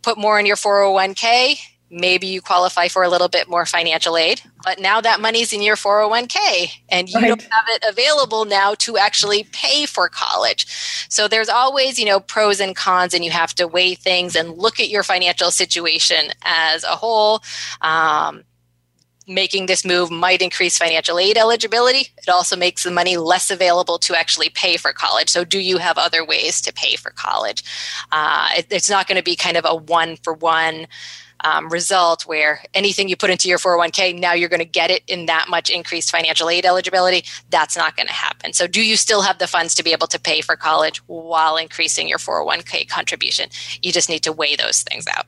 put 0.02 0.18
more 0.18 0.38
in 0.38 0.46
your 0.46 0.56
401k. 0.56 1.58
Maybe 1.95 2.26
you 2.26 2.40
qualify 2.40 2.88
for 2.88 3.03
a 3.03 3.11
little 3.11 3.28
bit 3.28 3.51
more 3.51 3.66
financial 3.66 4.16
aid, 4.16 4.40
but 4.64 4.80
now 4.80 5.03
that 5.03 5.20
money's 5.20 5.53
in 5.53 5.61
your 5.61 5.76
401k 5.76 6.70
and 6.88 7.07
you 7.07 7.20
right. 7.20 7.28
don't 7.28 7.43
have 7.43 7.66
it 7.68 7.84
available 7.86 8.47
now 8.47 8.74
to 8.76 8.97
actually 8.97 9.45
pay 9.53 9.84
for 9.84 10.09
college. 10.09 10.66
So 11.11 11.28
there's 11.28 11.51
always, 11.51 11.99
you 11.99 12.07
know, 12.07 12.18
pros 12.18 12.61
and 12.61 12.74
cons, 12.74 13.12
and 13.12 13.22
you 13.22 13.30
have 13.30 13.55
to 13.57 13.68
weigh 13.68 13.95
things 13.95 14.34
and 14.34 14.57
look 14.57 14.80
at 14.80 14.88
your 14.88 15.03
financial 15.03 15.51
situation 15.51 16.30
as 16.43 16.82
a 16.84 16.97
whole. 16.97 17.43
Um, 17.82 18.45
making 19.28 19.66
this 19.66 19.84
move 19.84 20.11
might 20.11 20.43
increase 20.43 20.78
financial 20.78 21.18
aid 21.18 21.36
eligibility. 21.36 22.09
It 22.18 22.28
also 22.28 22.57
makes 22.57 22.84
the 22.84 22.90
money 22.90 23.16
less 23.16 23.51
available 23.51 23.99
to 24.01 24.16
actually 24.16 24.49
pay 24.49 24.76
for 24.76 24.93
college. 24.93 25.28
So, 25.28 25.45
do 25.45 25.59
you 25.59 25.78
have 25.78 25.99
other 25.99 26.24
ways 26.24 26.61
to 26.62 26.72
pay 26.72 26.97
for 26.97 27.11
college? 27.11 27.62
Uh, 28.11 28.49
it, 28.57 28.66
it's 28.70 28.90
not 28.90 29.07
going 29.07 29.18
to 29.18 29.22
be 29.22 29.36
kind 29.36 29.57
of 29.57 29.64
a 29.68 29.76
one 29.76 30.16
for 30.16 30.32
one. 30.32 30.86
Um, 31.45 31.68
result 31.68 32.26
where 32.26 32.62
anything 32.72 33.09
you 33.09 33.16
put 33.16 33.30
into 33.30 33.49
your 33.49 33.59
401k 33.59 34.18
now 34.18 34.32
you're 34.32 34.49
going 34.49 34.61
to 34.61 34.64
get 34.64 34.90
it 34.90 35.03
in 35.09 35.26
that 35.26 35.49
much 35.49 35.70
increased 35.70 36.11
financial 36.11 36.49
aid 36.49 36.64
eligibility. 36.64 37.24
That's 37.51 37.76
not 37.76 37.97
going 37.97 38.07
to 38.07 38.12
happen. 38.12 38.53
So 38.53 38.66
do 38.66 38.80
you 38.80 38.97
still 38.97 39.22
have 39.22 39.38
the 39.38 39.47
funds 39.47 39.74
to 39.76 39.82
be 39.82 39.93
able 39.93 40.07
to 40.09 40.20
pay 40.20 40.40
for 40.40 40.57
college 40.57 40.99
while 41.09 41.57
increasing 41.57 42.09
your 42.09 42.18
401k 42.18 42.88
contribution? 42.88 43.49
You 43.82 43.93
just 43.93 44.09
need 44.09 44.22
to 44.24 44.32
weigh 44.32 44.57
those 44.57 44.82
things 44.82 45.07
out. 45.09 45.26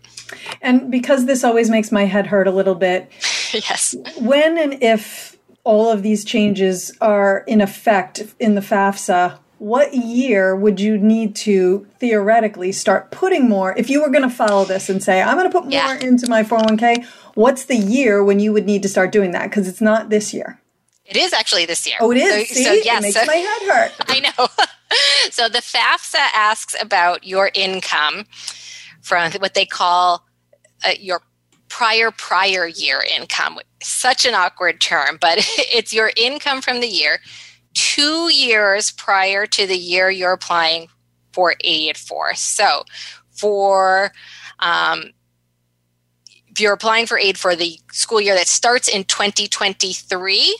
And 0.62 0.90
because 0.90 1.26
this 1.26 1.44
always 1.44 1.68
makes 1.68 1.90
my 1.90 2.04
head 2.04 2.26
hurt 2.26 2.46
a 2.46 2.52
little 2.52 2.74
bit 2.74 3.10
yes. 3.52 3.94
When 4.18 4.58
and 4.58 4.82
if 4.82 5.36
all 5.64 5.90
of 5.90 6.02
these 6.02 6.24
changes 6.24 6.96
are 7.00 7.44
in 7.46 7.60
effect 7.60 8.22
in 8.38 8.54
the 8.54 8.60
FAFSA, 8.60 9.38
what 9.64 9.94
year 9.94 10.54
would 10.54 10.78
you 10.78 10.98
need 10.98 11.34
to 11.34 11.86
theoretically 11.98 12.70
start 12.70 13.10
putting 13.10 13.48
more 13.48 13.74
if 13.78 13.88
you 13.88 14.02
were 14.02 14.10
going 14.10 14.20
to 14.22 14.28
follow 14.28 14.62
this 14.66 14.90
and 14.90 15.02
say 15.02 15.22
i'm 15.22 15.38
going 15.38 15.50
to 15.50 15.52
put 15.52 15.64
more 15.64 15.72
yeah. 15.72 15.98
into 16.00 16.28
my 16.28 16.42
401k 16.42 17.02
what's 17.32 17.64
the 17.64 17.76
year 17.76 18.22
when 18.22 18.38
you 18.38 18.52
would 18.52 18.66
need 18.66 18.82
to 18.82 18.90
start 18.90 19.10
doing 19.10 19.30
that 19.30 19.44
because 19.44 19.66
it's 19.66 19.80
not 19.80 20.10
this 20.10 20.34
year 20.34 20.60
it 21.06 21.16
is 21.16 21.32
actually 21.32 21.64
this 21.64 21.86
year 21.86 21.96
oh 22.00 22.10
it 22.10 22.18
is 22.18 22.48
so, 22.48 22.54
See? 22.54 22.64
so 22.64 22.72
yes. 22.72 22.98
it 22.98 23.02
makes 23.04 23.14
so, 23.14 23.24
my 23.24 23.36
head 23.36 23.62
hurt 23.72 23.92
i 24.08 24.20
know 24.20 24.48
so 25.30 25.48
the 25.48 25.60
fafsa 25.60 26.26
asks 26.34 26.76
about 26.78 27.26
your 27.26 27.50
income 27.54 28.26
from 29.00 29.32
what 29.32 29.54
they 29.54 29.64
call 29.64 30.26
uh, 30.84 30.90
your 31.00 31.22
prior 31.70 32.10
prior 32.12 32.68
year 32.68 33.02
income. 33.16 33.58
Such 33.82 34.24
an 34.26 34.34
awkward 34.34 34.80
term, 34.80 35.18
but 35.20 35.38
it's 35.58 35.92
your 35.92 36.12
income 36.16 36.62
from 36.62 36.80
the 36.80 36.86
year 36.86 37.18
two 37.74 38.32
years 38.32 38.90
prior 38.90 39.46
to 39.46 39.66
the 39.66 39.76
year 39.76 40.10
you're 40.10 40.32
applying 40.32 40.88
for 41.32 41.54
aid 41.62 41.96
for. 41.96 42.34
So 42.34 42.84
for 43.30 44.12
um, 44.60 45.10
if 46.48 46.60
you're 46.60 46.72
applying 46.72 47.06
for 47.06 47.18
aid 47.18 47.36
for 47.36 47.56
the 47.56 47.78
school 47.92 48.20
year 48.20 48.34
that 48.34 48.46
starts 48.46 48.88
in 48.88 49.04
2023, 49.04 50.58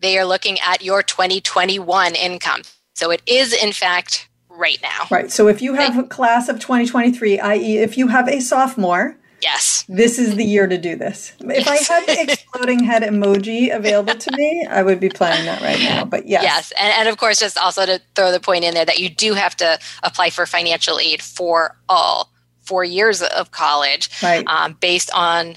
they 0.00 0.18
are 0.18 0.26
looking 0.26 0.60
at 0.60 0.82
your 0.82 1.02
2021 1.02 2.14
income. 2.14 2.62
So 2.94 3.10
it 3.10 3.22
is, 3.26 3.54
in 3.54 3.72
fact, 3.72 4.28
right 4.50 4.78
now. 4.82 5.06
Right. 5.10 5.30
So 5.32 5.48
if 5.48 5.62
you 5.62 5.74
have 5.74 5.98
a 5.98 6.04
class 6.04 6.48
of 6.48 6.60
2023, 6.60 7.40
i.e., 7.40 7.78
if 7.78 7.96
you 7.96 8.08
have 8.08 8.28
a 8.28 8.40
sophomore, 8.40 9.16
Yes. 9.44 9.84
This 9.88 10.18
is 10.18 10.36
the 10.36 10.44
year 10.44 10.66
to 10.66 10.78
do 10.78 10.96
this. 10.96 11.34
If 11.40 11.68
I 11.68 11.76
had 11.76 12.06
the 12.06 12.32
exploding 12.32 12.82
head 12.82 13.02
emoji 13.02 13.74
available 13.74 14.14
to 14.14 14.36
me, 14.38 14.66
I 14.68 14.82
would 14.82 15.00
be 15.00 15.10
playing 15.10 15.44
that 15.44 15.60
right 15.60 15.78
now. 15.80 16.06
But 16.06 16.26
yes. 16.26 16.42
Yes. 16.42 16.72
And, 16.80 16.94
and 16.98 17.08
of 17.10 17.18
course, 17.18 17.40
just 17.40 17.58
also 17.58 17.84
to 17.84 18.00
throw 18.14 18.32
the 18.32 18.40
point 18.40 18.64
in 18.64 18.72
there 18.72 18.86
that 18.86 19.00
you 19.00 19.10
do 19.10 19.34
have 19.34 19.54
to 19.56 19.78
apply 20.02 20.30
for 20.30 20.46
financial 20.46 20.98
aid 20.98 21.20
for 21.20 21.76
all 21.90 22.32
four 22.62 22.84
years 22.84 23.20
of 23.20 23.50
college 23.50 24.08
right. 24.22 24.46
um, 24.46 24.78
based 24.80 25.10
on 25.14 25.56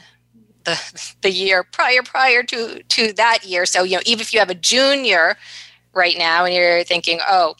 the, 0.66 1.14
the 1.22 1.32
year 1.32 1.64
prior 1.64 2.04
prior 2.04 2.44
to 2.44 2.84
to 2.84 3.14
that 3.14 3.46
year 3.46 3.66
so 3.66 3.84
you 3.84 3.96
know 3.96 4.02
even 4.06 4.20
if 4.20 4.34
you 4.34 4.40
have 4.40 4.50
a 4.50 4.56
junior 4.56 5.38
right 5.94 6.18
now 6.18 6.44
and 6.44 6.54
you're 6.54 6.84
thinking 6.84 7.20
oh 7.26 7.56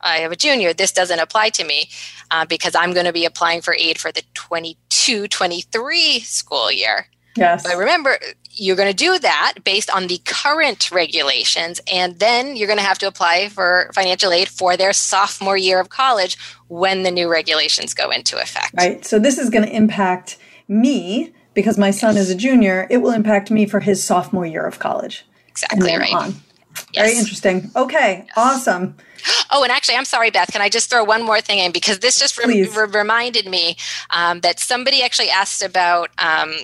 i 0.00 0.16
have 0.16 0.32
a 0.32 0.36
junior 0.36 0.74
this 0.74 0.90
doesn't 0.90 1.20
apply 1.20 1.50
to 1.50 1.62
me 1.64 1.88
uh, 2.32 2.44
because 2.44 2.74
i'm 2.74 2.92
going 2.92 3.06
to 3.06 3.12
be 3.12 3.24
applying 3.24 3.60
for 3.60 3.74
aid 3.74 3.96
for 3.96 4.10
the 4.10 4.24
22 4.34 4.87
23 5.28 6.20
school 6.20 6.70
year 6.70 7.06
yes 7.36 7.62
but 7.62 7.76
remember 7.76 8.18
you're 8.50 8.76
going 8.76 8.90
to 8.90 8.94
do 8.94 9.18
that 9.18 9.54
based 9.64 9.88
on 9.90 10.08
the 10.08 10.18
current 10.24 10.90
regulations 10.90 11.80
and 11.92 12.18
then 12.18 12.56
you're 12.56 12.66
going 12.66 12.78
to 12.78 12.84
have 12.84 12.98
to 12.98 13.06
apply 13.06 13.48
for 13.48 13.90
financial 13.94 14.32
aid 14.32 14.48
for 14.48 14.76
their 14.76 14.92
sophomore 14.92 15.56
year 15.56 15.80
of 15.80 15.88
college 15.88 16.36
when 16.68 17.02
the 17.04 17.10
new 17.10 17.30
regulations 17.30 17.94
go 17.94 18.10
into 18.10 18.40
effect 18.40 18.74
right 18.76 19.06
so 19.06 19.18
this 19.18 19.38
is 19.38 19.48
going 19.48 19.64
to 19.64 19.74
impact 19.74 20.36
me 20.68 21.32
because 21.58 21.76
my 21.76 21.90
son 21.90 22.16
is 22.16 22.30
a 22.30 22.36
junior, 22.36 22.86
it 22.88 22.98
will 22.98 23.10
impact 23.10 23.50
me 23.50 23.66
for 23.66 23.80
his 23.80 24.00
sophomore 24.00 24.46
year 24.46 24.64
of 24.64 24.78
college. 24.78 25.26
Exactly 25.48 25.96
right. 25.96 26.14
On. 26.14 26.34
Yes. 26.92 27.06
Very 27.08 27.18
interesting. 27.18 27.70
Okay, 27.74 28.24
yes. 28.26 28.32
awesome. 28.36 28.96
Oh, 29.50 29.62
and 29.62 29.72
actually, 29.72 29.96
I'm 29.96 30.04
sorry, 30.04 30.30
Beth. 30.30 30.50
Can 30.52 30.60
I 30.60 30.68
just 30.68 30.90
throw 30.90 31.04
one 31.04 31.22
more 31.22 31.40
thing 31.40 31.58
in 31.58 31.72
because 31.72 31.98
this 32.00 32.18
just 32.18 32.38
re- 32.38 32.68
re- 32.68 32.86
reminded 32.86 33.46
me 33.46 33.76
um, 34.10 34.40
that 34.40 34.60
somebody 34.60 35.02
actually 35.02 35.30
asked 35.30 35.62
about 35.62 36.10
um, 36.18 36.54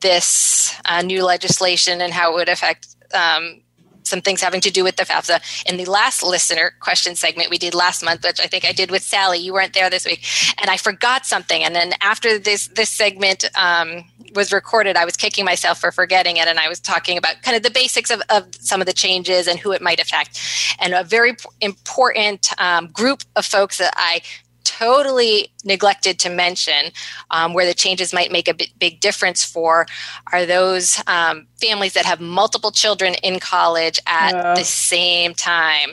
this 0.00 0.74
uh, 0.84 1.02
new 1.02 1.24
legislation 1.24 2.00
and 2.00 2.12
how 2.12 2.32
it 2.32 2.34
would 2.34 2.48
affect 2.48 2.94
um, 3.14 3.62
some 4.04 4.20
things 4.20 4.40
having 4.40 4.60
to 4.60 4.70
do 4.70 4.84
with 4.84 4.96
the 4.96 5.04
FAFSA. 5.04 5.64
In 5.66 5.76
the 5.76 5.86
last 5.86 6.22
listener 6.22 6.72
question 6.80 7.16
segment 7.16 7.50
we 7.50 7.58
did 7.58 7.74
last 7.74 8.04
month, 8.04 8.22
which 8.22 8.40
I 8.40 8.46
think 8.46 8.64
I 8.64 8.72
did 8.72 8.90
with 8.90 9.02
Sally, 9.02 9.38
you 9.38 9.52
weren't 9.52 9.72
there 9.72 9.90
this 9.90 10.04
week, 10.04 10.24
and 10.60 10.70
I 10.70 10.76
forgot 10.76 11.26
something. 11.26 11.64
And 11.64 11.74
then 11.74 11.94
after 12.00 12.38
this 12.38 12.68
this 12.68 12.90
segment 12.90 13.44
um, 13.56 14.04
was 14.34 14.52
recorded, 14.52 14.96
I 14.96 15.04
was 15.04 15.16
kicking 15.16 15.44
myself 15.44 15.80
for 15.80 15.92
forgetting 15.92 16.36
it, 16.36 16.48
and 16.48 16.58
I 16.58 16.68
was 16.68 16.80
talking 16.80 17.16
about 17.18 17.42
kind 17.42 17.56
of 17.56 17.62
the 17.62 17.70
basics 17.70 18.10
of, 18.10 18.22
of 18.30 18.54
some 18.60 18.80
of 18.80 18.86
the 18.86 18.92
changes 18.92 19.46
and 19.46 19.58
who 19.58 19.72
it 19.72 19.82
might 19.82 20.00
affect. 20.00 20.40
And 20.80 20.94
a 20.94 21.04
very 21.04 21.36
important 21.60 22.50
um, 22.58 22.88
group 22.88 23.22
of 23.36 23.44
folks 23.44 23.78
that 23.78 23.94
I 23.96 24.22
totally 24.64 25.52
neglected 25.64 26.18
to 26.18 26.30
mention 26.30 26.90
um, 27.30 27.54
where 27.54 27.66
the 27.66 27.74
changes 27.74 28.12
might 28.12 28.32
make 28.32 28.48
a 28.48 28.54
big 28.78 29.00
difference 29.00 29.44
for 29.44 29.86
are 30.32 30.46
those 30.46 31.02
um, 31.06 31.46
families 31.60 31.92
that 31.92 32.04
have 32.04 32.20
multiple 32.20 32.70
children 32.70 33.14
in 33.22 33.38
college 33.38 33.98
at 34.06 34.34
uh. 34.34 34.54
the 34.54 34.64
same 34.64 35.34
time. 35.34 35.90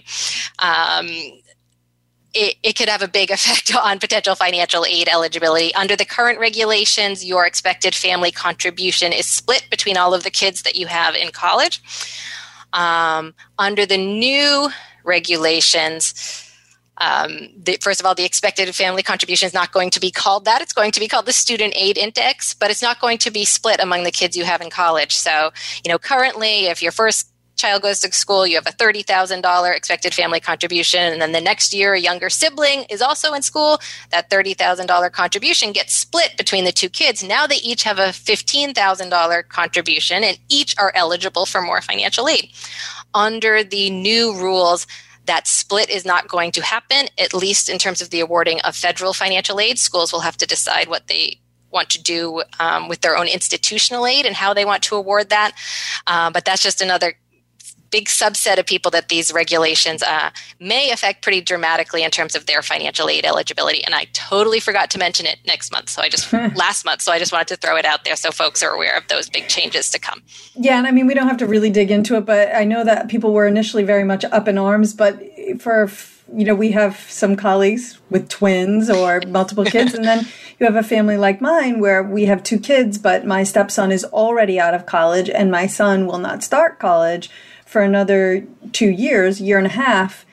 Um, 0.60 1.08
it, 2.34 2.56
it, 2.64 2.76
could 2.76 2.90
have 2.90 3.02
a 3.02 3.08
big 3.08 3.32
effect 3.38 3.76
on 3.76 4.00
potential 4.00 4.36
financial 4.36 4.86
aid 4.86 5.08
eligibility. 5.08 5.74
Under 5.76 5.96
the 5.96 6.06
current 6.06 6.40
regulations, 6.40 7.26
your 7.26 7.46
expected 7.46 7.96
family 7.96 8.32
contribution 8.32 9.12
is 9.12 9.26
split 9.26 9.68
between 9.70 9.98
all 9.98 10.14
of 10.14 10.24
the 10.24 10.32
kids 10.32 10.62
that 10.64 10.76
you 10.76 10.88
have 10.88 11.16
in 11.16 11.32
college. 11.32 11.82
Um, 12.74 13.34
under 13.60 13.86
the 13.86 13.98
new 13.98 14.70
regulations, 15.04 16.48
um, 16.98 17.50
the, 17.58 17.78
first 17.82 18.00
of 18.00 18.06
all, 18.06 18.14
the 18.14 18.24
expected 18.24 18.74
family 18.76 19.02
contribution 19.02 19.48
is 19.48 19.54
not 19.54 19.72
going 19.72 19.90
to 19.90 20.00
be 20.00 20.12
called 20.12 20.46
that. 20.46 20.62
It's 20.62 20.72
going 20.72 20.92
to 20.92 21.00
be 21.00 21.08
called 21.08 21.26
the 21.26 21.34
student 21.34 21.74
aid 21.76 21.98
index, 21.98 22.54
but 22.54 22.70
it's 22.70 22.82
not 22.82 23.02
going 23.02 23.18
to 23.20 23.32
be 23.32 23.44
split 23.44 23.80
among 23.82 24.04
the 24.04 24.12
kids 24.12 24.38
you 24.38 24.44
have 24.46 24.62
in 24.62 24.70
college. 24.70 25.16
So, 25.16 25.52
you 25.84 25.92
know, 25.92 25.98
currently, 25.98 26.68
if 26.68 26.82
your 26.82 26.92
first 26.92 27.31
child 27.62 27.84
goes 27.84 28.00
to 28.00 28.12
school, 28.12 28.48
you 28.48 28.56
have 28.56 28.66
a 28.66 28.72
$30,000 28.72 29.76
expected 29.76 30.14
family 30.14 30.40
contribution. 30.40 31.14
And 31.14 31.22
then 31.22 31.32
the 31.32 31.40
next 31.40 31.74
year, 31.74 31.94
a 31.94 32.00
younger 32.00 32.30
sibling 32.30 32.86
is 32.90 33.02
also 33.02 33.34
in 33.34 33.44
school. 33.44 33.80
That 34.10 34.30
$30,000 34.30 35.12
contribution 35.12 35.72
gets 35.72 35.94
split 35.94 36.36
between 36.38 36.66
the 36.66 36.72
two 36.72 36.90
kids. 36.90 37.24
Now 37.24 37.46
they 37.46 37.58
each 37.58 37.84
have 37.84 38.00
a 38.00 38.08
$15,000 38.08 39.48
contribution 39.48 40.24
and 40.24 40.40
each 40.50 40.76
are 40.78 40.92
eligible 40.96 41.46
for 41.46 41.62
more 41.62 41.82
financial 41.82 42.28
aid. 42.28 42.50
Under 43.14 43.64
the 43.64 43.90
new 43.90 44.34
rules, 44.34 44.88
that 45.26 45.46
split 45.46 45.90
is 45.90 46.04
not 46.04 46.28
going 46.28 46.52
to 46.54 46.62
happen, 46.64 47.08
at 47.20 47.34
least 47.34 47.70
in 47.70 47.78
terms 47.78 48.02
of 48.02 48.10
the 48.10 48.22
awarding 48.22 48.60
of 48.62 48.76
federal 48.76 49.14
financial 49.14 49.60
aid. 49.60 49.78
Schools 49.78 50.12
will 50.12 50.22
have 50.22 50.38
to 50.38 50.48
decide 50.48 50.88
what 50.88 51.08
they 51.08 51.40
want 51.72 51.90
to 51.90 52.02
do 52.02 52.44
um, 52.60 52.90
with 52.90 53.02
their 53.02 53.16
own 53.16 53.28
institutional 53.28 54.06
aid 54.06 54.26
and 54.26 54.36
how 54.36 54.54
they 54.54 54.66
want 54.66 54.84
to 54.84 54.96
award 54.96 55.30
that. 55.30 55.54
Uh, 56.08 56.30
but 56.32 56.44
that's 56.44 56.64
just 56.64 56.82
another 56.82 57.14
big 57.92 58.08
subset 58.08 58.58
of 58.58 58.66
people 58.66 58.90
that 58.92 59.10
these 59.10 59.32
regulations 59.34 60.02
uh, 60.02 60.32
may 60.60 60.92
affect 60.92 61.22
pretty 61.22 61.42
dramatically 61.42 62.04
in 62.04 62.10
terms 62.10 62.36
of 62.36 62.46
their 62.46 62.62
financial 62.62 63.10
aid 63.10 63.26
eligibility. 63.26 63.84
And 63.84 63.94
I 63.94 64.06
totally 64.14 64.60
forgot 64.60 64.90
to 64.92 64.98
mention 64.98 65.26
it 65.26 65.40
next 65.46 65.72
month. 65.72 65.90
So 65.90 66.02
I 66.02 66.10
just, 66.10 66.32
last 66.56 66.86
month. 66.86 67.02
So 67.02 67.12
I 67.12 67.20
just 67.20 67.32
wanted 67.32 67.50
to 67.50 67.58
throw 67.58 67.76
it 67.76 67.86
out 67.86 68.06
there 68.06 68.16
so 68.16 68.32
folks 68.32 68.64
are 68.64 68.72
aware 68.72 68.98
of 68.98 69.08
those 69.10 69.30
big 69.30 69.48
changes 69.48 69.90
to 69.92 70.00
come. 70.00 70.24
Yeah. 70.56 70.78
And 70.78 70.88
I 70.88 70.92
mean, 70.92 71.06
we 71.06 71.14
don't 71.14 71.28
have 71.28 71.38
to 71.38 71.46
really 71.46 71.70
dig 71.70 71.92
into 71.92 72.16
it, 72.16 72.26
but 72.26 72.56
I 72.56 72.64
know 72.64 72.84
that 72.84 73.10
people 73.10 73.34
were 73.34 73.46
initially 73.46 73.84
very 73.84 74.06
much 74.06 74.24
up 74.26 74.48
in 74.48 74.58
arms. 74.58 74.94
But 74.94 75.22
for, 75.60 75.92
you 76.34 76.46
know, 76.46 76.56
we 76.56 76.72
have 76.72 76.98
some 77.10 77.36
colleagues 77.36 78.00
with 78.10 78.30
twins 78.30 78.90
or 78.90 79.22
multiple 79.28 79.66
kids. 79.66 79.94
and 79.94 80.06
then 80.06 80.26
you 80.60 80.66
have 80.66 80.76
a 80.76 80.84
family 80.84 81.18
like 81.18 81.42
mine 81.42 81.80
where 81.82 82.02
we 82.02 82.26
have 82.26 82.42
two 82.42 82.60
kids, 82.60 82.98
but 82.98 83.26
my 83.26 83.44
stepson 83.44 83.92
is 83.92 84.06
already 84.06 84.60
out 84.60 84.74
of 84.74 84.86
college 84.86 85.30
and 85.30 85.52
my 85.52 85.68
son 85.68 86.06
will 86.06 86.20
not 86.20 86.44
start 86.44 86.80
college 86.80 87.30
for 87.72 87.82
another 87.82 88.46
two 88.74 88.90
years, 88.90 89.40
year 89.40 89.58
and 89.58 89.66
a 89.66 89.72
half, 89.72 90.26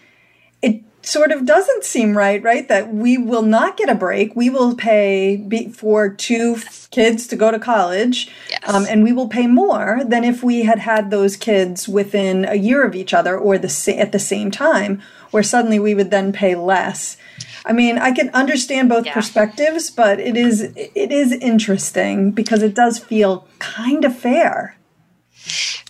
it 0.61 0.83
sort 1.03 1.31
of 1.31 1.47
doesn't 1.47 1.85
seem 1.85 2.19
right, 2.19 2.43
right? 2.43 2.67
That 2.67 2.93
we 2.93 3.17
will 3.17 3.43
not 3.43 3.77
get 3.77 3.89
a 3.89 3.95
break. 3.95 4.35
We 4.35 4.51
will 4.51 4.75
pay 4.75 5.71
for 5.73 6.09
two 6.09 6.57
kids 6.91 7.29
to 7.29 7.37
go 7.37 7.53
to 7.53 7.59
college, 7.61 8.29
yes. 8.51 8.61
um, 8.67 8.87
and 8.89 9.05
we 9.05 9.13
will 9.13 9.29
pay 9.29 9.47
more 9.47 10.01
than 10.05 10.25
if 10.25 10.43
we 10.43 10.65
had 10.65 10.81
had 10.81 11.13
those 11.13 11.37
kids 11.37 11.89
within 11.89 12.45
a 12.45 12.57
year 12.57 12.85
of 12.85 12.97
each 12.97 13.15
other 13.15 13.39
or 13.39 13.57
the 13.57 13.69
sa- 13.69 13.93
at 13.93 14.11
the 14.11 14.19
same 14.19 14.51
time, 14.51 15.01
where 15.31 15.45
suddenly 15.45 15.79
we 15.79 15.95
would 15.95 16.11
then 16.11 16.33
pay 16.33 16.57
less. 16.57 17.17
I 17.65 17.73
mean, 17.73 17.99
I 17.99 18.11
can 18.11 18.31
understand 18.31 18.89
both 18.89 19.07
yeah. 19.07 19.15
perspectives, 19.15 19.91
but 19.91 20.19
it 20.19 20.37
is 20.37 20.73
it 20.75 21.13
is 21.13 21.31
interesting 21.33 22.33
because 22.33 22.65
it 22.65 22.75
does 22.75 22.99
feel 22.99 23.47
kind 23.61 24.05
of 24.05 24.19
fair. 24.19 24.78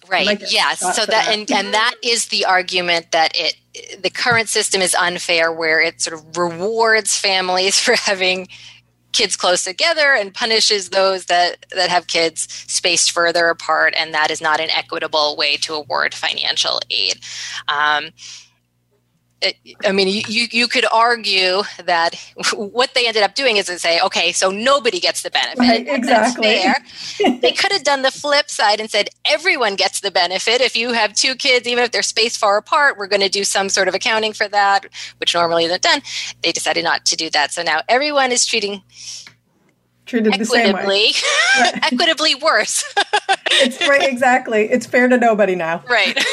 Right. 0.08 0.42
Uh, 0.42 0.46
yes. 0.48 0.82
Uh, 0.82 0.92
so 0.92 1.02
uh, 1.02 1.06
that, 1.06 1.26
that 1.26 1.36
and 1.36 1.50
and 1.50 1.74
that 1.74 1.94
is 2.02 2.26
the 2.26 2.44
argument 2.44 3.12
that 3.12 3.32
it 3.34 3.56
the 4.02 4.10
current 4.10 4.48
system 4.48 4.80
is 4.80 4.94
unfair 4.94 5.52
where 5.52 5.80
it 5.80 6.00
sort 6.00 6.18
of 6.18 6.36
rewards 6.36 7.16
families 7.16 7.78
for 7.84 7.94
having 7.94 8.48
kids 9.12 9.36
close 9.36 9.64
together 9.64 10.14
and 10.14 10.34
punishes 10.34 10.90
those 10.90 11.26
that 11.26 11.66
that 11.74 11.88
have 11.88 12.06
kids 12.06 12.46
spaced 12.68 13.10
further 13.10 13.48
apart 13.48 13.94
and 13.96 14.12
that 14.12 14.30
is 14.30 14.40
not 14.40 14.60
an 14.60 14.70
equitable 14.70 15.34
way 15.36 15.56
to 15.56 15.74
award 15.74 16.14
financial 16.14 16.80
aid 16.90 17.18
um, 17.68 18.10
I 19.84 19.92
mean, 19.92 20.08
you, 20.08 20.46
you 20.50 20.66
could 20.66 20.84
argue 20.92 21.62
that 21.84 22.16
what 22.54 22.94
they 22.94 23.06
ended 23.06 23.22
up 23.22 23.36
doing 23.36 23.56
is 23.56 23.66
to 23.66 23.78
say, 23.78 24.00
okay, 24.00 24.32
so 24.32 24.50
nobody 24.50 24.98
gets 24.98 25.22
the 25.22 25.30
benefit. 25.30 25.58
Right, 25.58 25.86
exactly. 25.88 26.60
they 27.40 27.52
could 27.52 27.70
have 27.70 27.84
done 27.84 28.02
the 28.02 28.10
flip 28.10 28.50
side 28.50 28.80
and 28.80 28.90
said 28.90 29.10
everyone 29.24 29.76
gets 29.76 30.00
the 30.00 30.10
benefit. 30.10 30.60
If 30.60 30.76
you 30.76 30.92
have 30.92 31.14
two 31.14 31.36
kids, 31.36 31.68
even 31.68 31.84
if 31.84 31.92
they're 31.92 32.02
spaced 32.02 32.38
far 32.38 32.56
apart, 32.56 32.98
we're 32.98 33.06
going 33.06 33.22
to 33.22 33.28
do 33.28 33.44
some 33.44 33.68
sort 33.68 33.86
of 33.86 33.94
accounting 33.94 34.32
for 34.32 34.48
that, 34.48 34.86
which 35.18 35.34
normally 35.34 35.64
isn't 35.64 35.82
done. 35.82 36.02
They 36.42 36.50
decided 36.50 36.82
not 36.82 37.04
to 37.06 37.16
do 37.16 37.30
that. 37.30 37.52
So 37.52 37.62
now 37.62 37.82
everyone 37.88 38.32
is 38.32 38.44
treating 38.44 38.82
treated 40.08 40.34
equitably, 40.34 41.12
right. 41.60 41.74
equitably 41.92 42.34
worse. 42.34 42.82
it's 43.50 43.86
right, 43.86 44.08
exactly. 44.08 44.70
It's 44.70 44.86
fair 44.86 45.08
to 45.08 45.16
nobody 45.16 45.54
now. 45.54 45.84
Right. 45.88 46.16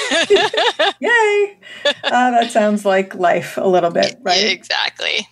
Yay! 1.00 1.58
Uh, 1.86 2.32
that 2.32 2.52
sounds 2.52 2.86
like 2.86 3.14
life 3.14 3.58
a 3.58 3.68
little 3.68 3.92
bit, 3.92 4.18
right? 4.24 4.52
Exactly. 4.52 5.28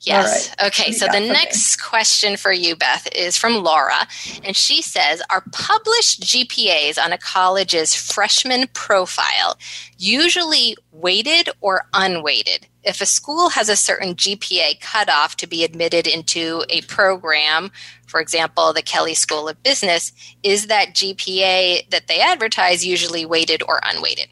Yes. 0.00 0.54
Right. 0.60 0.66
Okay. 0.66 0.92
So 0.92 1.06
the 1.06 1.20
next 1.20 1.82
question 1.82 2.36
for 2.36 2.52
you, 2.52 2.76
Beth, 2.76 3.08
is 3.14 3.38
from 3.38 3.62
Laura. 3.62 4.06
And 4.42 4.54
she 4.56 4.82
says 4.82 5.22
Are 5.30 5.44
published 5.52 6.22
GPAs 6.22 7.02
on 7.02 7.12
a 7.12 7.18
college's 7.18 7.94
freshman 7.94 8.66
profile 8.74 9.56
usually 9.96 10.76
weighted 10.92 11.48
or 11.60 11.86
unweighted? 11.94 12.66
If 12.84 13.00
a 13.00 13.06
school 13.06 13.50
has 13.50 13.68
a 13.68 13.76
certain 13.76 14.14
GPA 14.14 14.80
cutoff 14.80 15.36
to 15.36 15.46
be 15.46 15.64
admitted 15.64 16.06
into 16.06 16.64
a 16.68 16.82
program, 16.82 17.70
for 18.06 18.20
example, 18.20 18.72
the 18.72 18.82
Kelley 18.82 19.14
School 19.14 19.48
of 19.48 19.62
Business, 19.62 20.12
is 20.42 20.66
that 20.66 20.94
GPA 20.94 21.88
that 21.90 22.06
they 22.06 22.20
advertise 22.20 22.86
usually 22.86 23.24
weighted 23.24 23.62
or 23.66 23.80
unweighted? 23.82 24.28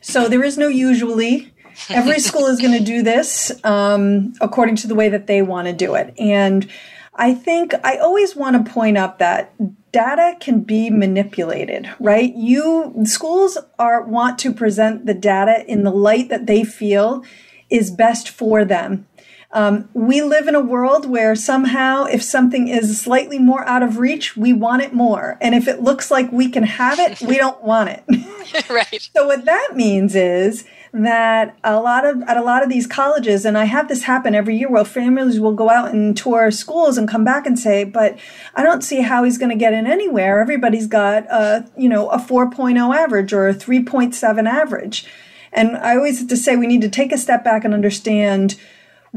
So 0.00 0.28
there 0.28 0.44
is 0.44 0.58
no 0.58 0.68
usually. 0.68 1.52
Every 1.88 2.20
school 2.20 2.46
is 2.46 2.60
going 2.60 2.76
to 2.78 2.84
do 2.84 3.02
this 3.02 3.52
um, 3.64 4.34
according 4.40 4.76
to 4.76 4.86
the 4.86 4.94
way 4.94 5.08
that 5.08 5.26
they 5.26 5.42
want 5.42 5.66
to 5.68 5.72
do 5.72 5.94
it. 5.94 6.14
And 6.18 6.68
I 7.14 7.34
think 7.34 7.72
I 7.82 7.96
always 7.98 8.36
want 8.36 8.64
to 8.64 8.72
point 8.72 8.98
up 8.98 9.18
that 9.18 9.54
data 9.96 10.36
can 10.40 10.60
be 10.60 10.90
manipulated, 10.90 11.88
right? 11.98 12.34
You 12.34 12.92
schools 13.04 13.56
are 13.78 14.02
want 14.02 14.38
to 14.40 14.52
present 14.52 15.06
the 15.06 15.14
data 15.14 15.64
in 15.66 15.84
the 15.84 15.90
light 15.90 16.28
that 16.28 16.44
they 16.44 16.64
feel 16.64 17.24
is 17.70 17.90
best 17.90 18.28
for 18.28 18.62
them. 18.62 19.06
Um, 19.52 19.88
we 19.94 20.20
live 20.20 20.48
in 20.48 20.54
a 20.54 20.60
world 20.60 21.08
where 21.08 21.34
somehow, 21.34 22.04
if 22.04 22.22
something 22.22 22.68
is 22.68 23.00
slightly 23.00 23.38
more 23.38 23.66
out 23.66 23.82
of 23.82 23.96
reach, 23.96 24.36
we 24.36 24.52
want 24.52 24.82
it 24.82 24.92
more. 24.92 25.38
And 25.40 25.54
if 25.54 25.66
it 25.66 25.80
looks 25.80 26.10
like 26.10 26.30
we 26.30 26.50
can 26.50 26.64
have 26.64 26.98
it, 26.98 27.22
we 27.22 27.38
don't 27.38 27.62
want 27.62 27.88
it. 27.88 28.04
right. 28.68 29.08
So, 29.16 29.26
what 29.26 29.46
that 29.46 29.70
means 29.74 30.14
is 30.14 30.66
that 31.04 31.56
a 31.62 31.80
lot 31.80 32.04
of 32.04 32.22
at 32.22 32.36
a 32.36 32.42
lot 32.42 32.62
of 32.62 32.68
these 32.68 32.86
colleges 32.86 33.44
and 33.44 33.58
I 33.58 33.64
have 33.64 33.88
this 33.88 34.04
happen 34.04 34.34
every 34.34 34.56
year 34.56 34.70
where 34.70 34.84
families 34.84 35.38
will 35.38 35.52
go 35.52 35.68
out 35.68 35.92
and 35.92 36.16
tour 36.16 36.50
schools 36.50 36.96
and 36.96 37.08
come 37.08 37.24
back 37.24 37.46
and 37.46 37.58
say 37.58 37.84
but 37.84 38.18
I 38.54 38.62
don't 38.62 38.82
see 38.82 39.02
how 39.02 39.24
he's 39.24 39.38
going 39.38 39.50
to 39.50 39.56
get 39.56 39.72
in 39.72 39.86
anywhere. 39.86 40.40
Everybody's 40.40 40.86
got 40.86 41.24
a 41.26 41.68
you 41.76 41.88
know 41.88 42.08
a 42.08 42.18
4.0 42.18 42.96
average 42.96 43.32
or 43.32 43.48
a 43.48 43.54
3.7 43.54 44.48
average. 44.48 45.06
And 45.52 45.76
I 45.76 45.96
always 45.96 46.18
have 46.18 46.28
to 46.28 46.36
say 46.36 46.56
we 46.56 46.66
need 46.66 46.82
to 46.82 46.88
take 46.88 47.12
a 47.12 47.18
step 47.18 47.42
back 47.42 47.64
and 47.64 47.72
understand 47.72 48.56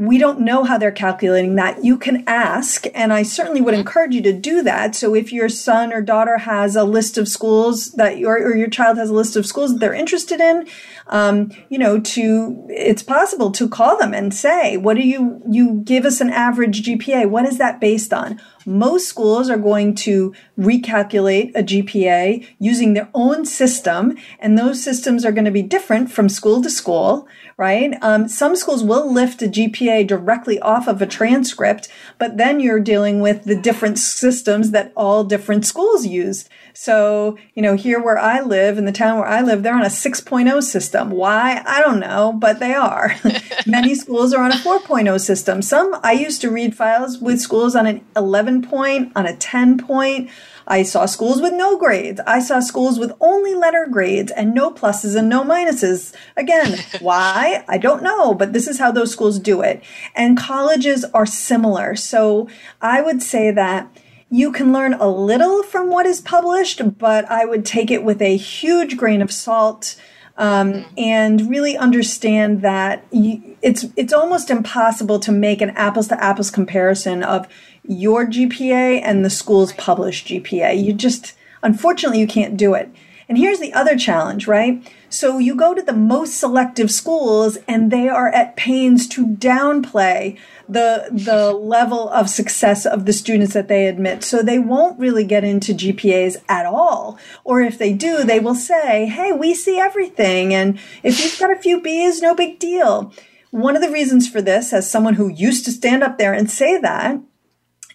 we 0.00 0.16
don't 0.16 0.40
know 0.40 0.64
how 0.64 0.78
they're 0.78 0.90
calculating 0.90 1.56
that. 1.56 1.84
You 1.84 1.98
can 1.98 2.24
ask, 2.26 2.86
and 2.94 3.12
I 3.12 3.22
certainly 3.22 3.60
would 3.60 3.74
encourage 3.74 4.14
you 4.14 4.22
to 4.22 4.32
do 4.32 4.62
that. 4.62 4.94
So 4.94 5.14
if 5.14 5.30
your 5.30 5.50
son 5.50 5.92
or 5.92 6.00
daughter 6.00 6.38
has 6.38 6.74
a 6.74 6.84
list 6.84 7.18
of 7.18 7.28
schools 7.28 7.90
that 7.92 8.16
your 8.16 8.36
or 8.36 8.56
your 8.56 8.70
child 8.70 8.96
has 8.96 9.10
a 9.10 9.14
list 9.14 9.36
of 9.36 9.44
schools 9.44 9.72
that 9.72 9.78
they're 9.78 9.92
interested 9.92 10.40
in, 10.40 10.66
um, 11.08 11.50
you 11.68 11.76
know, 11.76 12.00
to 12.00 12.66
it's 12.70 13.02
possible 13.02 13.52
to 13.52 13.68
call 13.68 13.98
them 13.98 14.14
and 14.14 14.32
say, 14.32 14.78
"What 14.78 14.96
do 14.96 15.06
you 15.06 15.42
you 15.46 15.82
give 15.84 16.06
us 16.06 16.22
an 16.22 16.30
average 16.30 16.82
GPA? 16.82 17.26
What 17.26 17.44
is 17.44 17.58
that 17.58 17.78
based 17.78 18.14
on?" 18.14 18.40
Most 18.70 19.08
schools 19.08 19.50
are 19.50 19.56
going 19.56 19.96
to 19.96 20.32
recalculate 20.56 21.50
a 21.56 21.62
GPA 21.62 22.46
using 22.60 22.94
their 22.94 23.08
own 23.14 23.44
system, 23.44 24.16
and 24.38 24.56
those 24.56 24.82
systems 24.82 25.24
are 25.24 25.32
going 25.32 25.44
to 25.44 25.50
be 25.50 25.62
different 25.62 26.12
from 26.12 26.28
school 26.28 26.62
to 26.62 26.70
school 26.70 27.28
right? 27.60 27.92
Um, 28.00 28.26
some 28.26 28.56
schools 28.56 28.82
will 28.82 29.12
lift 29.12 29.42
a 29.42 29.46
GPA 29.46 30.06
directly 30.06 30.58
off 30.60 30.88
of 30.88 31.02
a 31.02 31.06
transcript, 31.06 31.90
but 32.16 32.38
then 32.38 32.58
you're 32.58 32.80
dealing 32.80 33.20
with 33.20 33.44
the 33.44 33.54
different 33.54 33.98
systems 33.98 34.70
that 34.70 34.94
all 34.96 35.24
different 35.24 35.66
schools 35.66 36.06
use. 36.06 36.48
So, 36.72 37.36
you 37.54 37.60
know, 37.60 37.76
here 37.76 38.02
where 38.02 38.16
I 38.16 38.40
live, 38.40 38.78
in 38.78 38.86
the 38.86 38.92
town 38.92 39.18
where 39.18 39.28
I 39.28 39.42
live, 39.42 39.62
they're 39.62 39.74
on 39.74 39.82
a 39.82 39.90
6.0 39.90 40.62
system. 40.62 41.10
Why? 41.10 41.62
I 41.66 41.82
don't 41.82 42.00
know, 42.00 42.32
but 42.32 42.60
they 42.60 42.72
are. 42.72 43.14
Many 43.66 43.94
schools 43.94 44.32
are 44.32 44.42
on 44.42 44.52
a 44.52 44.56
4.0 44.56 45.20
system. 45.20 45.60
Some, 45.60 46.00
I 46.02 46.12
used 46.12 46.40
to 46.40 46.50
read 46.50 46.74
files 46.74 47.18
with 47.18 47.42
schools 47.42 47.76
on 47.76 47.86
an 47.86 48.02
11 48.16 48.59
point, 48.62 49.12
on 49.14 49.26
a 49.26 49.36
10 49.36 49.78
point. 49.78 50.30
I 50.66 50.82
saw 50.82 51.06
schools 51.06 51.40
with 51.40 51.52
no 51.52 51.76
grades. 51.76 52.20
I 52.26 52.40
saw 52.40 52.60
schools 52.60 52.98
with 52.98 53.12
only 53.20 53.54
letter 53.54 53.88
grades 53.90 54.30
and 54.30 54.54
no 54.54 54.70
pluses 54.70 55.16
and 55.16 55.28
no 55.28 55.42
minuses. 55.42 56.14
Again, 56.36 56.78
why? 57.00 57.64
I 57.68 57.78
don't 57.78 58.02
know, 58.02 58.34
but 58.34 58.52
this 58.52 58.68
is 58.68 58.78
how 58.78 58.92
those 58.92 59.12
schools 59.12 59.38
do 59.38 59.62
it. 59.62 59.82
And 60.14 60.36
colleges 60.36 61.04
are 61.12 61.26
similar. 61.26 61.96
So 61.96 62.48
I 62.80 63.02
would 63.02 63.22
say 63.22 63.50
that 63.50 63.90
you 64.30 64.52
can 64.52 64.72
learn 64.72 64.94
a 64.94 65.08
little 65.08 65.64
from 65.64 65.90
what 65.90 66.06
is 66.06 66.20
published, 66.20 66.98
but 66.98 67.24
I 67.28 67.44
would 67.44 67.66
take 67.66 67.90
it 67.90 68.04
with 68.04 68.22
a 68.22 68.36
huge 68.36 68.96
grain 68.96 69.22
of 69.22 69.32
salt. 69.32 69.96
Um, 70.40 70.86
and 70.96 71.50
really 71.50 71.76
understand 71.76 72.62
that 72.62 73.04
you, 73.10 73.58
it's 73.60 73.84
it's 73.94 74.14
almost 74.14 74.48
impossible 74.48 75.18
to 75.20 75.30
make 75.30 75.60
an 75.60 75.68
apples 75.70 76.08
to 76.08 76.24
apples 76.24 76.50
comparison 76.50 77.22
of 77.22 77.46
your 77.82 78.24
GPA 78.24 79.02
and 79.04 79.22
the 79.22 79.28
school's 79.28 79.74
published 79.74 80.28
GPA. 80.28 80.82
You 80.82 80.94
just, 80.94 81.34
unfortunately, 81.62 82.20
you 82.20 82.26
can't 82.26 82.56
do 82.56 82.72
it. 82.72 82.88
And 83.30 83.38
here's 83.38 83.60
the 83.60 83.72
other 83.74 83.96
challenge, 83.96 84.48
right? 84.48 84.84
So 85.08 85.38
you 85.38 85.54
go 85.54 85.72
to 85.72 85.82
the 85.82 85.92
most 85.92 86.34
selective 86.34 86.90
schools 86.90 87.58
and 87.68 87.92
they 87.92 88.08
are 88.08 88.28
at 88.28 88.56
pains 88.56 89.06
to 89.10 89.24
downplay 89.24 90.36
the, 90.68 91.06
the 91.12 91.52
level 91.52 92.08
of 92.08 92.28
success 92.28 92.84
of 92.84 93.06
the 93.06 93.12
students 93.12 93.54
that 93.54 93.68
they 93.68 93.86
admit. 93.86 94.24
So 94.24 94.42
they 94.42 94.58
won't 94.58 94.98
really 94.98 95.22
get 95.22 95.44
into 95.44 95.72
GPAs 95.72 96.38
at 96.48 96.66
all. 96.66 97.20
Or 97.44 97.60
if 97.60 97.78
they 97.78 97.92
do, 97.92 98.24
they 98.24 98.40
will 98.40 98.56
say, 98.56 99.06
Hey, 99.06 99.30
we 99.30 99.54
see 99.54 99.78
everything. 99.78 100.52
And 100.52 100.80
if 101.04 101.22
you've 101.22 101.38
got 101.38 101.56
a 101.56 101.62
few 101.62 101.80
B's, 101.80 102.20
no 102.20 102.34
big 102.34 102.58
deal. 102.58 103.14
One 103.52 103.76
of 103.76 103.82
the 103.82 103.92
reasons 103.92 104.28
for 104.28 104.42
this, 104.42 104.72
as 104.72 104.90
someone 104.90 105.14
who 105.14 105.28
used 105.28 105.64
to 105.66 105.70
stand 105.70 106.02
up 106.02 106.18
there 106.18 106.32
and 106.32 106.50
say 106.50 106.80
that, 106.80 107.20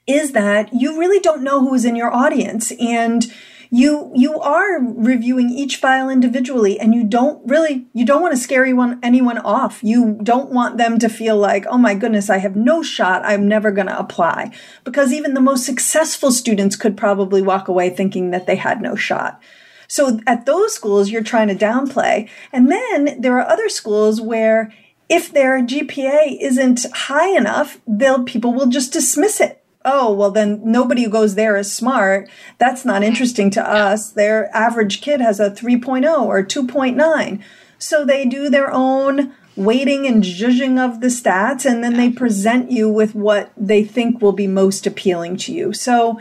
is 0.07 0.31
that 0.31 0.73
you 0.73 0.97
really 0.97 1.19
don't 1.19 1.43
know 1.43 1.59
who 1.59 1.73
is 1.73 1.83
in 1.83 1.97
your 1.97 2.13
audience 2.13 2.71
and 2.79 3.27
you 3.69 4.11
you 4.15 4.39
are 4.39 4.79
reviewing 4.79 5.49
each 5.49 5.77
file 5.77 6.09
individually 6.09 6.79
and 6.79 6.93
you 6.93 7.03
don't 7.03 7.45
really 7.47 7.85
you 7.93 8.05
don't 8.05 8.21
want 8.21 8.33
to 8.33 8.39
scare 8.39 8.63
anyone, 8.63 8.99
anyone 9.03 9.37
off. 9.39 9.83
You 9.83 10.19
don't 10.21 10.51
want 10.51 10.77
them 10.77 10.99
to 10.99 11.09
feel 11.09 11.37
like 11.37 11.65
oh 11.67 11.77
my 11.77 11.95
goodness 11.95 12.29
i 12.29 12.37
have 12.37 12.55
no 12.55 12.83
shot. 12.83 13.23
I'm 13.25 13.47
never 13.47 13.71
going 13.71 13.87
to 13.87 13.99
apply. 13.99 14.51
Because 14.83 15.13
even 15.13 15.33
the 15.33 15.41
most 15.41 15.65
successful 15.65 16.31
students 16.31 16.75
could 16.75 16.97
probably 16.97 17.41
walk 17.41 17.67
away 17.67 17.89
thinking 17.89 18.31
that 18.31 18.47
they 18.47 18.55
had 18.55 18.81
no 18.81 18.95
shot. 18.95 19.41
So 19.87 20.19
at 20.25 20.45
those 20.45 20.73
schools 20.73 21.09
you're 21.09 21.23
trying 21.23 21.47
to 21.47 21.55
downplay. 21.55 22.29
And 22.51 22.71
then 22.71 23.21
there 23.21 23.39
are 23.39 23.47
other 23.47 23.69
schools 23.69 24.21
where 24.21 24.73
if 25.09 25.31
their 25.31 25.61
gpa 25.61 26.37
isn't 26.41 26.85
high 26.91 27.29
enough 27.37 27.79
they'll 27.87 28.23
people 28.23 28.53
will 28.53 28.67
just 28.67 28.91
dismiss 28.91 29.39
it 29.39 29.63
oh, 29.85 30.11
well, 30.11 30.31
then 30.31 30.59
nobody 30.63 31.03
who 31.03 31.09
goes 31.09 31.35
there 31.35 31.55
is 31.55 31.73
smart. 31.73 32.27
That's 32.57 32.83
not 32.83 33.03
interesting 33.03 33.49
to 33.51 33.63
us. 33.63 34.09
Their 34.09 34.53
average 34.55 35.01
kid 35.01 35.21
has 35.21 35.39
a 35.39 35.51
3.0 35.51 36.25
or 36.25 36.43
2.9. 36.43 37.43
So 37.77 38.03
they 38.03 38.25
do 38.25 38.49
their 38.49 38.71
own 38.71 39.33
weighting 39.55 40.05
and 40.05 40.23
judging 40.23 40.77
of 40.79 40.99
the 40.99 41.07
stats, 41.07 41.65
and 41.65 41.83
then 41.83 41.95
they 41.95 42.09
present 42.09 42.71
you 42.71 42.89
with 42.89 43.15
what 43.15 43.51
they 43.55 43.83
think 43.83 44.21
will 44.21 44.33
be 44.33 44.47
most 44.47 44.85
appealing 44.85 45.37
to 45.37 45.53
you. 45.53 45.71
So 45.71 46.19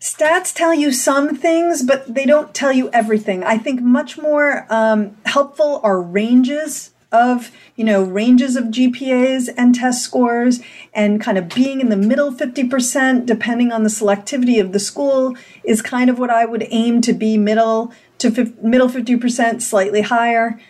stats 0.00 0.52
tell 0.52 0.74
you 0.74 0.90
some 0.92 1.36
things, 1.36 1.82
but 1.82 2.12
they 2.12 2.24
don't 2.24 2.54
tell 2.54 2.72
you 2.72 2.90
everything. 2.90 3.44
I 3.44 3.58
think 3.58 3.80
much 3.80 4.18
more 4.18 4.66
um, 4.70 5.16
helpful 5.26 5.80
are 5.84 6.00
ranges 6.00 6.91
of 7.12 7.50
you 7.76 7.84
know 7.84 8.02
ranges 8.02 8.56
of 8.56 8.64
GPAs 8.64 9.48
and 9.56 9.74
test 9.74 10.02
scores 10.02 10.60
and 10.92 11.20
kind 11.20 11.38
of 11.38 11.48
being 11.48 11.80
in 11.80 11.88
the 11.88 11.96
middle 11.96 12.32
50% 12.32 13.26
depending 13.26 13.70
on 13.70 13.82
the 13.82 13.88
selectivity 13.88 14.60
of 14.60 14.72
the 14.72 14.80
school 14.80 15.36
is 15.64 15.82
kind 15.82 16.10
of 16.10 16.18
what 16.18 16.30
I 16.30 16.44
would 16.44 16.66
aim 16.70 17.00
to 17.02 17.12
be 17.12 17.36
middle 17.36 17.92
to 18.18 18.52
middle 18.62 18.88
50% 18.88 19.62
slightly 19.62 20.02
higher. 20.02 20.60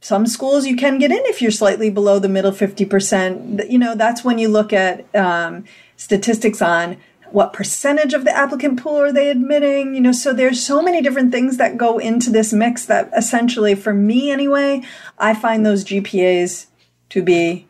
Some 0.00 0.26
schools 0.26 0.66
you 0.66 0.76
can 0.76 0.98
get 0.98 1.10
in 1.10 1.20
if 1.24 1.42
you're 1.42 1.50
slightly 1.50 1.90
below 1.90 2.18
the 2.18 2.28
middle 2.28 2.52
50% 2.52 3.70
you 3.70 3.78
know 3.78 3.94
that's 3.94 4.24
when 4.24 4.38
you 4.38 4.48
look 4.48 4.72
at 4.72 5.06
um, 5.14 5.64
statistics 5.96 6.62
on 6.62 6.96
what 7.32 7.52
percentage 7.52 8.14
of 8.14 8.24
the 8.24 8.36
applicant 8.36 8.80
pool 8.82 8.96
are 8.96 9.12
they 9.12 9.30
admitting 9.30 9.94
you 9.94 10.00
know 10.00 10.12
so 10.12 10.32
there's 10.32 10.64
so 10.64 10.82
many 10.82 11.00
different 11.00 11.32
things 11.32 11.56
that 11.56 11.76
go 11.76 11.98
into 11.98 12.30
this 12.30 12.52
mix 12.52 12.86
that 12.86 13.10
essentially 13.16 13.74
for 13.74 13.92
me 13.92 14.30
anyway 14.30 14.82
i 15.18 15.34
find 15.34 15.64
those 15.64 15.84
gpas 15.84 16.66
to 17.08 17.22
be 17.22 17.66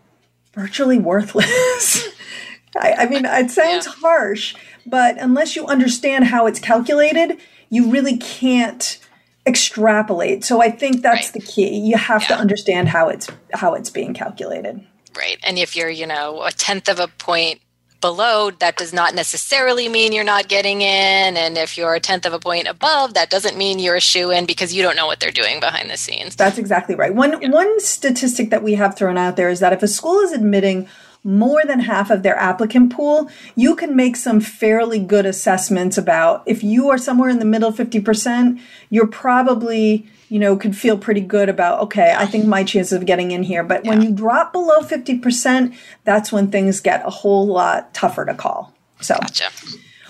virtually 0.52 0.98
worthless 0.98 2.08
I, 2.76 2.92
I, 2.98 3.08
mean 3.08 3.24
it 3.24 3.50
sounds 3.50 3.86
yeah. 3.86 3.92
harsh 4.00 4.54
but 4.86 5.16
unless 5.18 5.56
you 5.56 5.66
understand 5.66 6.26
how 6.26 6.46
it's 6.46 6.60
calculated 6.60 7.38
you 7.70 7.90
really 7.90 8.16
can't 8.16 8.98
extrapolate 9.46 10.44
so 10.44 10.60
i 10.60 10.70
think 10.70 11.02
that's 11.02 11.28
right. 11.28 11.32
the 11.32 11.40
key 11.40 11.78
you 11.78 11.96
have 11.96 12.22
yeah. 12.22 12.28
to 12.28 12.34
understand 12.36 12.88
how 12.88 13.08
it's 13.08 13.28
how 13.54 13.74
it's 13.74 13.90
being 13.90 14.12
calculated 14.12 14.84
right 15.16 15.38
and 15.42 15.58
if 15.58 15.74
you're 15.74 15.88
you 15.88 16.06
know 16.06 16.42
a 16.42 16.52
tenth 16.52 16.88
of 16.88 17.00
a 17.00 17.08
point 17.08 17.60
below, 18.00 18.50
that 18.50 18.76
does 18.76 18.92
not 18.92 19.14
necessarily 19.14 19.88
mean 19.88 20.12
you're 20.12 20.24
not 20.24 20.48
getting 20.48 20.82
in. 20.82 21.36
And 21.36 21.58
if 21.58 21.76
you're 21.76 21.94
a 21.94 22.00
tenth 22.00 22.26
of 22.26 22.32
a 22.32 22.38
point 22.38 22.68
above, 22.68 23.14
that 23.14 23.30
doesn't 23.30 23.56
mean 23.56 23.78
you're 23.78 23.96
a 23.96 24.00
shoe 24.00 24.30
in 24.30 24.46
because 24.46 24.72
you 24.72 24.82
don't 24.82 24.96
know 24.96 25.06
what 25.06 25.20
they're 25.20 25.30
doing 25.30 25.60
behind 25.60 25.90
the 25.90 25.96
scenes. 25.96 26.36
That's 26.36 26.58
exactly 26.58 26.94
right. 26.94 27.14
One 27.14 27.40
yeah. 27.40 27.50
one 27.50 27.80
statistic 27.80 28.50
that 28.50 28.62
we 28.62 28.74
have 28.74 28.96
thrown 28.96 29.18
out 29.18 29.36
there 29.36 29.50
is 29.50 29.60
that 29.60 29.72
if 29.72 29.82
a 29.82 29.88
school 29.88 30.20
is 30.20 30.32
admitting 30.32 30.88
more 31.24 31.62
than 31.66 31.80
half 31.80 32.10
of 32.10 32.22
their 32.22 32.36
applicant 32.36 32.92
pool, 32.92 33.30
you 33.54 33.74
can 33.74 33.96
make 33.96 34.16
some 34.16 34.40
fairly 34.40 34.98
good 34.98 35.26
assessments 35.26 35.98
about 35.98 36.42
if 36.46 36.62
you 36.62 36.88
are 36.88 36.98
somewhere 36.98 37.28
in 37.28 37.38
the 37.38 37.44
middle 37.44 37.72
50%, 37.72 38.60
you're 38.88 39.06
probably 39.06 40.06
you 40.28 40.38
know, 40.38 40.56
could 40.56 40.76
feel 40.76 40.98
pretty 40.98 41.20
good 41.20 41.48
about, 41.48 41.80
okay, 41.80 42.14
I 42.16 42.26
think 42.26 42.46
my 42.46 42.62
chances 42.64 42.92
of 42.92 43.06
getting 43.06 43.30
in 43.30 43.42
here. 43.42 43.64
But 43.64 43.84
yeah. 43.84 43.90
when 43.90 44.02
you 44.02 44.12
drop 44.12 44.52
below 44.52 44.80
50%, 44.80 45.76
that's 46.04 46.30
when 46.30 46.50
things 46.50 46.80
get 46.80 47.04
a 47.06 47.10
whole 47.10 47.46
lot 47.46 47.94
tougher 47.94 48.24
to 48.26 48.34
call. 48.34 48.74
So, 49.00 49.14
gotcha. 49.14 49.50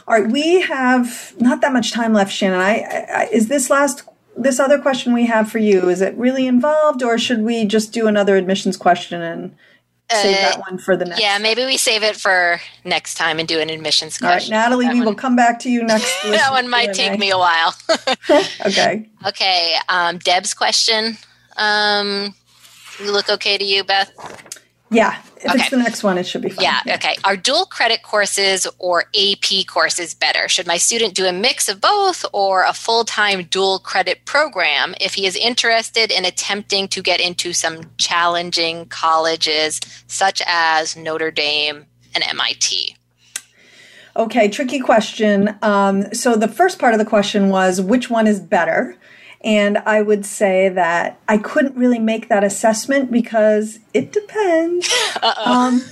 all 0.06 0.20
right, 0.20 0.30
we 0.30 0.62
have 0.62 1.34
not 1.38 1.60
that 1.60 1.72
much 1.72 1.92
time 1.92 2.12
left, 2.12 2.32
Shannon. 2.32 2.60
I, 2.60 3.06
I, 3.12 3.28
is 3.32 3.48
this 3.48 3.70
last, 3.70 4.02
this 4.36 4.58
other 4.58 4.78
question 4.78 5.12
we 5.12 5.26
have 5.26 5.50
for 5.50 5.58
you, 5.58 5.88
is 5.88 6.00
it 6.00 6.16
really 6.16 6.46
involved 6.46 7.02
or 7.02 7.18
should 7.18 7.42
we 7.42 7.64
just 7.64 7.92
do 7.92 8.06
another 8.06 8.36
admissions 8.36 8.76
question 8.76 9.22
and 9.22 9.54
save 10.11 10.36
uh, 10.36 10.40
that 10.40 10.61
one 10.61 10.78
for 10.78 10.96
the 10.96 11.04
next. 11.04 11.20
Yeah, 11.20 11.38
maybe 11.38 11.64
we 11.64 11.76
save 11.76 12.02
it 12.02 12.16
for 12.16 12.61
next 12.84 13.14
time 13.14 13.38
and 13.38 13.46
do 13.46 13.61
an 13.61 13.70
admissions 13.70 14.18
question. 14.18 14.54
All 14.54 14.61
right, 14.61 14.68
Natalie, 14.68 14.88
we 14.88 14.98
one, 14.98 15.06
will 15.06 15.14
come 15.14 15.36
back 15.36 15.59
to 15.61 15.70
you 15.70 15.82
next. 15.82 16.11
that 16.24 16.50
one 16.50 16.68
might 16.68 16.94
take 16.94 17.18
me 17.18 17.30
a 17.30 17.38
while. 17.38 17.74
okay. 18.66 19.09
Okay. 19.26 19.76
Um, 19.88 20.18
Deb's 20.18 20.54
question. 20.54 21.16
Um, 21.56 22.34
look 23.00 23.28
okay 23.28 23.59
to 23.59 23.64
you, 23.64 23.84
Beth? 23.84 24.12
Yeah, 24.90 25.20
if 25.41 25.51
okay. 25.51 25.61
it's 25.61 25.70
the 25.70 25.76
next 25.76 26.03
one, 26.03 26.18
it 26.18 26.26
should 26.26 26.43
be 26.43 26.49
fine. 26.49 26.64
Yeah, 26.64 26.80
yeah, 26.84 26.95
okay. 26.95 27.16
Are 27.24 27.36
dual 27.36 27.66
credit 27.66 28.03
courses 28.03 28.66
or 28.78 29.05
AP 29.16 29.66
courses 29.66 30.14
better? 30.14 30.49
Should 30.49 30.66
my 30.66 30.76
student 30.76 31.14
do 31.14 31.26
a 31.26 31.32
mix 31.32 31.68
of 31.68 31.80
both 31.80 32.24
or 32.32 32.64
a 32.64 32.72
full 32.72 33.05
time 33.05 33.45
dual 33.45 33.78
credit 33.78 34.24
program 34.24 34.95
if 35.01 35.14
he 35.14 35.26
is 35.26 35.36
interested 35.36 36.11
in 36.11 36.24
attempting 36.24 36.89
to 36.89 37.03
get 37.03 37.20
into 37.20 37.53
some 37.53 37.82
challenging 37.99 38.86
colleges 38.86 39.80
such 40.09 40.43
as 40.47 40.97
Notre 40.97 41.30
Dame 41.30 41.86
and 42.14 42.24
MIT? 42.24 42.97
Okay, 44.16 44.49
tricky 44.49 44.80
question. 44.80 45.57
Um, 45.62 46.12
so 46.12 46.34
the 46.34 46.49
first 46.49 46.80
part 46.80 46.93
of 46.93 46.99
the 46.99 47.05
question 47.05 47.51
was 47.51 47.80
which 47.80 48.11
one 48.11 48.26
is 48.26 48.41
better? 48.41 48.97
And 49.43 49.78
I 49.78 50.03
would 50.03 50.26
say 50.26 50.68
that 50.68 51.20
I 51.28 51.39
couldn't 51.39 51.76
really 51.76 52.01
make 52.01 52.28
that 52.28 52.43
assessment 52.43 53.12
because 53.12 53.78
it 53.95 54.12
depends. 54.12 54.93
Um, 55.45 55.82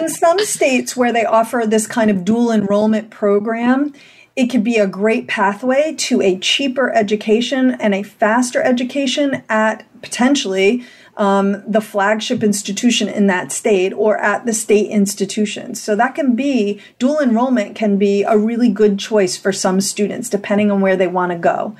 in 0.00 0.08
some 0.08 0.38
states 0.40 0.96
where 0.96 1.12
they 1.12 1.24
offer 1.24 1.64
this 1.66 1.86
kind 1.86 2.10
of 2.10 2.24
dual 2.24 2.50
enrollment 2.50 3.10
program, 3.10 3.92
it 4.36 4.46
could 4.46 4.64
be 4.64 4.76
a 4.76 4.86
great 4.86 5.28
pathway 5.28 5.94
to 5.98 6.22
a 6.22 6.38
cheaper 6.38 6.92
education 6.92 7.72
and 7.72 7.94
a 7.94 8.02
faster 8.02 8.62
education 8.62 9.42
at 9.48 9.84
potentially 10.02 10.84
um, 11.16 11.62
the 11.66 11.80
flagship 11.80 12.42
institution 12.42 13.08
in 13.08 13.26
that 13.26 13.52
state 13.52 13.92
or 13.92 14.18
at 14.18 14.46
the 14.46 14.52
state 14.52 14.90
institution. 14.90 15.74
So 15.74 15.94
that 15.96 16.14
can 16.14 16.34
be 16.34 16.80
dual 16.98 17.20
enrollment 17.20 17.74
can 17.74 17.98
be 17.98 18.22
a 18.22 18.38
really 18.38 18.70
good 18.70 18.98
choice 18.98 19.36
for 19.36 19.52
some 19.52 19.80
students 19.80 20.30
depending 20.30 20.70
on 20.70 20.80
where 20.80 20.96
they 20.96 21.08
want 21.08 21.32
to 21.32 21.38
go. 21.38 21.76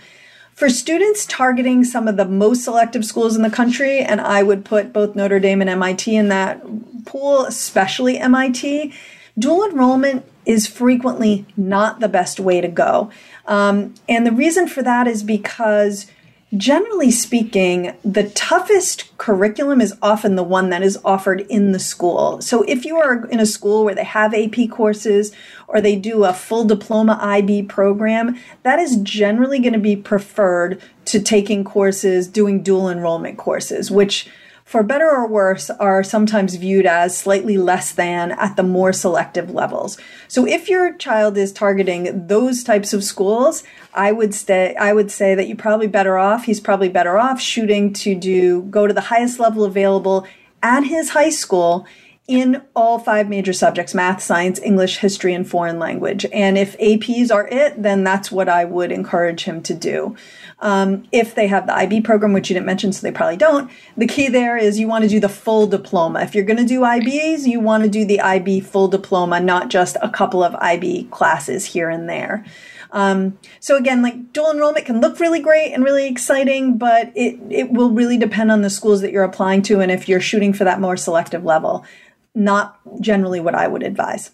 For 0.61 0.69
students 0.69 1.25
targeting 1.25 1.85
some 1.85 2.07
of 2.07 2.19
the 2.19 2.27
most 2.27 2.65
selective 2.65 3.07
schools 3.07 3.35
in 3.35 3.41
the 3.41 3.49
country, 3.49 4.01
and 4.01 4.21
I 4.21 4.43
would 4.43 4.63
put 4.63 4.93
both 4.93 5.17
Notre 5.17 5.41
Dame 5.41 5.63
and 5.63 5.71
MIT 5.71 6.15
in 6.15 6.29
that 6.29 6.63
pool, 7.07 7.47
especially 7.47 8.19
MIT, 8.19 8.93
dual 9.39 9.65
enrollment 9.65 10.27
is 10.45 10.67
frequently 10.67 11.47
not 11.57 12.01
the 12.01 12.11
best 12.11 12.39
way 12.39 12.61
to 12.61 12.69
go. 12.69 13.11
Um, 13.47 13.95
and 14.07 14.27
the 14.27 14.33
reason 14.33 14.69
for 14.69 14.83
that 14.83 15.09
is 15.09 15.23
because 15.23 16.09
generally 16.57 17.11
speaking, 17.11 17.95
the 18.05 18.29
toughest 18.31 19.17
curriculum 19.19 19.81
is 19.81 19.97
often 20.03 20.35
the 20.35 20.43
one 20.43 20.71
that 20.71 20.83
is 20.83 20.99
offered 21.05 21.43
in 21.43 21.73
the 21.73 21.79
school. 21.79 22.41
So 22.41 22.63
if 22.63 22.85
you 22.85 22.97
are 22.97 23.27
in 23.27 23.39
a 23.39 23.47
school 23.47 23.85
where 23.85 23.95
they 23.95 24.05
have 24.05 24.35
AP 24.35 24.71
courses 24.71 25.33
or 25.69 25.81
they 25.81 25.97
do 25.97 26.25
a 26.25 26.33
full 26.33 26.65
diploma 26.65 27.19
IB 27.21 27.65
program, 27.65 28.37
that 28.65 28.79
is 28.79 28.97
generally 28.97 29.61
going 29.61 29.75
to 29.75 29.79
be 29.79 29.97
preferred 29.97 30.83
to 31.07 31.21
taking 31.21 31.63
courses, 31.63 32.27
doing 32.27 32.63
dual 32.63 32.89
enrollment 32.89 33.39
courses, 33.39 33.91
which 33.91 34.29
for 34.71 34.85
better 34.85 35.11
or 35.11 35.27
worse, 35.27 35.69
are 35.69 36.05
sometimes 36.05 36.55
viewed 36.55 36.87
as 36.87 37.19
slightly 37.19 37.59
less 37.59 37.91
than 37.91 38.31
at 38.31 38.55
the 38.55 38.63
more 38.63 38.93
selective 38.93 39.51
levels. 39.51 39.99
So 40.29 40.47
if 40.47 40.69
your 40.69 40.95
child 40.95 41.37
is 41.37 41.51
targeting 41.51 42.29
those 42.29 42.63
types 42.63 42.93
of 42.93 43.03
schools, 43.03 43.65
I 43.95 44.13
would 44.13 44.33
stay, 44.33 44.77
I 44.77 44.93
would 44.93 45.11
say 45.11 45.35
that 45.35 45.49
you're 45.49 45.57
probably 45.57 45.89
better 45.89 46.19
off, 46.19 46.45
he's 46.45 46.61
probably 46.61 46.89
better 46.89 47.19
off 47.19 47.41
shooting 47.41 47.93
to 47.95 48.15
do, 48.15 48.63
go 48.63 48.87
to 48.87 48.95
the 48.95 49.01
highest 49.01 49.41
level 49.41 49.65
available 49.65 50.25
at 50.63 50.85
his 50.85 51.11
high 51.11 51.31
school 51.31 51.85
in 52.29 52.63
all 52.77 53.01
five 53.01 53.29
major 53.29 53.53
subjects 53.53 53.93
math, 53.93 54.23
science, 54.23 54.61
English, 54.61 54.99
history, 54.99 55.35
and 55.35 55.51
foreign 55.51 55.81
language. 55.81 56.25
And 56.33 56.57
if 56.57 56.79
APs 56.79 57.35
are 57.35 57.49
it, 57.49 57.83
then 57.83 58.05
that's 58.05 58.31
what 58.31 58.49
I 58.49 58.67
would 58.67 58.93
encourage 58.93 59.43
him 59.43 59.65
to 59.65 59.75
do. 59.75 60.15
Um, 60.63 61.05
if 61.11 61.35
they 61.35 61.47
have 61.47 61.67
the 61.67 61.75
IB 61.75 62.03
program, 62.03 62.35
which 62.35 62.51
you 62.51 62.55
didn't 62.55 62.67
mention, 62.67 62.93
so 62.93 63.01
they 63.01 63.13
probably 63.13 63.39
don't, 63.39 63.71
the 63.97 64.07
key 64.07 64.29
there 64.29 64.59
is 64.59 64.79
you 64.79 64.89
want 64.89 65.05
to 65.05 65.09
do 65.09 65.19
the 65.19 65.29
full 65.29 65.67
diploma. 65.67 66.21
If 66.21 66.35
you're 66.35 66.45
going 66.45 66.59
to 66.59 66.67
do 66.67 66.81
IBs, 66.81 67.47
you 67.47 67.61
want 67.61 67.83
to 67.85 67.89
do 67.89 68.05
the 68.05 68.21
IB 68.21 68.61
full 68.61 68.89
diploma, 68.89 69.41
not 69.41 69.71
just 69.71 69.97
a 70.03 70.11
couple 70.11 70.45
of 70.45 70.55
IB 70.57 71.05
classes 71.05 71.65
here 71.65 71.89
and 71.89 72.09
there. 72.09 72.45
Um, 72.93 73.39
so 73.61 73.77
again, 73.77 74.03
like 74.03 74.33
dual 74.33 74.51
enrollment 74.51 74.87
can 74.87 75.01
look 75.01 75.21
really 75.21 75.41
great 75.41 75.73
and 75.73 75.85
really 75.85 76.07
exciting, 76.07 76.77
but 76.77 77.13
it, 77.15 77.39
it 77.49 77.71
will 77.71 77.91
really 77.91 78.19
depend 78.19 78.51
on 78.51 78.63
the 78.63 78.71
schools 78.71 79.01
that 79.01 79.13
you're 79.13 79.25
applying 79.25 79.63
to 79.63 79.81
and 79.81 79.91
if 79.91 80.09
you're 80.09 80.21
shooting 80.21 80.53
for 80.53 80.65
that 80.65 80.81
more 80.81 80.97
selective 80.97 81.45
level. 81.45 81.85
Not 82.35 82.79
generally 83.01 83.41
what 83.41 83.55
I 83.55 83.67
would 83.67 83.83
advise. 83.83 84.33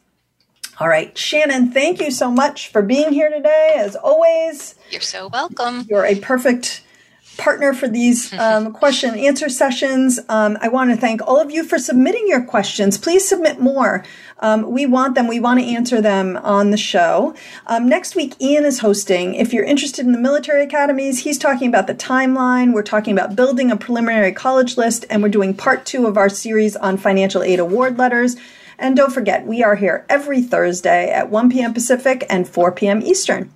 All 0.78 0.88
right, 0.88 1.16
Shannon, 1.16 1.70
thank 1.70 2.02
you 2.02 2.10
so 2.10 2.30
much 2.30 2.68
for 2.68 2.82
being 2.82 3.10
here 3.10 3.30
today. 3.30 3.76
As 3.78 3.96
always, 3.96 4.74
you're 4.90 5.00
so 5.00 5.28
welcome. 5.28 5.86
You're 5.88 6.04
a 6.04 6.16
perfect 6.16 6.82
partner 7.38 7.72
for 7.72 7.88
these 7.88 8.30
um, 8.38 8.74
question 8.74 9.12
and 9.12 9.20
answer 9.20 9.48
sessions. 9.48 10.20
Um, 10.28 10.58
I 10.60 10.68
want 10.68 10.90
to 10.90 10.96
thank 10.98 11.22
all 11.26 11.40
of 11.40 11.50
you 11.50 11.64
for 11.64 11.78
submitting 11.78 12.28
your 12.28 12.44
questions. 12.44 12.98
Please 12.98 13.26
submit 13.26 13.58
more. 13.58 14.04
Um, 14.40 14.70
we 14.70 14.84
want 14.84 15.14
them. 15.14 15.28
We 15.28 15.40
want 15.40 15.60
to 15.60 15.66
answer 15.66 16.02
them 16.02 16.36
on 16.36 16.72
the 16.72 16.76
show. 16.76 17.34
Um, 17.68 17.88
next 17.88 18.14
week, 18.14 18.34
Ian 18.38 18.66
is 18.66 18.80
hosting. 18.80 19.34
If 19.34 19.54
you're 19.54 19.64
interested 19.64 20.04
in 20.04 20.12
the 20.12 20.18
military 20.18 20.64
academies, 20.64 21.20
he's 21.20 21.38
talking 21.38 21.68
about 21.68 21.86
the 21.86 21.94
timeline. 21.94 22.74
We're 22.74 22.82
talking 22.82 23.14
about 23.14 23.34
building 23.34 23.70
a 23.70 23.76
preliminary 23.78 24.32
college 24.32 24.76
list, 24.76 25.06
and 25.08 25.22
we're 25.22 25.30
doing 25.30 25.54
part 25.54 25.86
two 25.86 26.06
of 26.06 26.18
our 26.18 26.28
series 26.28 26.76
on 26.76 26.98
financial 26.98 27.42
aid 27.42 27.60
award 27.60 27.96
letters. 27.96 28.36
And 28.78 28.96
don't 28.96 29.12
forget, 29.12 29.46
we 29.46 29.62
are 29.62 29.76
here 29.76 30.04
every 30.08 30.42
Thursday 30.42 31.10
at 31.10 31.30
1 31.30 31.50
p.m. 31.50 31.74
Pacific 31.74 32.26
and 32.28 32.48
4 32.48 32.72
p.m. 32.72 33.02
Eastern. 33.02 33.50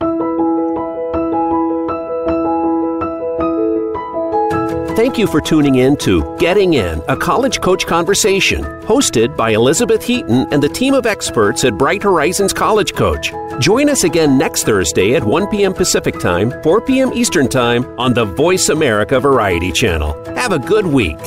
Thank 4.96 5.16
you 5.16 5.26
for 5.26 5.40
tuning 5.40 5.76
in 5.76 5.96
to 5.98 6.36
Getting 6.36 6.74
In, 6.74 7.02
a 7.08 7.16
college 7.16 7.62
coach 7.62 7.86
conversation, 7.86 8.64
hosted 8.82 9.34
by 9.34 9.52
Elizabeth 9.52 10.04
Heaton 10.04 10.46
and 10.52 10.62
the 10.62 10.68
team 10.68 10.92
of 10.92 11.06
experts 11.06 11.64
at 11.64 11.78
Bright 11.78 12.02
Horizons 12.02 12.52
College 12.52 12.92
Coach. 12.92 13.32
Join 13.60 13.88
us 13.88 14.04
again 14.04 14.36
next 14.36 14.64
Thursday 14.64 15.14
at 15.14 15.24
1 15.24 15.46
p.m. 15.46 15.72
Pacific 15.72 16.18
Time, 16.18 16.52
4 16.62 16.82
p.m. 16.82 17.14
Eastern 17.14 17.48
Time 17.48 17.98
on 17.98 18.12
the 18.12 18.26
Voice 18.26 18.68
America 18.68 19.18
Variety 19.18 19.72
Channel. 19.72 20.12
Have 20.34 20.52
a 20.52 20.58
good 20.58 20.86
week. 20.86 21.18